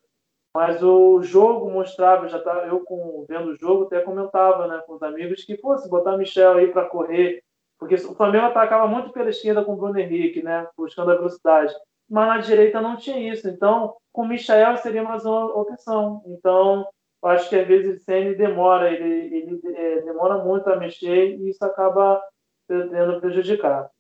Mas 0.57 0.83
o 0.85 1.21
jogo 1.21 1.69
mostrava, 1.69 2.29
já 2.29 2.39
eu 2.69 2.81
com, 2.85 3.27
vendo 3.29 3.51
o 3.51 3.57
jogo 3.57 3.85
até 3.85 4.01
comentava 4.01 4.69
né, 4.69 4.81
com 4.87 4.95
os 4.95 5.03
amigos 5.03 5.43
que, 5.43 5.57
pô, 5.57 5.77
se 5.77 5.91
botar 5.91 6.17
Michel 6.17 6.59
aí 6.59 6.69
para 6.69 6.85
correr, 6.85 7.43
porque 7.77 7.97
o 7.97 8.15
Flamengo 8.15 8.47
atacava 8.47 8.87
muito 8.87 9.11
pela 9.11 9.31
esquerda 9.31 9.65
com 9.65 9.73
o 9.73 9.77
Bruno 9.77 9.99
Henrique, 9.99 10.43
né, 10.43 10.69
buscando 10.77 11.11
a 11.11 11.17
velocidade. 11.17 11.75
Mas 12.09 12.29
na 12.29 12.39
direita 12.39 12.81
não 12.81 12.97
tinha 12.97 13.33
isso. 13.33 13.49
Então, 13.49 13.97
com 14.13 14.23
o 14.23 14.29
Michel 14.29 14.77
seria 14.77 15.03
mais 15.03 15.25
uma 15.25 15.47
opção. 15.47 16.23
Então, 16.27 16.87
eu 17.23 17.29
acho 17.31 17.49
que 17.49 17.57
às 17.57 17.67
vezes 17.67 18.01
o 18.01 18.05
CN 18.05 18.35
demora, 18.37 18.93
ele, 18.93 19.35
ele 19.35 19.61
é, 19.75 20.03
demora 20.03 20.45
muito 20.45 20.69
a 20.71 20.77
mexer 20.77 21.37
e 21.37 21.51
isso 21.51 21.65
acaba 21.65 22.23
tendo 22.69 23.21
prejudicar. 23.21 23.91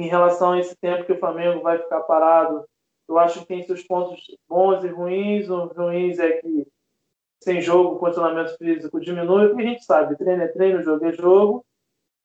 Em 0.00 0.08
relação 0.08 0.52
a 0.52 0.60
esse 0.60 0.76
tempo 0.76 1.04
que 1.04 1.12
o 1.12 1.18
Flamengo 1.18 1.62
vai 1.62 1.78
ficar 1.78 2.00
parado 2.00 2.64
eu 3.08 3.18
acho 3.18 3.40
que 3.40 3.46
tem 3.46 3.62
seus 3.62 3.82
pontos 3.82 4.20
bons 4.48 4.84
e 4.84 4.88
ruins. 4.88 5.48
Os 5.48 5.76
ruins 5.76 6.18
é 6.18 6.32
que 6.32 6.66
sem 7.42 7.60
jogo, 7.60 7.94
o 7.94 7.98
condicionamento 7.98 8.56
físico 8.56 9.00
diminui, 9.00 9.48
porque 9.48 9.62
a 9.62 9.66
gente 9.66 9.84
sabe, 9.84 10.16
treino 10.16 10.42
é 10.42 10.48
treino, 10.48 10.82
jogo 10.82 11.06
é 11.06 11.12
jogo. 11.12 11.64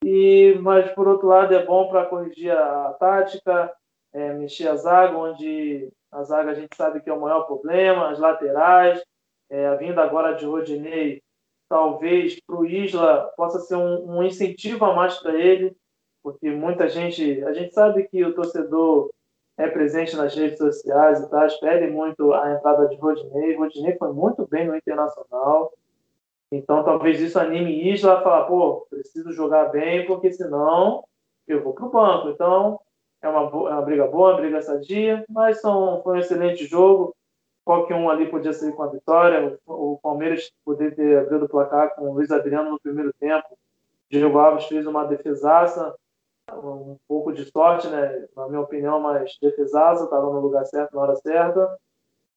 E, 0.03 0.57
mas, 0.61 0.91
por 0.91 1.07
outro 1.07 1.27
lado, 1.27 1.53
é 1.53 1.65
bom 1.65 1.87
para 1.87 2.05
corrigir 2.05 2.51
a 2.51 2.93
tática, 2.99 3.73
é, 4.11 4.33
mexer 4.33 4.67
a 4.67 4.75
zaga, 4.75 5.17
onde 5.17 5.89
a 6.11 6.23
zaga 6.23 6.51
a 6.51 6.53
gente 6.53 6.75
sabe 6.75 6.99
que 7.01 7.09
é 7.09 7.13
o 7.13 7.21
maior 7.21 7.43
problema, 7.43 8.09
as 8.09 8.19
laterais, 8.19 9.01
é, 9.49 9.67
a 9.67 9.75
vinda 9.75 10.03
agora 10.03 10.33
de 10.33 10.45
Rodinei, 10.45 11.21
talvez 11.69 12.39
para 12.45 12.57
o 12.57 12.65
Isla 12.65 13.31
possa 13.37 13.59
ser 13.59 13.75
um, 13.75 14.17
um 14.17 14.23
incentivo 14.23 14.83
a 14.85 14.93
mais 14.93 15.17
para 15.19 15.33
ele, 15.33 15.75
porque 16.21 16.49
muita 16.49 16.89
gente, 16.89 17.43
a 17.45 17.53
gente 17.53 17.73
sabe 17.73 18.07
que 18.07 18.23
o 18.23 18.33
torcedor 18.33 19.09
é 19.57 19.67
presente 19.67 20.15
nas 20.15 20.35
redes 20.35 20.57
sociais 20.57 21.19
e 21.19 21.29
tal, 21.29 21.47
pede 21.59 21.87
muito 21.91 22.33
a 22.33 22.53
entrada 22.53 22.87
de 22.87 22.95
Rodinei. 22.95 23.55
Rodinei 23.55 23.95
foi 23.97 24.11
muito 24.11 24.47
bem 24.47 24.67
no 24.67 24.75
Internacional. 24.75 25.71
Então, 26.51 26.83
talvez 26.83 27.19
isso 27.19 27.39
anime 27.39 27.91
Isla 27.91 28.19
a 28.19 28.21
falar, 28.21 28.43
pô, 28.45 28.85
preciso 28.89 29.31
jogar 29.31 29.65
bem, 29.65 30.05
porque 30.05 30.31
senão 30.31 31.03
eu 31.47 31.63
vou 31.63 31.73
para 31.73 31.85
o 31.85 31.89
banco. 31.89 32.29
Então, 32.29 32.79
é 33.21 33.27
uma, 33.27 33.41
é 33.41 33.73
uma 33.73 33.81
briga 33.81 34.07
boa, 34.07 34.31
uma 34.31 34.41
briga 34.41 34.61
sadia, 34.61 35.23
mas 35.29 35.61
são, 35.61 36.01
foi 36.03 36.17
um 36.17 36.19
excelente 36.19 36.65
jogo. 36.65 37.15
Qualquer 37.63 37.95
um 37.95 38.09
ali 38.09 38.27
podia 38.29 38.53
sair 38.53 38.73
com 38.73 38.83
a 38.83 38.87
vitória. 38.87 39.57
O, 39.65 39.93
o 39.93 39.99
Palmeiras 39.99 40.51
poderia 40.65 40.95
ter 40.95 41.17
abrido 41.19 41.45
o 41.45 41.49
placar 41.49 41.95
com 41.95 42.09
o 42.09 42.13
Luiz 42.13 42.29
Adriano 42.31 42.71
no 42.71 42.79
primeiro 42.79 43.13
tempo. 43.19 43.57
Diego 44.09 44.37
Alves 44.37 44.65
fez 44.65 44.85
uma 44.85 45.05
defesaça 45.05 45.95
um 46.51 46.97
pouco 47.07 47.31
de 47.31 47.45
sorte, 47.51 47.87
né? 47.87 48.27
Na 48.35 48.47
minha 48.47 48.61
opinião, 48.61 48.99
mas 48.99 49.37
defesaço, 49.41 50.05
estava 50.05 50.25
no 50.25 50.39
lugar 50.39 50.65
certo, 50.65 50.95
na 50.95 51.01
hora 51.01 51.15
certa. 51.17 51.77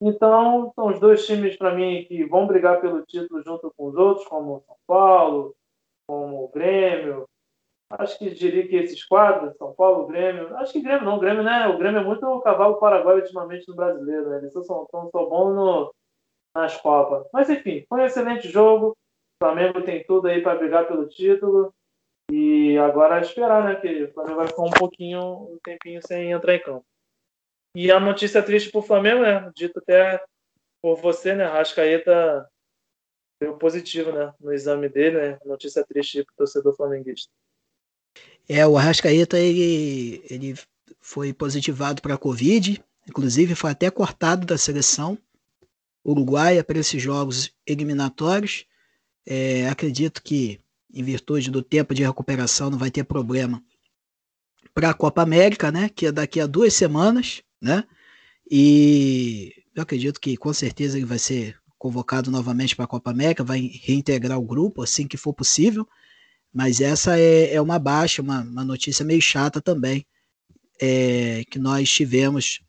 Então, 0.01 0.73
são 0.75 0.89
os 0.89 1.01
dois 1.01 1.27
times 1.27 1.57
para 1.57 1.75
mim 1.75 2.05
que 2.07 2.25
vão 2.27 2.47
brigar 2.47 2.81
pelo 2.81 3.05
título 3.05 3.43
junto 3.43 3.73
com 3.77 3.87
os 3.87 3.95
outros, 3.95 4.27
como 4.27 4.63
São 4.67 4.77
Paulo, 4.87 5.55
como 6.07 6.45
o 6.45 6.49
Grêmio. 6.49 7.27
Acho 7.91 8.19
que 8.19 8.31
diria 8.31 8.67
que 8.67 8.77
esses 8.77 9.05
quadros, 9.05 9.57
São 9.57 9.73
Paulo, 9.73 10.07
Grêmio. 10.07 10.55
Acho 10.57 10.73
que 10.73 10.83
Grêmio 10.83 11.05
não, 11.05 11.19
Grêmio, 11.19 11.43
né? 11.43 11.69
O 11.69 11.79
Grêmio 11.79 12.01
é 12.01 12.05
muito 12.05 12.27
o 12.27 12.41
cavalo 12.41 12.79
paraguaio 12.79 13.21
ultimamente 13.21 13.69
no 13.69 13.77
brasileiro, 13.77 14.29
né? 14.29 14.39
Eles 14.39 14.53
são, 14.53 14.63
são, 14.65 14.87
são 14.91 15.11
bons 15.11 15.55
no, 15.55 15.95
nas 16.55 16.77
Copas. 16.81 17.27
Mas 17.33 17.49
enfim, 17.49 17.85
foi 17.89 18.01
um 18.01 18.05
excelente 18.05 18.49
jogo. 18.49 18.91
O 18.91 19.45
Flamengo 19.45 19.83
tem 19.83 20.05
tudo 20.05 20.27
aí 20.27 20.43
para 20.43 20.59
brigar 20.59 20.87
pelo 20.87 21.09
título. 21.09 21.73
E 22.31 22.77
agora 22.79 23.19
é 23.19 23.23
esperar, 23.23 23.65
né? 23.65 23.77
Que 23.77 24.05
o 24.05 24.13
Flamengo 24.13 24.37
vai 24.37 24.47
ficar 24.49 24.63
um 24.63 24.71
pouquinho, 24.71 25.21
um 25.23 25.59
tempinho 25.63 26.01
sem 26.07 26.33
entrar 26.33 26.55
em 26.55 26.63
campo. 26.63 26.85
E 27.75 27.91
a 27.91 28.01
notícia 28.01 28.43
triste 28.43 28.71
para 28.71 28.81
o 28.81 28.83
Flamengo, 28.83 29.23
né? 29.23 29.51
Dito 29.55 29.79
até 29.79 30.23
por 30.83 30.97
você, 30.97 31.35
né? 31.35 31.45
Rascaeta 31.45 32.49
deu 33.41 33.57
positivo, 33.57 34.13
né? 34.13 34.33
No 34.41 34.53
exame 34.53 34.89
dele, 34.89 35.17
né? 35.19 35.39
Notícia 35.45 35.85
triste 35.85 36.25
para 36.25 36.33
o 36.33 36.37
torcedor 36.37 36.75
flamenguista. 36.75 37.31
É, 38.49 38.67
o 38.67 38.77
Arrascaeta, 38.77 39.39
ele, 39.39 40.23
ele 40.31 40.55
foi 41.01 41.33
positivado 41.33 42.01
para 42.01 42.15
a 42.15 42.19
Covid, 42.19 42.83
inclusive 43.09 43.55
foi 43.55 43.73
até 43.73 43.91
cortado 43.91 44.47
da 44.47 44.57
seleção 44.57 45.19
uruguaia 46.05 46.63
para 46.63 46.79
esses 46.79 47.03
jogos 47.03 47.53
eliminatórios. 47.67 48.65
É, 49.27 49.69
acredito 49.69 50.23
que, 50.23 50.61
em 50.93 51.03
virtude 51.03 51.51
do 51.51 51.63
tempo 51.63 51.95
de 51.95 52.03
recuperação, 52.03 52.71
não 52.71 52.79
vai 52.79 52.91
ter 52.91 53.05
problema 53.05 53.63
para 54.75 54.91
a 54.91 54.95
Copa 54.95 55.23
América, 55.23 55.73
né? 55.73 55.89
Que 55.89 56.07
é 56.07 56.13
daqui 56.13 56.41
a 56.41 56.47
duas 56.47 56.75
semanas, 56.75 57.43
né? 57.61 57.85
E 58.51 59.53
eu 59.75 59.83
acredito 59.83 60.21
que 60.21 60.37
com 60.37 60.53
certeza 60.53 60.97
ele 60.97 61.07
vai 61.07 61.19
ser 61.19 61.57
convocado 61.79 62.31
novamente 62.31 62.75
para 62.75 62.85
a 62.85 62.89
Copa 62.89 63.11
América, 63.11 63.45
vai 63.45 63.61
reintegrar 63.83 64.39
o 64.39 64.47
grupo 64.47 64.83
assim 64.83 65.07
que 65.07 65.17
for 65.17 65.33
possível. 65.33 65.87
Mas 66.53 66.81
essa 66.81 67.19
é, 67.19 67.55
é 67.55 67.61
uma 67.61 67.79
baixa, 67.79 68.23
uma, 68.23 68.41
uma 68.41 68.65
notícia 68.65 69.05
meio 69.05 69.21
chata 69.21 69.61
também, 69.61 70.07
é, 70.81 71.43
que 71.51 71.59
nós 71.59 71.91
tivemos 71.91 72.61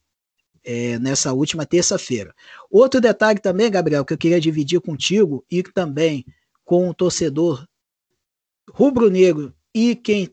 é, 0.63 0.99
nessa 0.99 1.32
última 1.32 1.65
terça-feira. 1.65 2.34
Outro 2.70 2.99
detalhe 2.99 3.39
também, 3.39 3.72
Gabriel, 3.72 4.03
que 4.03 4.13
eu 4.13 4.18
queria 4.18 4.41
dividir 4.41 4.82
contigo 4.82 5.45
e 5.49 5.63
também 5.63 6.26
com 6.65 6.89
o 6.89 6.93
torcedor 6.93 7.65
rubro-negro 8.70 9.53
e 9.74 9.95
quem 9.95 10.30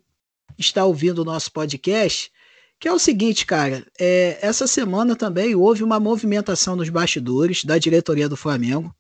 está 0.59 0.85
ouvindo 0.85 1.21
o 1.21 1.25
nosso 1.25 1.53
podcast, 1.53 2.31
que 2.79 2.89
é 2.89 2.93
o 2.93 2.99
seguinte, 2.99 3.47
cara, 3.47 3.87
é, 3.99 4.39
essa 4.41 4.67
semana 4.67 5.17
também 5.17 5.55
houve 5.55 5.83
uma 5.83 6.01
movimentação 6.01 6.77
nos 6.77 6.89
bastidores 6.89 7.65
da 7.65 7.79
diretoria 7.79 8.29
do 8.29 8.37
Flamengo 8.37 8.95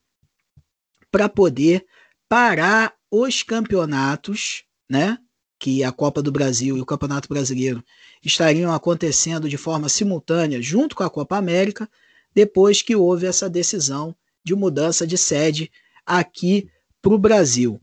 para 1.10 1.28
poder 1.28 1.84
parar 2.28 2.94
os 3.10 3.42
campeonatos, 3.42 4.64
né? 4.88 5.18
Que 5.58 5.84
a 5.84 5.92
Copa 5.92 6.20
do 6.20 6.32
Brasil 6.32 6.76
e 6.76 6.80
o 6.80 6.86
Campeonato 6.86 7.28
Brasileiro 7.28 7.84
estariam 8.24 8.72
acontecendo 8.72 9.48
de 9.48 9.56
forma 9.56 9.88
simultânea 9.88 10.60
junto 10.60 10.96
com 10.96 11.04
a 11.04 11.10
Copa 11.10 11.36
América, 11.36 11.88
depois 12.34 12.82
que 12.82 12.96
houve 12.96 13.26
essa 13.26 13.48
decisão 13.48 14.14
de 14.42 14.54
mudança 14.54 15.06
de 15.06 15.16
sede 15.16 15.70
aqui 16.04 16.68
para 17.00 17.14
o 17.14 17.18
Brasil. 17.18 17.80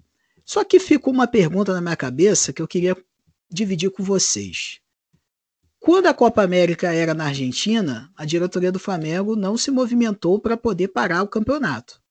Só 0.51 0.65
que 0.65 0.81
fica 0.81 1.09
uma 1.09 1.27
pergunta 1.27 1.73
na 1.73 1.79
minha 1.79 1.95
cabeça 1.95 2.51
que 2.51 2.61
eu 2.61 2.67
queria 2.67 2.93
dividir 3.49 3.89
com 3.89 4.03
vocês. 4.03 4.81
Quando 5.79 6.07
a 6.07 6.13
Copa 6.13 6.43
América 6.43 6.93
era 6.93 7.13
na 7.13 7.27
Argentina, 7.27 8.11
a 8.17 8.25
diretoria 8.25 8.69
do 8.69 8.77
Flamengo 8.77 9.37
não 9.37 9.55
se 9.55 9.71
movimentou 9.71 10.41
para 10.41 10.57
poder 10.57 10.89
parar 10.89 11.23
o 11.23 11.27
campeonato. 11.29 12.01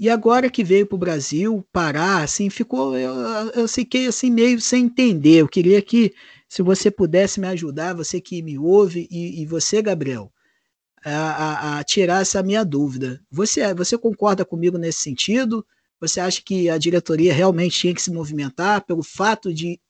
E 0.00 0.08
agora 0.08 0.48
que 0.48 0.64
veio 0.64 0.86
para 0.86 0.96
o 0.96 0.98
Brasil, 0.98 1.62
parar, 1.70 2.22
assim, 2.22 2.48
ficou. 2.48 2.96
Eu, 2.96 3.14
eu 3.50 3.68
fiquei 3.68 4.06
assim 4.06 4.30
meio 4.30 4.58
sem 4.62 4.86
entender. 4.86 5.42
Eu 5.42 5.46
queria 5.46 5.82
que, 5.82 6.14
se 6.48 6.62
você 6.62 6.90
pudesse 6.90 7.38
me 7.38 7.48
ajudar, 7.48 7.92
você 7.92 8.18
que 8.18 8.40
me 8.40 8.58
ouve, 8.58 9.06
e, 9.10 9.42
e 9.42 9.44
você, 9.44 9.82
Gabriel, 9.82 10.32
a, 11.04 11.10
a, 11.10 11.78
a, 11.78 11.84
tirar 11.84 12.22
essa 12.22 12.42
minha 12.42 12.64
dúvida. 12.64 13.20
Você, 13.30 13.74
você 13.74 13.98
concorda 13.98 14.42
comigo 14.42 14.78
nesse 14.78 15.00
sentido? 15.00 15.66
Você 16.00 16.20
acha 16.20 16.40
que 16.42 16.68
a 16.70 16.78
diretoria 16.78 17.32
realmente 17.32 17.78
tinha 17.78 17.94
que 17.94 18.02
se 18.02 18.10
movimentar 18.10 18.84
pelo 18.84 19.02
fato 19.02 19.52
de, 19.52 19.80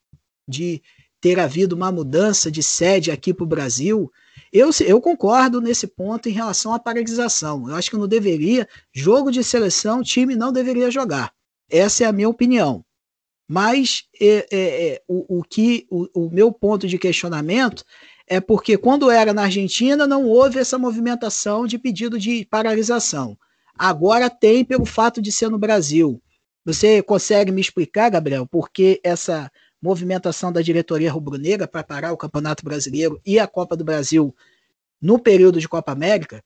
de 0.47 0.81
ter 1.21 1.39
havido 1.39 1.75
uma 1.75 1.91
mudança 1.91 2.51
de 2.51 2.63
sede 2.63 3.11
aqui 3.11 3.33
para 3.33 3.43
o 3.43 3.47
Brasil? 3.47 4.11
Eu, 4.51 4.71
eu 4.85 4.99
concordo 4.99 5.61
nesse 5.61 5.85
ponto 5.85 6.27
em 6.27 6.31
relação 6.31 6.73
à 6.73 6.79
paralisação. 6.79 7.69
Eu 7.69 7.75
acho 7.75 7.91
que 7.91 7.97
não 7.97 8.07
deveria, 8.07 8.67
jogo 8.91 9.31
de 9.31 9.43
seleção, 9.43 10.01
time 10.01 10.35
não 10.35 10.51
deveria 10.51 10.89
jogar. 10.89 11.31
Essa 11.69 12.03
é 12.03 12.07
a 12.07 12.11
minha 12.11 12.29
opinião. 12.29 12.83
Mas 13.47 14.03
é, 14.19 14.47
é, 14.51 14.87
é, 14.87 15.01
o, 15.07 15.39
o, 15.39 15.43
que 15.43 15.87
o, 15.89 16.07
o 16.27 16.29
meu 16.29 16.51
ponto 16.51 16.87
de 16.87 16.97
questionamento 16.97 17.83
é 18.27 18.39
porque 18.39 18.77
quando 18.77 19.09
era 19.09 19.33
na 19.33 19.43
Argentina 19.43 20.05
não 20.05 20.25
houve 20.25 20.59
essa 20.59 20.77
movimentação 20.77 21.65
de 21.65 21.79
pedido 21.79 22.19
de 22.19 22.45
paralisação. 22.45 23.35
Agora 23.79 24.29
tem 24.29 24.65
pelo 24.65 24.85
fato 24.85 25.21
de 25.21 25.31
ser 25.31 25.49
no 25.49 25.57
Brasil. 25.57 26.21
Você 26.65 27.01
consegue 27.01 27.49
me 27.49 27.61
explicar, 27.61 28.09
Gabriel, 28.09 28.45
por 28.45 28.69
que 28.69 28.99
essa 29.01 29.49
movimentação 29.81 30.51
da 30.51 30.61
diretoria 30.61 31.09
rubro-negra 31.09 31.65
para 31.65 31.81
parar 31.81 32.11
o 32.11 32.17
Campeonato 32.17 32.65
Brasileiro 32.65 33.21
e 33.25 33.39
a 33.39 33.47
Copa 33.47 33.77
do 33.77 33.85
Brasil 33.85 34.35
no 35.01 35.17
período 35.17 35.61
de 35.61 35.69
Copa 35.69 35.93
América? 35.93 36.43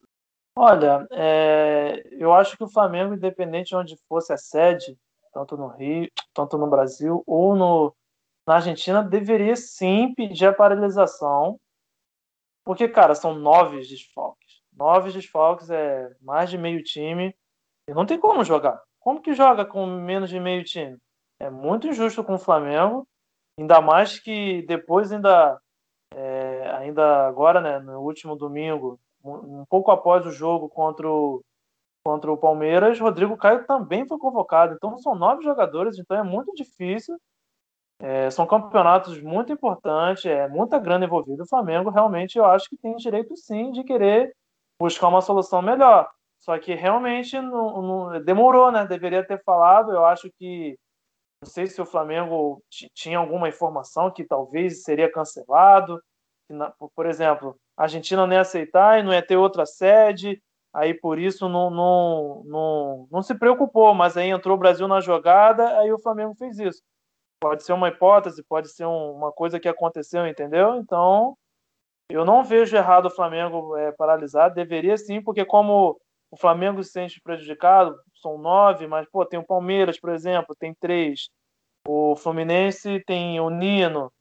Olha, 0.55 1.07
é, 1.09 2.03
eu 2.11 2.31
acho 2.31 2.55
que 2.55 2.63
o 2.63 2.69
Flamengo, 2.69 3.15
independente 3.15 3.69
de 3.69 3.75
onde 3.75 3.97
fosse 4.07 4.31
a 4.31 4.38
sede, 4.38 4.95
tanto 5.34 5.57
no 5.57 5.69
Rio, 5.69 6.07
tanto 6.36 6.55
no 6.59 6.69
Brasil 6.69 7.23
ou 7.25 7.55
no, 7.55 7.95
na 8.45 8.57
Argentina, 8.57 9.01
deveria 9.01 9.55
sim 9.55 10.13
pedir 10.13 10.45
a 10.45 10.53
paralisação, 10.53 11.59
porque, 12.63 12.88
cara, 12.88 13.15
são 13.15 13.34
nove 13.34 13.79
desfalques. 13.79 14.43
Nove 14.76 15.11
desfalques 15.11 15.69
é 15.69 16.11
mais 16.21 16.49
de 16.49 16.57
meio 16.57 16.84
time 16.84 17.36
e 17.88 17.93
não 17.93 18.05
tem 18.05 18.19
como 18.19 18.43
jogar. 18.43 18.82
Como 18.99 19.21
que 19.21 19.34
joga 19.34 19.65
com 19.65 19.86
menos 19.86 20.30
de 20.30 20.39
meio 20.39 20.63
time? 20.63 20.97
É 21.39 21.49
muito 21.49 21.88
injusto 21.88 22.24
com 22.24 22.36
o 22.36 22.39
Flamengo 22.39 23.07
Ainda 23.57 23.82
mais 23.82 24.19
que 24.19 24.63
depois 24.63 25.11
ainda, 25.11 25.59
é, 26.13 26.71
ainda 26.78 27.28
agora, 27.28 27.61
né, 27.61 27.80
no 27.80 28.01
último 28.01 28.36
domingo, 28.36 28.99
um 29.24 29.65
pouco 29.65 29.91
após 29.91 30.26
o 30.26 30.32
jogo 30.32 30.67
contra 30.67 31.07
o, 31.07 31.43
contra 32.05 32.32
o 32.32 32.38
Palmeiras, 32.38 32.99
Rodrigo 32.99 33.38
Caio 33.38 33.65
também 33.65 34.07
foi 34.07 34.17
convocado. 34.17 34.74
Então 34.74 34.97
são 34.97 35.15
nove 35.15 35.43
jogadores, 35.43 35.99
então 35.99 36.17
é 36.17 36.24
muito 36.24 36.51
difícil. 36.55 37.15
É, 37.99 38.30
são 38.32 38.45
campeonatos 38.47 39.21
muito 39.21 39.53
importantes, 39.53 40.26
é 40.26 40.47
muita 40.47 40.80
grana 40.80 41.05
envolvida. 41.05 41.43
O 41.43 41.47
Flamengo 41.47 41.89
realmente 41.89 42.38
eu 42.38 42.45
acho 42.45 42.67
que 42.69 42.78
tem 42.78 42.95
direito 42.95 43.36
sim 43.38 43.71
de 43.71 43.84
querer 43.84 44.36
buscar 44.80 45.07
uma 45.07 45.21
solução 45.21 45.61
melhor. 45.61 46.09
Só 46.39 46.57
que 46.59 46.74
realmente 46.74 47.39
não, 47.39 47.82
não, 47.82 48.24
demorou, 48.24 48.71
né? 48.71 48.86
Deveria 48.86 49.26
ter 49.26 49.41
falado. 49.43 49.91
Eu 49.91 50.05
acho 50.05 50.30
que 50.38 50.78
não 51.41 51.49
sei 51.49 51.67
se 51.67 51.82
o 51.82 51.86
Flamengo 51.86 52.61
tinha 52.93 53.17
alguma 53.17 53.49
informação 53.49 54.11
que 54.11 54.24
talvez 54.24 54.84
seria 54.84 55.11
cancelado. 55.11 56.01
Por 56.95 57.05
exemplo, 57.05 57.57
a 57.78 57.84
Argentina 57.84 58.26
não 58.26 58.34
ia 58.34 58.41
aceitar 58.41 58.99
e 58.99 59.03
não 59.03 59.13
ia 59.13 59.26
ter 59.26 59.38
outra 59.38 59.65
sede, 59.65 60.41
aí 60.74 60.93
por 60.93 61.19
isso 61.19 61.49
não, 61.49 61.69
não, 61.69 62.43
não, 62.45 63.07
não 63.11 63.21
se 63.21 63.36
preocupou, 63.36 63.93
mas 63.93 64.15
aí 64.15 64.30
entrou 64.30 64.55
o 64.55 64.59
Brasil 64.59 64.88
na 64.88 65.01
jogada, 65.01 65.80
aí 65.80 65.91
o 65.91 65.99
Flamengo 65.99 66.36
fez 66.36 66.59
isso. 66.59 66.82
Pode 67.41 67.63
ser 67.63 67.74
uma 67.74 67.89
hipótese, 67.89 68.43
pode 68.43 68.69
ser 68.69 68.86
uma 68.86 69.32
coisa 69.32 69.59
que 69.59 69.67
aconteceu, 69.67 70.26
entendeu? 70.28 70.76
Então, 70.76 71.38
eu 72.10 72.26
não 72.26 72.43
vejo 72.43 72.76
errado 72.76 73.08
o 73.08 73.12
Flamengo 73.12 73.76
é, 73.78 73.91
paralisar, 73.91 74.54
deveria 74.54 74.97
sim, 74.97 75.22
porque 75.22 75.45
como 75.45 75.99
o 76.32 76.38
Flamengo 76.38 76.84
se 76.84 76.91
sente 76.91 77.22
prejudicado, 77.22 77.95
são 78.16 78.38
nove, 78.38 78.88
mas 78.88 79.08
pô, 79.10 79.26
tem 79.26 79.39
o 79.39 79.45
Palmeiras, 79.45 79.99
por 79.99 80.10
exemplo, 80.12 80.56
tem 80.56 80.74
três. 80.74 81.30
O 81.88 82.16
Fluminense 82.16 83.04
tem 83.06 83.39
o 83.39 83.49
Nino, 83.49 84.12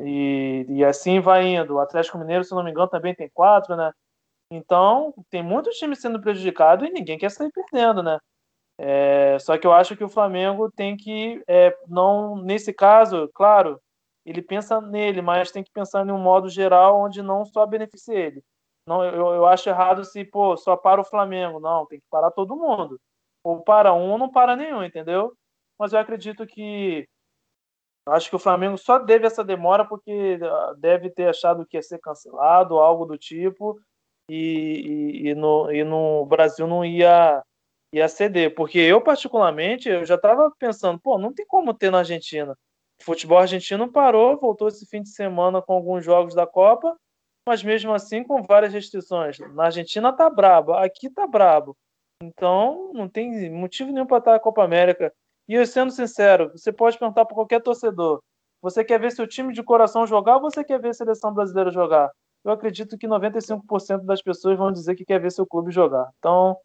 e, 0.00 0.66
e 0.68 0.84
assim 0.84 1.20
vai 1.20 1.46
indo. 1.46 1.74
O 1.74 1.80
Atlético 1.80 2.18
Mineiro, 2.18 2.44
se 2.44 2.54
não 2.54 2.64
me 2.64 2.70
engano, 2.70 2.88
também 2.88 3.14
tem 3.14 3.30
quatro, 3.32 3.76
né? 3.76 3.92
Então, 4.50 5.14
tem 5.30 5.42
muitos 5.42 5.76
times 5.76 6.00
sendo 6.00 6.20
prejudicados 6.20 6.86
e 6.88 6.92
ninguém 6.92 7.18
quer 7.18 7.30
sair 7.30 7.50
perdendo, 7.52 8.02
né? 8.02 8.18
É, 8.78 9.38
só 9.38 9.56
que 9.56 9.66
eu 9.66 9.72
acho 9.72 9.96
que 9.96 10.04
o 10.04 10.08
Flamengo 10.08 10.70
tem 10.72 10.96
que, 10.96 11.42
é, 11.46 11.76
não 11.86 12.36
nesse 12.36 12.72
caso, 12.72 13.30
claro, 13.34 13.80
ele 14.24 14.42
pensa 14.42 14.80
nele, 14.80 15.22
mas 15.22 15.50
tem 15.50 15.62
que 15.64 15.72
pensar 15.72 16.06
em 16.06 16.12
um 16.12 16.18
modo 16.18 16.48
geral 16.48 17.00
onde 17.00 17.22
não 17.22 17.44
só 17.44 17.66
beneficie 17.66 18.14
ele. 18.14 18.44
Não, 18.86 19.04
eu, 19.04 19.34
eu 19.34 19.46
acho 19.46 19.68
errado 19.68 20.04
se, 20.04 20.24
pô, 20.24 20.56
só 20.56 20.76
para 20.76 21.00
o 21.00 21.04
Flamengo. 21.04 21.60
Não, 21.60 21.86
tem 21.86 22.00
que 22.00 22.06
parar 22.10 22.30
todo 22.30 22.56
mundo. 22.56 23.00
Ou 23.44 23.62
para 23.62 23.92
um 23.94 24.10
ou 24.12 24.18
não 24.18 24.30
para 24.30 24.56
nenhum, 24.56 24.82
entendeu? 24.84 25.32
Mas 25.78 25.92
eu 25.92 25.98
acredito 25.98 26.46
que 26.46 27.06
Acho 28.06 28.30
que 28.30 28.36
o 28.36 28.38
Flamengo 28.38 28.76
só 28.76 28.98
teve 28.98 29.26
essa 29.26 29.44
demora 29.44 29.84
porque 29.84 30.38
ah, 30.42 30.74
deve 30.76 31.08
ter 31.10 31.28
achado 31.28 31.64
que 31.64 31.76
ia 31.76 31.82
ser 31.82 32.00
cancelado, 32.00 32.78
algo 32.78 33.04
do 33.04 33.16
tipo, 33.16 33.80
e, 34.28 35.22
e, 35.24 35.28
e 35.28 35.34
no, 35.34 35.70
e 35.70 35.84
no 35.84 36.26
Brasil 36.26 36.66
não 36.66 36.84
ia, 36.84 37.42
ia 37.92 38.08
ceder. 38.08 38.54
Porque 38.54 38.78
eu, 38.78 39.00
particularmente, 39.00 39.88
eu 39.88 40.04
já 40.04 40.16
estava 40.16 40.50
pensando, 40.58 40.98
pô, 41.00 41.16
não 41.16 41.32
tem 41.32 41.46
como 41.46 41.72
ter 41.72 41.92
na 41.92 41.98
Argentina. 41.98 42.56
O 43.02 43.04
futebol 43.04 43.38
argentino 43.38 43.90
parou, 43.90 44.38
voltou 44.38 44.68
esse 44.68 44.86
fim 44.86 45.02
de 45.02 45.08
semana 45.08 45.60
com 45.60 45.72
alguns 45.72 46.04
jogos 46.04 46.36
da 46.36 46.46
Copa, 46.46 46.96
mas 47.44 47.60
mesmo 47.60 47.92
assim 47.92 48.22
com 48.22 48.44
várias 48.44 48.72
restrições. 48.72 49.38
Na 49.54 49.64
Argentina 49.64 50.12
tá 50.12 50.30
brabo, 50.30 50.72
aqui 50.72 51.10
tá 51.10 51.26
brabo. 51.26 51.76
Então 52.22 52.92
não 52.94 53.08
tem 53.08 53.50
motivo 53.50 53.90
nenhum 53.90 54.06
para 54.06 54.18
estar 54.18 54.34
a 54.36 54.40
Copa 54.40 54.62
América. 54.62 55.12
E 55.48 55.54
eu 55.54 55.66
sendo 55.66 55.90
sincero, 55.90 56.52
você 56.52 56.72
pode 56.72 56.96
perguntar 56.96 57.24
para 57.24 57.34
qualquer 57.34 57.60
torcedor: 57.60 58.22
você 58.60 58.84
quer 58.84 59.00
ver 59.00 59.10
seu 59.10 59.26
time 59.26 59.52
de 59.52 59.64
coração 59.64 60.06
jogar 60.06 60.36
ou 60.36 60.42
você 60.42 60.62
quer 60.62 60.80
ver 60.80 60.90
a 60.90 60.94
seleção 60.94 61.34
brasileira 61.34 61.72
jogar? 61.72 62.08
Eu 62.44 62.52
acredito 62.52 62.96
que 62.96 63.08
95% 63.08 64.04
das 64.04 64.22
pessoas 64.22 64.56
vão 64.56 64.70
dizer 64.70 64.94
que 64.94 65.04
quer 65.04 65.20
ver 65.20 65.32
seu 65.32 65.44
clube 65.44 65.72
jogar. 65.72 66.08
Então, 66.20 66.56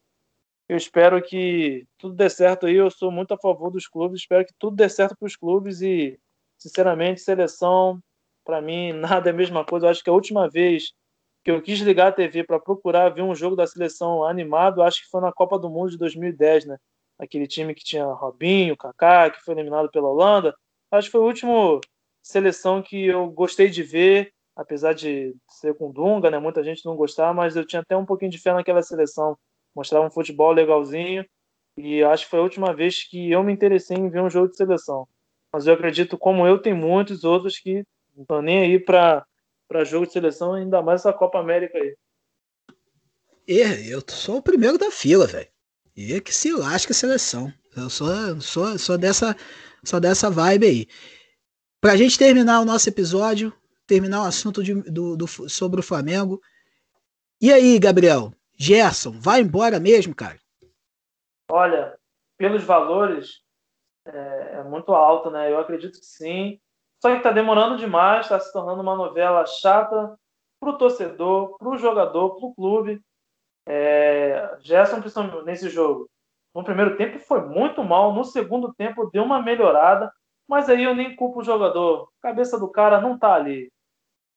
eu 0.69 0.77
espero 0.77 1.19
que 1.21 1.87
tudo 1.97 2.13
dê 2.13 2.29
certo 2.29 2.67
aí. 2.67 2.75
Eu 2.75 2.91
sou 2.91 3.11
muito 3.11 3.33
a 3.33 3.37
favor 3.37 3.71
dos 3.71 3.87
clubes, 3.87 4.19
espero 4.21 4.45
que 4.45 4.53
tudo 4.59 4.75
dê 4.75 4.87
certo 4.87 5.15
para 5.17 5.25
os 5.25 5.35
clubes 5.35 5.81
e, 5.81 6.19
sinceramente, 6.57 7.21
seleção, 7.21 7.99
para 8.45 8.61
mim, 8.61 8.93
nada 9.21 9.29
é 9.29 9.33
a 9.33 9.35
mesma 9.35 9.65
coisa. 9.65 9.87
Eu 9.87 9.91
acho 9.91 10.03
que 10.03 10.09
a 10.09 10.13
última 10.13 10.49
vez 10.49 10.93
que 11.43 11.51
eu 11.51 11.61
quis 11.61 11.79
ligar 11.79 12.07
a 12.09 12.11
TV 12.11 12.43
para 12.43 12.59
procurar 12.59 13.09
ver 13.09 13.21
um 13.21 13.35
jogo 13.35 13.55
da 13.55 13.67
seleção 13.67 14.23
animado, 14.23 14.81
acho 14.83 15.03
que 15.03 15.09
foi 15.09 15.21
na 15.21 15.31
Copa 15.31 15.57
do 15.59 15.69
Mundo 15.69 15.91
de 15.91 15.97
2010, 15.97 16.65
né? 16.65 16.77
aquele 17.19 17.47
time 17.47 17.73
que 17.73 17.83
tinha 17.83 18.05
Robinho, 18.05 18.77
Kaká, 18.77 19.29
que 19.29 19.41
foi 19.41 19.55
eliminado 19.55 19.89
pela 19.91 20.07
Holanda. 20.07 20.53
Acho 20.91 21.07
que 21.07 21.11
foi 21.11 21.21
a 21.21 21.25
última 21.25 21.79
seleção 22.21 22.81
que 22.81 23.05
eu 23.07 23.29
gostei 23.31 23.69
de 23.69 23.83
ver, 23.83 24.31
apesar 24.55 24.93
de 24.93 25.35
ser 25.49 25.75
com 25.75 25.91
Dunga, 25.91 26.29
né? 26.29 26.39
Muita 26.39 26.63
gente 26.63 26.85
não 26.85 26.95
gostar, 26.95 27.33
mas 27.33 27.55
eu 27.55 27.65
tinha 27.65 27.81
até 27.81 27.95
um 27.97 28.05
pouquinho 28.05 28.31
de 28.31 28.37
fé 28.37 28.53
naquela 28.53 28.81
seleção. 28.83 29.37
Mostrava 29.75 30.05
um 30.05 30.11
futebol 30.11 30.51
legalzinho 30.51 31.25
e 31.77 32.03
acho 32.03 32.25
que 32.25 32.31
foi 32.31 32.39
a 32.39 32.43
última 32.43 32.73
vez 32.73 33.03
que 33.03 33.31
eu 33.31 33.43
me 33.43 33.53
interessei 33.53 33.97
em 33.97 34.09
ver 34.09 34.21
um 34.21 34.29
jogo 34.29 34.49
de 34.49 34.57
seleção. 34.57 35.07
Mas 35.57 35.65
eu 35.65 35.73
acredito, 35.73 36.19
como 36.19 36.45
eu, 36.45 36.59
tem 36.59 36.71
muitos 36.71 37.23
outros 37.23 37.57
que 37.57 37.83
não 38.15 38.21
estão 38.21 38.43
nem 38.43 38.59
aí 38.59 38.79
para 38.79 39.25
jogo 39.85 40.05
de 40.05 40.13
seleção, 40.13 40.53
ainda 40.53 40.83
mais 40.83 41.01
essa 41.01 41.11
Copa 41.11 41.39
América 41.39 41.79
aí. 41.79 41.97
É, 43.47 43.87
eu 43.87 43.99
sou 44.07 44.37
o 44.37 44.41
primeiro 44.43 44.77
da 44.77 44.91
fila, 44.91 45.25
velho. 45.25 45.47
E 45.95 46.21
que 46.21 46.31
se 46.31 46.51
lasca 46.53 46.91
a 46.91 46.95
seleção. 46.95 47.51
Eu 47.75 47.89
sou, 47.89 48.07
sou, 48.39 48.77
sou, 48.77 48.99
dessa, 48.99 49.35
sou 49.83 49.99
dessa 49.99 50.29
vibe 50.29 50.67
aí. 50.67 50.87
Pra 51.81 51.97
gente 51.97 52.19
terminar 52.19 52.59
o 52.59 52.65
nosso 52.65 52.87
episódio, 52.87 53.51
terminar 53.87 54.21
o 54.21 54.27
assunto 54.27 54.63
de, 54.63 54.75
do, 54.75 55.17
do, 55.17 55.27
sobre 55.49 55.79
o 55.79 55.83
Flamengo. 55.83 56.39
E 57.41 57.51
aí, 57.51 57.79
Gabriel? 57.79 58.31
Gerson, 58.55 59.19
vai 59.19 59.41
embora 59.41 59.79
mesmo, 59.79 60.13
cara? 60.13 60.39
Olha, 61.49 61.97
pelos 62.37 62.63
valores, 62.63 63.41
é, 64.13 64.59
é 64.59 64.63
muito 64.63 64.93
alto, 64.93 65.29
né? 65.29 65.51
Eu 65.51 65.59
acredito 65.59 65.99
que 65.99 66.05
sim. 66.05 66.59
Só 67.01 67.15
que 67.15 67.21
tá 67.21 67.31
demorando 67.31 67.77
demais, 67.77 68.25
está 68.25 68.39
se 68.39 68.51
tornando 68.51 68.81
uma 68.81 68.95
novela 68.95 69.45
chata 69.45 70.17
pro 70.59 70.77
torcedor, 70.77 71.57
pro 71.57 71.77
jogador, 71.77 72.35
pro 72.37 72.53
clube. 72.55 73.01
É, 73.67 74.57
Gerson, 74.61 74.99
principalmente 74.99 75.45
nesse 75.45 75.69
jogo, 75.69 76.09
no 76.55 76.63
primeiro 76.63 76.97
tempo 76.97 77.19
foi 77.19 77.41
muito 77.41 77.83
mal, 77.83 78.13
no 78.13 78.23
segundo 78.23 78.73
tempo 78.73 79.09
deu 79.11 79.23
uma 79.23 79.41
melhorada, 79.41 80.11
mas 80.47 80.69
aí 80.69 80.83
eu 80.83 80.95
nem 80.95 81.15
culpo 81.15 81.41
o 81.41 81.43
jogador. 81.43 82.09
Cabeça 82.21 82.57
do 82.57 82.69
cara 82.69 82.99
não 82.99 83.17
tá 83.17 83.33
ali. 83.33 83.71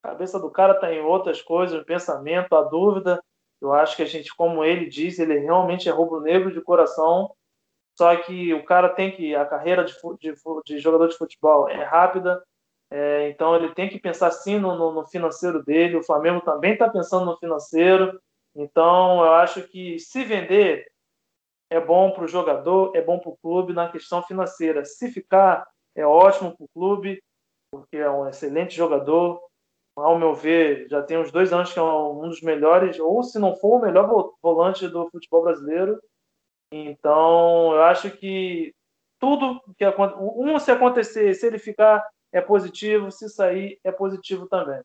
A 0.03 0.09
cabeça 0.09 0.39
do 0.39 0.51
cara 0.51 0.75
tá 0.75 0.93
em 0.93 1.01
outras 1.01 1.41
coisas, 1.41 1.81
o 1.81 1.85
pensamento, 1.85 2.55
a 2.55 2.62
dúvida. 2.62 3.23
Eu 3.61 3.73
acho 3.73 3.97
que 3.97 4.03
a 4.03 4.07
gente, 4.07 4.35
como 4.35 4.64
ele 4.64 4.87
diz, 4.87 5.18
ele 5.18 5.39
realmente 5.39 5.89
é 5.89 5.93
rubro-negro 5.93 6.53
de 6.53 6.61
coração. 6.61 7.33
Só 8.01 8.16
que 8.16 8.55
o 8.55 8.64
cara 8.64 8.88
tem 8.88 9.14
que. 9.14 9.34
A 9.34 9.44
carreira 9.44 9.84
de, 9.84 9.92
de, 10.18 10.34
de 10.64 10.78
jogador 10.78 11.07
de 11.09 11.18
futebol 11.18 11.68
é 11.68 11.84
rápida, 11.84 12.42
é, 12.90 13.28
então 13.28 13.55
ele 13.55 13.74
tem 13.74 13.90
que 13.90 14.01
pensar 14.01 14.30
sim 14.30 14.59
no, 14.59 14.74
no, 14.74 14.90
no 14.90 15.07
financeiro 15.07 15.62
dele. 15.62 15.98
O 15.98 16.03
Flamengo 16.03 16.40
também 16.40 16.72
está 16.72 16.88
pensando 16.88 17.26
no 17.26 17.36
financeiro. 17.36 18.18
Então, 18.57 19.22
eu 19.22 19.34
acho 19.34 19.68
que 19.68 19.98
se 19.98 20.24
vender 20.24 20.90
é 21.68 21.78
bom 21.78 22.11
para 22.12 22.24
o 22.24 22.26
jogador, 22.26 22.96
é 22.96 23.03
bom 23.03 23.18
para 23.18 23.32
o 23.32 23.36
clube 23.36 23.74
na 23.74 23.92
questão 23.92 24.22
financeira. 24.22 24.82
Se 24.86 25.12
ficar, 25.12 25.68
é 25.94 26.07
ótimo 26.07 26.57
para 26.57 26.64
o 26.64 26.68
clube, 26.72 27.22
porque 27.70 27.98
é 27.98 28.09
um 28.11 28.26
excelente 28.26 28.74
jogador. 28.74 29.42
Ao 29.94 30.18
meu 30.18 30.32
ver, 30.32 30.88
já 30.88 31.03
tem 31.03 31.18
uns 31.18 31.30
dois 31.30 31.53
anos 31.53 31.70
que 31.70 31.78
é 31.78 31.82
um 31.82 32.30
dos 32.30 32.40
melhores, 32.40 32.98
ou 32.98 33.22
se 33.22 33.38
não 33.38 33.55
for 33.57 33.76
o 33.76 33.82
melhor 33.82 34.32
volante 34.42 34.88
do 34.88 35.07
futebol 35.11 35.42
brasileiro. 35.42 36.01
Então, 36.73 37.73
eu 37.73 37.83
acho 37.83 38.11
que 38.11 38.75
tudo 39.18 39.61
que 39.77 39.85
um 40.18 40.59
se 40.59 40.71
acontecer, 40.71 41.35
se 41.35 41.47
ele 41.47 41.59
ficar, 41.59 42.07
é 42.33 42.41
positivo, 42.41 43.11
se 43.11 43.29
sair, 43.29 43.79
é 43.85 43.91
positivo 43.91 44.49
também. 44.49 44.81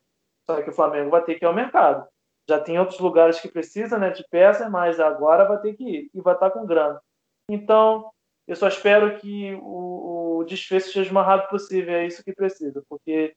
Só 0.49 0.61
que 0.61 0.69
o 0.69 0.73
Flamengo 0.73 1.11
vai 1.11 1.23
ter 1.23 1.35
que 1.35 1.45
ir 1.45 1.47
ao 1.47 1.53
mercado 1.53 2.07
já 2.47 2.59
tem 2.59 2.79
outros 2.79 2.99
lugares 2.99 3.39
que 3.39 3.47
precisa 3.47 3.97
né, 3.97 4.11
de 4.11 4.23
peças, 4.29 4.69
mas 4.69 4.99
agora 4.99 5.45
vai 5.45 5.59
ter 5.59 5.73
que 5.73 5.83
ir 5.83 6.09
e 6.13 6.21
vai 6.21 6.35
estar 6.35 6.51
com 6.51 6.65
grana. 6.65 7.01
Então, 7.49 8.09
eu 8.47 8.55
só 8.55 8.67
espero 8.67 9.17
que 9.17 9.55
o, 9.61 10.39
o 10.39 10.43
desfecho 10.43 10.91
seja 10.91 11.11
o 11.11 11.13
mais 11.13 11.25
rápido 11.25 11.49
possível, 11.49 11.95
é 11.95 12.05
isso 12.05 12.23
que 12.23 12.33
precisa, 12.33 12.83
porque 12.87 13.35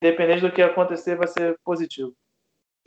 dependendo 0.00 0.48
do 0.48 0.52
que 0.52 0.62
acontecer, 0.62 1.16
vai 1.16 1.28
ser 1.28 1.58
positivo. 1.64 2.12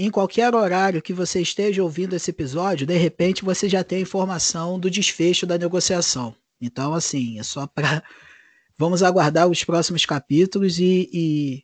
Em 0.03 0.09
qualquer 0.09 0.55
horário 0.55 0.99
que 0.99 1.13
você 1.13 1.41
esteja 1.41 1.83
ouvindo 1.83 2.15
esse 2.15 2.31
episódio, 2.31 2.87
de 2.87 2.97
repente 2.97 3.45
você 3.45 3.69
já 3.69 3.83
tem 3.83 3.99
a 3.99 4.01
informação 4.01 4.79
do 4.79 4.89
desfecho 4.89 5.45
da 5.45 5.59
negociação. 5.59 6.35
Então, 6.59 6.95
assim, 6.95 7.37
é 7.37 7.43
só 7.43 7.67
para. 7.67 8.01
Vamos 8.75 9.03
aguardar 9.03 9.47
os 9.47 9.63
próximos 9.63 10.03
capítulos 10.03 10.79
e, 10.79 11.07
e, 11.13 11.63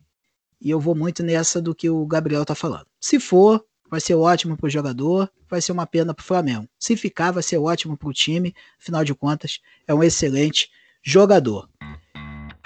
e 0.61 0.69
eu 0.69 0.79
vou 0.79 0.93
muito 0.93 1.23
nessa 1.23 1.59
do 1.59 1.73
que 1.73 1.89
o 1.89 2.05
Gabriel 2.05 2.43
está 2.43 2.53
falando. 2.53 2.85
Se 3.01 3.19
for, 3.19 3.65
vai 3.89 3.99
ser 3.99 4.13
ótimo 4.13 4.55
para 4.55 4.67
o 4.67 4.69
jogador, 4.69 5.27
vai 5.49 5.59
ser 5.59 5.71
uma 5.71 5.87
pena 5.87 6.13
para 6.13 6.21
o 6.21 6.25
Flamengo. 6.25 6.69
Se 6.77 6.95
ficar, 6.95 7.31
vai 7.31 7.41
ser 7.41 7.57
ótimo 7.57 7.97
para 7.97 8.07
o 8.07 8.13
time, 8.13 8.53
afinal 8.79 9.03
de 9.03 9.15
contas, 9.15 9.61
é 9.87 9.95
um 9.95 10.03
excelente 10.03 10.69
jogador. 11.01 11.67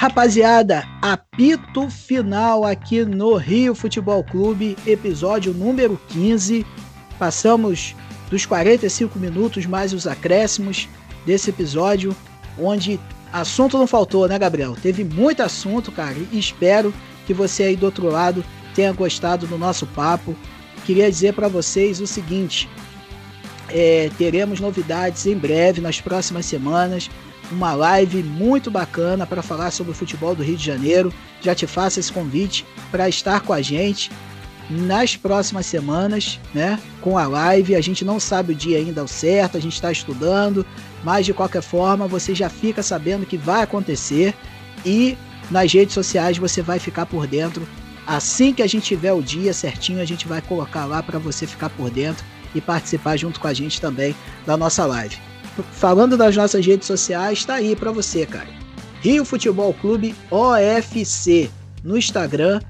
Rapaziada, 0.02 0.84
apito 1.00 1.88
final 1.88 2.66
aqui 2.66 3.06
no 3.06 3.36
Rio 3.36 3.76
Futebol 3.76 4.24
Clube, 4.24 4.76
episódio 4.84 5.54
número 5.54 6.02
15. 6.08 6.66
Passamos 7.20 7.96
dos 8.28 8.44
45 8.44 9.20
minutos 9.20 9.68
mais 9.68 9.94
os 9.94 10.08
acréscimos 10.08 10.90
desse 11.24 11.52
episódio, 11.52 12.16
onde 12.58 13.00
assunto 13.32 13.78
não 13.78 13.86
faltou, 13.86 14.28
né, 14.28 14.40
Gabriel? 14.40 14.76
Teve 14.82 15.04
muito 15.04 15.44
assunto, 15.44 15.92
cara, 15.92 16.16
e 16.32 16.40
espero 16.40 16.92
que 17.28 17.34
você 17.36 17.62
aí 17.62 17.76
do 17.76 17.86
outro 17.86 18.10
lado 18.10 18.44
tenha 18.74 18.92
gostado 18.94 19.46
do 19.46 19.56
nosso 19.56 19.86
papo 19.86 20.36
queria 20.84 21.12
dizer 21.12 21.36
para 21.36 21.48
vocês 21.48 22.02
o 22.02 22.08
seguinte: 22.08 22.68
é, 23.70 24.10
teremos 24.18 24.60
novidades 24.60 25.28
em 25.28 25.38
breve, 25.38 25.80
nas 25.80 26.02
próximas 26.02 26.48
semanas. 26.48 27.08
Uma 27.52 27.74
live 27.74 28.24
muito 28.24 28.72
bacana 28.72 29.28
para 29.28 29.42
falar 29.42 29.72
sobre 29.72 29.92
o 29.92 29.96
futebol 29.96 30.34
do 30.34 30.44
Rio 30.44 30.56
de 30.56 30.66
Janeiro. 30.66 31.14
Já 31.42 31.54
te 31.54 31.68
faço 31.68 32.00
esse 32.00 32.12
convite 32.12 32.66
para 32.90 33.10
estar 33.10 33.42
com 33.42 33.52
a 33.52 33.62
gente 33.62 34.10
nas 34.70 35.18
próximas 35.18 35.66
semanas, 35.66 36.40
né? 36.54 36.80
Com 37.02 37.18
a 37.18 37.28
live. 37.28 37.76
A 37.76 37.82
gente 37.82 38.06
não 38.06 38.20
sabe 38.20 38.54
o 38.54 38.56
dia 38.56 38.78
ainda 38.78 39.02
ao 39.02 39.08
certo, 39.08 39.58
a 39.58 39.60
gente 39.60 39.74
está 39.74 39.92
estudando, 39.92 40.66
mas 41.04 41.26
de 41.26 41.34
qualquer 41.34 41.62
forma 41.62 42.08
você 42.08 42.34
já 42.34 42.50
fica 42.50 42.82
sabendo 42.82 43.26
que 43.26 43.38
vai 43.38 43.64
acontecer 43.64 44.34
e 44.86 45.18
nas 45.50 45.74
redes 45.74 45.94
sociais 45.94 46.38
você 46.38 46.62
vai 46.62 46.80
ficar 46.80 47.06
por 47.06 47.28
dentro 47.28 47.68
Assim 48.06 48.52
que 48.54 48.62
a 48.62 48.68
gente 48.68 48.84
tiver 48.84 49.14
o 49.14 49.22
dia 49.22 49.54
certinho, 49.54 50.02
a 50.02 50.06
gente 50.06 50.28
vai 50.28 50.42
colocar 50.42 50.86
lá 50.86 51.04
para 51.04 51.20
você 51.20 51.46
ficar 51.46 51.70
por 51.70 51.90
dentro 51.90 52.26
e 52.54 52.60
participar 52.60 53.16
junto 53.16 53.40
com 53.40 53.48
a 53.48 53.54
gente 53.54 53.80
também 53.80 54.16
da 54.46 54.58
nossa 54.58 54.86
live. 54.86 55.18
Falando 55.72 56.18
das 56.18 56.36
nossas 56.36 56.66
redes 56.66 56.88
sociais, 56.88 57.40
está 57.40 57.56
aí 57.56 57.76
para 57.76 57.92
você, 57.92 58.26
cara. 58.26 58.48
Rio 59.02 59.26
Futebol 59.26 59.74
Clube 59.74 60.16
OFC 60.30 61.50
no 61.84 61.98
Instagram, 61.98 62.62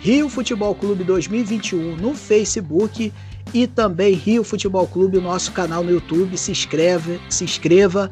Rio 0.00 0.28
Futebol 0.28 0.74
Clube 0.74 1.04
2021 1.04 1.96
no 1.96 2.14
Facebook 2.14 3.12
e 3.54 3.66
também 3.66 4.14
Rio 4.14 4.44
Futebol 4.44 4.86
Clube, 4.86 5.18
o 5.18 5.22
nosso 5.22 5.52
canal 5.52 5.82
no 5.82 5.90
YouTube. 5.90 6.36
Se 6.36 6.50
inscreve, 6.50 7.20
se 7.28 7.44
inscreva, 7.44 8.10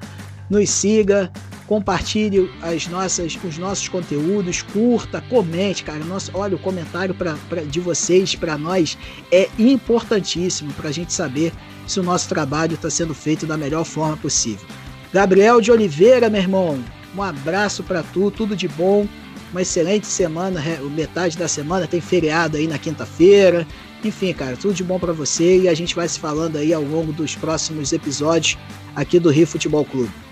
nos 0.48 0.70
siga, 0.70 1.30
compartilhe 1.70 2.50
as 2.60 2.88
nossas, 2.88 3.38
os 3.44 3.56
nossos 3.56 3.88
conteúdos, 3.88 4.60
curta, 4.60 5.20
comente, 5.30 5.84
cara. 5.84 6.00
Nossa, 6.00 6.28
olha, 6.34 6.56
o 6.56 6.58
comentário 6.58 7.14
pra, 7.14 7.36
pra 7.48 7.62
de 7.62 7.78
vocês 7.78 8.34
para 8.34 8.58
nós 8.58 8.98
é 9.30 9.48
importantíssimo 9.56 10.72
para 10.72 10.88
a 10.88 10.92
gente 10.92 11.12
saber 11.12 11.52
se 11.86 12.00
o 12.00 12.02
nosso 12.02 12.28
trabalho 12.28 12.74
está 12.74 12.90
sendo 12.90 13.14
feito 13.14 13.46
da 13.46 13.56
melhor 13.56 13.84
forma 13.84 14.16
possível. 14.16 14.66
Gabriel 15.12 15.60
de 15.60 15.70
Oliveira, 15.70 16.28
meu 16.28 16.40
irmão, 16.40 16.82
um 17.16 17.22
abraço 17.22 17.84
para 17.84 18.02
tu, 18.02 18.32
tudo 18.32 18.56
de 18.56 18.66
bom. 18.66 19.06
uma 19.52 19.62
excelente 19.62 20.08
semana, 20.08 20.60
metade 20.90 21.38
da 21.38 21.46
semana 21.46 21.86
tem 21.86 22.00
feriado 22.00 22.56
aí 22.56 22.66
na 22.66 22.78
quinta-feira. 22.78 23.64
Enfim, 24.04 24.32
cara, 24.32 24.56
tudo 24.56 24.74
de 24.74 24.82
bom 24.82 24.98
para 24.98 25.12
você 25.12 25.60
e 25.60 25.68
a 25.68 25.74
gente 25.74 25.94
vai 25.94 26.08
se 26.08 26.18
falando 26.18 26.56
aí 26.56 26.74
ao 26.74 26.82
longo 26.82 27.12
dos 27.12 27.36
próximos 27.36 27.92
episódios 27.92 28.58
aqui 28.96 29.20
do 29.20 29.30
Rio 29.30 29.46
Futebol 29.46 29.84
Clube. 29.84 30.29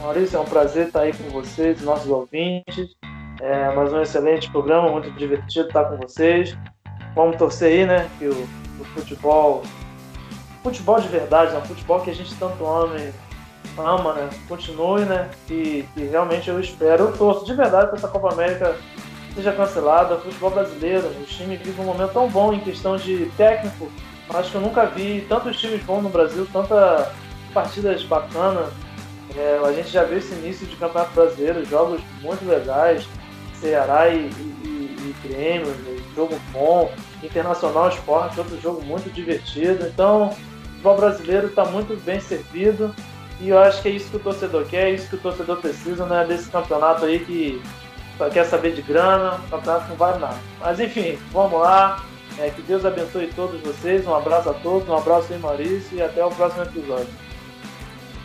Maurício, 0.00 0.38
é 0.38 0.40
um 0.40 0.46
prazer 0.46 0.86
estar 0.86 1.02
aí 1.02 1.12
com 1.12 1.28
vocês, 1.28 1.82
nossos 1.82 2.08
ouvintes. 2.10 2.96
É 3.38 3.70
mais 3.74 3.92
um 3.92 4.00
excelente 4.00 4.50
programa, 4.50 4.90
muito 4.90 5.10
divertido 5.12 5.68
estar 5.68 5.84
com 5.84 5.98
vocês. 5.98 6.56
Vamos 7.14 7.36
torcer 7.36 7.72
aí, 7.72 7.86
né, 7.86 8.08
que 8.18 8.26
o, 8.26 8.48
o 8.80 8.84
futebol, 8.94 9.62
futebol 10.62 10.98
de 11.00 11.08
verdade, 11.08 11.52
né, 11.52 11.60
futebol 11.66 12.00
que 12.00 12.10
a 12.10 12.14
gente 12.14 12.34
tanto 12.36 12.64
ama, 12.64 12.96
ama, 13.76 14.14
né, 14.14 14.30
continue, 14.48 15.04
né, 15.04 15.28
e, 15.50 15.84
e 15.94 16.02
realmente 16.04 16.48
eu 16.48 16.58
espero, 16.58 17.04
eu 17.04 17.12
torço 17.18 17.44
de 17.44 17.54
verdade 17.54 17.88
para 17.88 17.98
essa 17.98 18.08
Copa 18.08 18.32
América 18.32 18.76
seja 19.34 19.52
cancelada. 19.52 20.16
O 20.16 20.20
futebol 20.20 20.50
brasileiro, 20.50 21.08
o 21.08 21.24
time 21.24 21.56
vive 21.56 21.78
um 21.80 21.84
momento 21.84 22.12
tão 22.12 22.28
bom 22.28 22.54
em 22.54 22.60
questão 22.60 22.96
de 22.96 23.30
técnico. 23.36 23.90
Acho 24.30 24.50
que 24.50 24.56
eu 24.56 24.62
nunca 24.62 24.86
vi 24.86 25.26
tantos 25.28 25.60
times 25.60 25.82
bons 25.82 26.02
no 26.02 26.08
Brasil, 26.08 26.46
tantas 26.50 27.08
partidas 27.52 28.02
bacanas. 28.04 28.68
É, 29.36 29.60
a 29.64 29.72
gente 29.72 29.90
já 29.90 30.04
viu 30.04 30.18
esse 30.18 30.32
início 30.34 30.66
de 30.66 30.76
campeonato 30.76 31.12
brasileiro, 31.14 31.64
jogos 31.64 32.00
muito 32.20 32.44
legais, 32.44 33.06
Ceará 33.54 34.08
e, 34.08 34.30
e, 34.64 34.66
e 34.66 35.28
Grêmio, 35.28 35.66
né, 35.66 36.02
jogo 36.14 36.38
bom, 36.52 36.92
Internacional 37.22 37.88
Esporte, 37.88 38.38
outro 38.38 38.60
jogo 38.60 38.82
muito 38.82 39.10
divertido. 39.10 39.86
Então, 39.86 40.28
o 40.28 40.34
futebol 40.70 40.96
brasileiro 40.96 41.46
está 41.48 41.64
muito 41.64 41.94
bem 42.04 42.20
servido 42.20 42.94
e 43.40 43.48
eu 43.48 43.58
acho 43.58 43.80
que 43.82 43.88
é 43.88 43.92
isso 43.92 44.10
que 44.10 44.16
o 44.16 44.20
torcedor 44.20 44.64
quer, 44.66 44.88
é 44.88 44.90
isso 44.90 45.08
que 45.08 45.16
o 45.16 45.20
torcedor 45.20 45.58
precisa, 45.58 46.04
né? 46.06 46.24
Desse 46.26 46.50
campeonato 46.50 47.04
aí 47.04 47.20
que 47.20 47.62
quer 48.32 48.44
saber 48.44 48.74
de 48.74 48.82
grana, 48.82 49.40
o 49.46 49.50
campeonato 49.50 49.88
não 49.88 49.96
vale 49.96 50.18
nada. 50.18 50.36
Mas 50.58 50.78
enfim, 50.80 51.18
vamos 51.32 51.58
lá. 51.60 52.04
É, 52.38 52.48
que 52.48 52.62
Deus 52.62 52.84
abençoe 52.84 53.30
todos 53.34 53.60
vocês. 53.60 54.06
Um 54.06 54.14
abraço 54.14 54.50
a 54.50 54.54
todos, 54.54 54.88
um 54.88 54.96
abraço 54.96 55.32
aí, 55.32 55.38
Maurício, 55.38 55.98
e 55.98 56.02
até 56.02 56.24
o 56.24 56.30
próximo 56.30 56.62
episódio. 56.62 57.08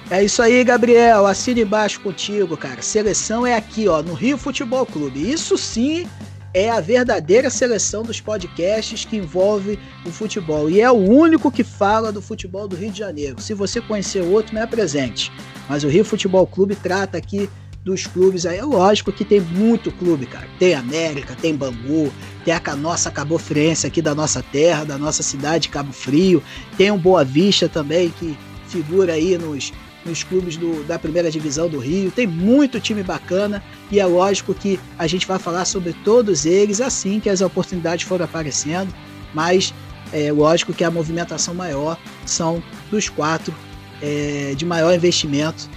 É 0.10 0.24
isso 0.24 0.42
aí, 0.42 0.64
Gabriel. 0.64 1.26
Assine 1.26 1.62
embaixo 1.62 2.00
contigo, 2.00 2.56
cara. 2.56 2.82
Seleção 2.82 3.46
é 3.46 3.56
aqui, 3.56 3.88
ó, 3.88 4.04
no 4.04 4.14
Rio 4.14 4.38
Futebol 4.38 4.86
Clube. 4.86 5.32
Isso 5.32 5.58
sim 5.58 6.08
é 6.54 6.70
a 6.70 6.80
verdadeira 6.80 7.50
seleção 7.50 8.04
dos 8.04 8.22
podcasts 8.22 9.04
que 9.04 9.18
envolve 9.18 9.80
o 10.06 10.12
futebol. 10.12 10.70
E 10.70 10.80
é 10.80 10.90
o 10.92 10.96
único 10.96 11.52
que 11.52 11.64
fala 11.64 12.12
do 12.12 12.22
futebol 12.22 12.68
do 12.68 12.76
Rio 12.76 12.92
de 12.92 13.00
Janeiro. 13.00 13.42
Se 13.42 13.54
você 13.54 13.82
conhecer 13.82 14.22
outro, 14.22 14.54
me 14.54 14.62
apresente. 14.62 15.32
Mas 15.68 15.84
o 15.84 15.90
Rio 15.90 16.06
Futebol 16.06 16.46
Clube 16.46 16.76
trata 16.76 17.18
aqui 17.18 17.50
dos 17.84 18.06
clubes 18.06 18.46
aí. 18.46 18.60
É 18.60 18.64
lógico 18.64 19.12
que 19.12 19.26
tem 19.26 19.42
muito 19.42 19.92
clube, 19.92 20.28
cara. 20.28 20.48
Tem 20.60 20.76
América, 20.76 21.36
tem 21.36 21.56
Bangu, 21.56 22.14
tem 22.46 22.54
a 22.54 22.76
nossa 22.76 23.10
Cabo 23.10 23.40
Friense 23.40 23.88
aqui 23.88 24.04
da 24.04 24.14
nossa 24.14 24.44
terra, 24.44 24.86
da 24.86 25.00
nossa 25.00 25.24
cidade, 25.24 25.68
Cabo 25.68 25.92
Frio. 25.92 26.44
Tem 26.78 26.92
o 26.92 26.98
Boa 26.98 27.26
Vista 27.26 27.68
também, 27.68 28.14
que 28.20 28.38
figura 28.68 29.14
aí 29.14 29.38
nos, 29.38 29.74
nos 30.06 30.24
clubes 30.24 30.56
do, 30.56 30.84
da 30.84 31.00
primeira 31.00 31.32
divisão 31.32 31.68
do 31.68 31.80
Rio. 31.80 32.12
Tem 32.12 32.28
muito 32.28 32.80
time 32.80 33.04
bacana 33.04 33.64
e 33.92 34.00
é 34.00 34.06
lógico 34.06 34.54
que 34.54 34.80
a 34.98 35.08
gente 35.08 35.26
vai 35.26 35.40
falar 35.40 35.66
sobre 35.66 35.94
todos 36.04 36.46
eles 36.46 36.80
assim 36.80 37.20
que 37.20 37.30
as 37.30 37.42
oportunidades 37.42 38.06
forem 38.06 38.24
aparecendo, 38.24 38.94
mas 39.34 39.74
é 40.14 40.32
lógico 40.32 40.74
que 40.74 40.84
a 40.84 40.92
movimentação 40.92 41.54
maior 41.54 41.98
são 42.26 42.64
dos 42.92 43.10
quatro 43.10 43.54
é, 44.02 44.54
de 44.56 44.66
maior 44.66 44.94
investimento 44.94 45.70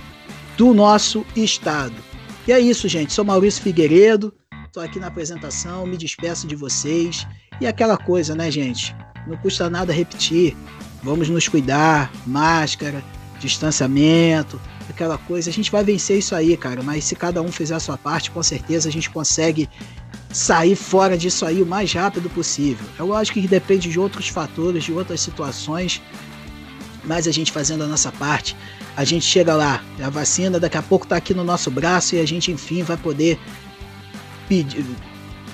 do 0.57 0.75
nosso 0.75 1.25
estado. 1.35 1.95
E 2.47 2.53
é 2.53 2.59
isso, 2.59 2.89
gente. 2.89 3.13
Sou 3.13 3.25
Maurício 3.25 3.63
Figueiredo, 3.63 4.35
estou 4.67 4.83
aqui 4.83 4.99
na 4.99 5.09
apresentação, 5.09 5.87
me 5.87 5.97
despeço 5.97 6.47
de 6.47 6.55
vocês. 6.55 7.27
E 7.61 7.67
aquela 7.67 7.97
coisa, 7.97 8.35
né, 8.35 8.51
gente? 8.51 8.95
Não 9.27 9.37
custa 9.37 9.69
nada 9.69 9.93
repetir. 9.93 10.57
Vamos 11.03 11.29
nos 11.29 11.47
cuidar, 11.47 12.11
máscara, 12.27 13.03
distanciamento, 13.39 14.61
aquela 14.89 15.19
coisa. 15.19 15.51
A 15.51 15.53
gente 15.53 15.71
vai 15.71 15.85
vencer 15.85 16.19
isso 16.19 16.35
aí, 16.35 16.57
cara. 16.57 16.83
Mas 16.83 17.05
se 17.05 17.15
cada 17.15 17.41
um 17.43 17.51
fizer 17.51 17.75
a 17.75 17.81
sua 17.81 17.97
parte, 17.97 18.31
com 18.31 18.43
certeza 18.43 18.89
a 18.89 18.93
gente 18.93 19.11
consegue 19.11 19.69
sair 20.33 20.77
fora 20.77 21.17
disso 21.17 21.47
aí 21.47 21.63
o 21.63 21.67
mais 21.67 21.93
rápido 21.93 22.29
possível. 22.31 22.87
É 22.99 23.03
lógico 23.03 23.41
que 23.41 23.49
depende 23.49 23.89
de 23.89 23.99
outros 23.99 24.29
fatores, 24.29 24.85
de 24.85 24.93
outras 24.93 25.21
situações, 25.21 26.03
mas 27.05 27.27
a 27.27 27.33
gente 27.33 27.51
fazendo 27.51 27.85
a 27.85 27.87
nossa 27.87 28.13
parte, 28.13 28.57
a 28.97 29.05
gente 29.05 29.25
chega 29.25 29.55
lá, 29.55 29.83
a 30.03 30.11
vacina 30.11 30.61
daqui 30.61 30.77
a 30.77 30.83
pouco 30.83 31.07
está 31.07 31.17
aqui 31.17 31.33
no 31.33 31.45
nosso 31.45 31.71
braço 31.71 32.15
e 32.15 32.21
a 32.21 32.27
gente 32.27 32.53
enfim 32.53 32.83
vai 32.83 32.97
poder 32.97 33.39
pedir, 34.49 34.85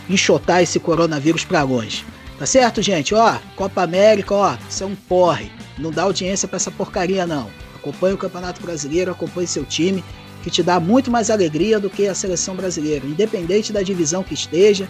enxotar 0.09 0.63
esse 0.63 0.81
coronavírus 0.81 1.45
para 1.45 1.63
longe. 1.63 2.05
Tá 2.39 2.47
certo, 2.47 2.83
gente? 2.83 3.15
Ó, 3.15 3.39
Copa 3.55 3.83
América, 3.83 4.35
ó, 4.35 4.57
isso 4.69 4.83
é 4.83 4.87
um 4.87 4.97
porre. 4.97 5.53
Não 5.79 5.91
dá 5.91 6.03
audiência 6.03 6.49
para 6.49 6.57
essa 6.57 6.71
porcaria 6.71 7.27
não. 7.27 7.49
Acompanhe 7.85 8.15
o 8.15 8.19
Campeonato 8.19 8.63
Brasileiro, 8.63 9.11
acompanhe 9.11 9.47
seu 9.47 9.63
time, 9.63 10.03
que 10.43 10.51
te 10.51 10.63
dá 10.63 10.81
muito 10.81 11.11
mais 11.11 11.29
alegria 11.29 11.79
do 11.79 11.91
que 11.91 12.07
a 12.07 12.15
seleção 12.15 12.57
brasileira. 12.57 13.07
Independente 13.07 13.75
da 13.75 13.83
divisão 13.83 14.23
que 14.23 14.33
esteja, 14.33 14.89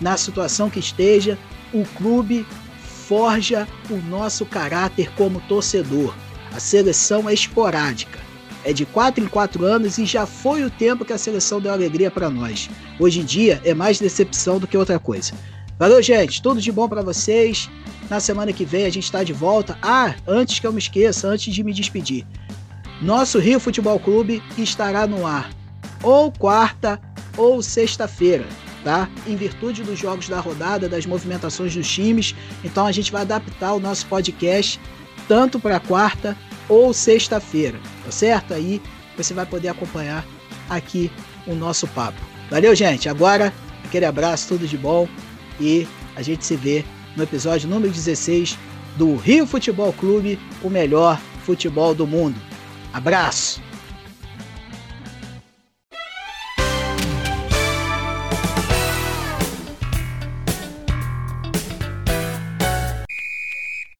na 0.00 0.16
situação 0.16 0.68
que 0.68 0.80
esteja, 0.80 1.38
o 1.72 1.84
clube 1.96 2.44
forja 3.06 3.68
o 3.88 3.96
nosso 4.08 4.44
caráter 4.44 5.12
como 5.12 5.40
torcedor. 5.42 6.12
A 6.52 6.58
seleção 6.58 7.28
é 7.28 7.32
esporádica. 7.34 8.18
É 8.64 8.72
de 8.72 8.84
4 8.84 9.24
em 9.24 9.28
4 9.28 9.64
anos 9.64 9.98
e 9.98 10.04
já 10.04 10.26
foi 10.26 10.64
o 10.64 10.70
tempo 10.70 11.04
que 11.04 11.12
a 11.12 11.18
seleção 11.18 11.60
deu 11.60 11.72
alegria 11.72 12.10
para 12.10 12.28
nós. 12.28 12.68
Hoje 12.98 13.20
em 13.20 13.24
dia 13.24 13.60
é 13.64 13.72
mais 13.72 14.00
decepção 14.00 14.58
do 14.58 14.66
que 14.66 14.76
outra 14.76 14.98
coisa. 14.98 15.32
Valeu, 15.82 16.00
gente. 16.00 16.40
Tudo 16.40 16.60
de 16.60 16.70
bom 16.70 16.88
para 16.88 17.02
vocês. 17.02 17.68
Na 18.08 18.20
semana 18.20 18.52
que 18.52 18.64
vem 18.64 18.86
a 18.86 18.88
gente 18.88 19.02
está 19.02 19.24
de 19.24 19.32
volta. 19.32 19.76
Ah, 19.82 20.14
antes 20.28 20.60
que 20.60 20.66
eu 20.68 20.72
me 20.72 20.78
esqueça, 20.78 21.26
antes 21.26 21.52
de 21.52 21.64
me 21.64 21.72
despedir. 21.72 22.24
Nosso 23.00 23.40
Rio 23.40 23.58
Futebol 23.58 23.98
Clube 23.98 24.40
estará 24.56 25.08
no 25.08 25.26
ar 25.26 25.50
ou 26.00 26.30
quarta 26.30 27.00
ou 27.36 27.60
sexta-feira, 27.60 28.46
tá? 28.84 29.10
Em 29.26 29.34
virtude 29.34 29.82
dos 29.82 29.98
jogos 29.98 30.28
da 30.28 30.38
rodada, 30.38 30.88
das 30.88 31.04
movimentações 31.04 31.74
dos 31.74 31.90
times. 31.90 32.32
Então 32.62 32.86
a 32.86 32.92
gente 32.92 33.10
vai 33.10 33.22
adaptar 33.22 33.72
o 33.72 33.80
nosso 33.80 34.06
podcast 34.06 34.80
tanto 35.26 35.58
para 35.58 35.80
quarta 35.80 36.38
ou 36.68 36.94
sexta-feira, 36.94 37.80
tá 38.04 38.12
certo? 38.12 38.54
Aí 38.54 38.80
você 39.16 39.34
vai 39.34 39.46
poder 39.46 39.70
acompanhar 39.70 40.24
aqui 40.70 41.10
o 41.44 41.56
nosso 41.56 41.88
papo. 41.88 42.22
Valeu, 42.48 42.72
gente. 42.72 43.08
Agora, 43.08 43.52
aquele 43.84 44.04
abraço, 44.04 44.46
tudo 44.46 44.68
de 44.68 44.78
bom 44.78 45.08
e 45.62 45.86
a 46.16 46.22
gente 46.22 46.44
se 46.44 46.56
vê 46.56 46.84
no 47.16 47.22
episódio 47.22 47.68
número 47.68 47.92
16 47.92 48.58
do 48.96 49.16
Rio 49.16 49.46
Futebol 49.46 49.92
Clube, 49.92 50.38
o 50.62 50.68
melhor 50.68 51.18
futebol 51.44 51.94
do 51.94 52.06
mundo. 52.06 52.36
Abraço! 52.92 53.71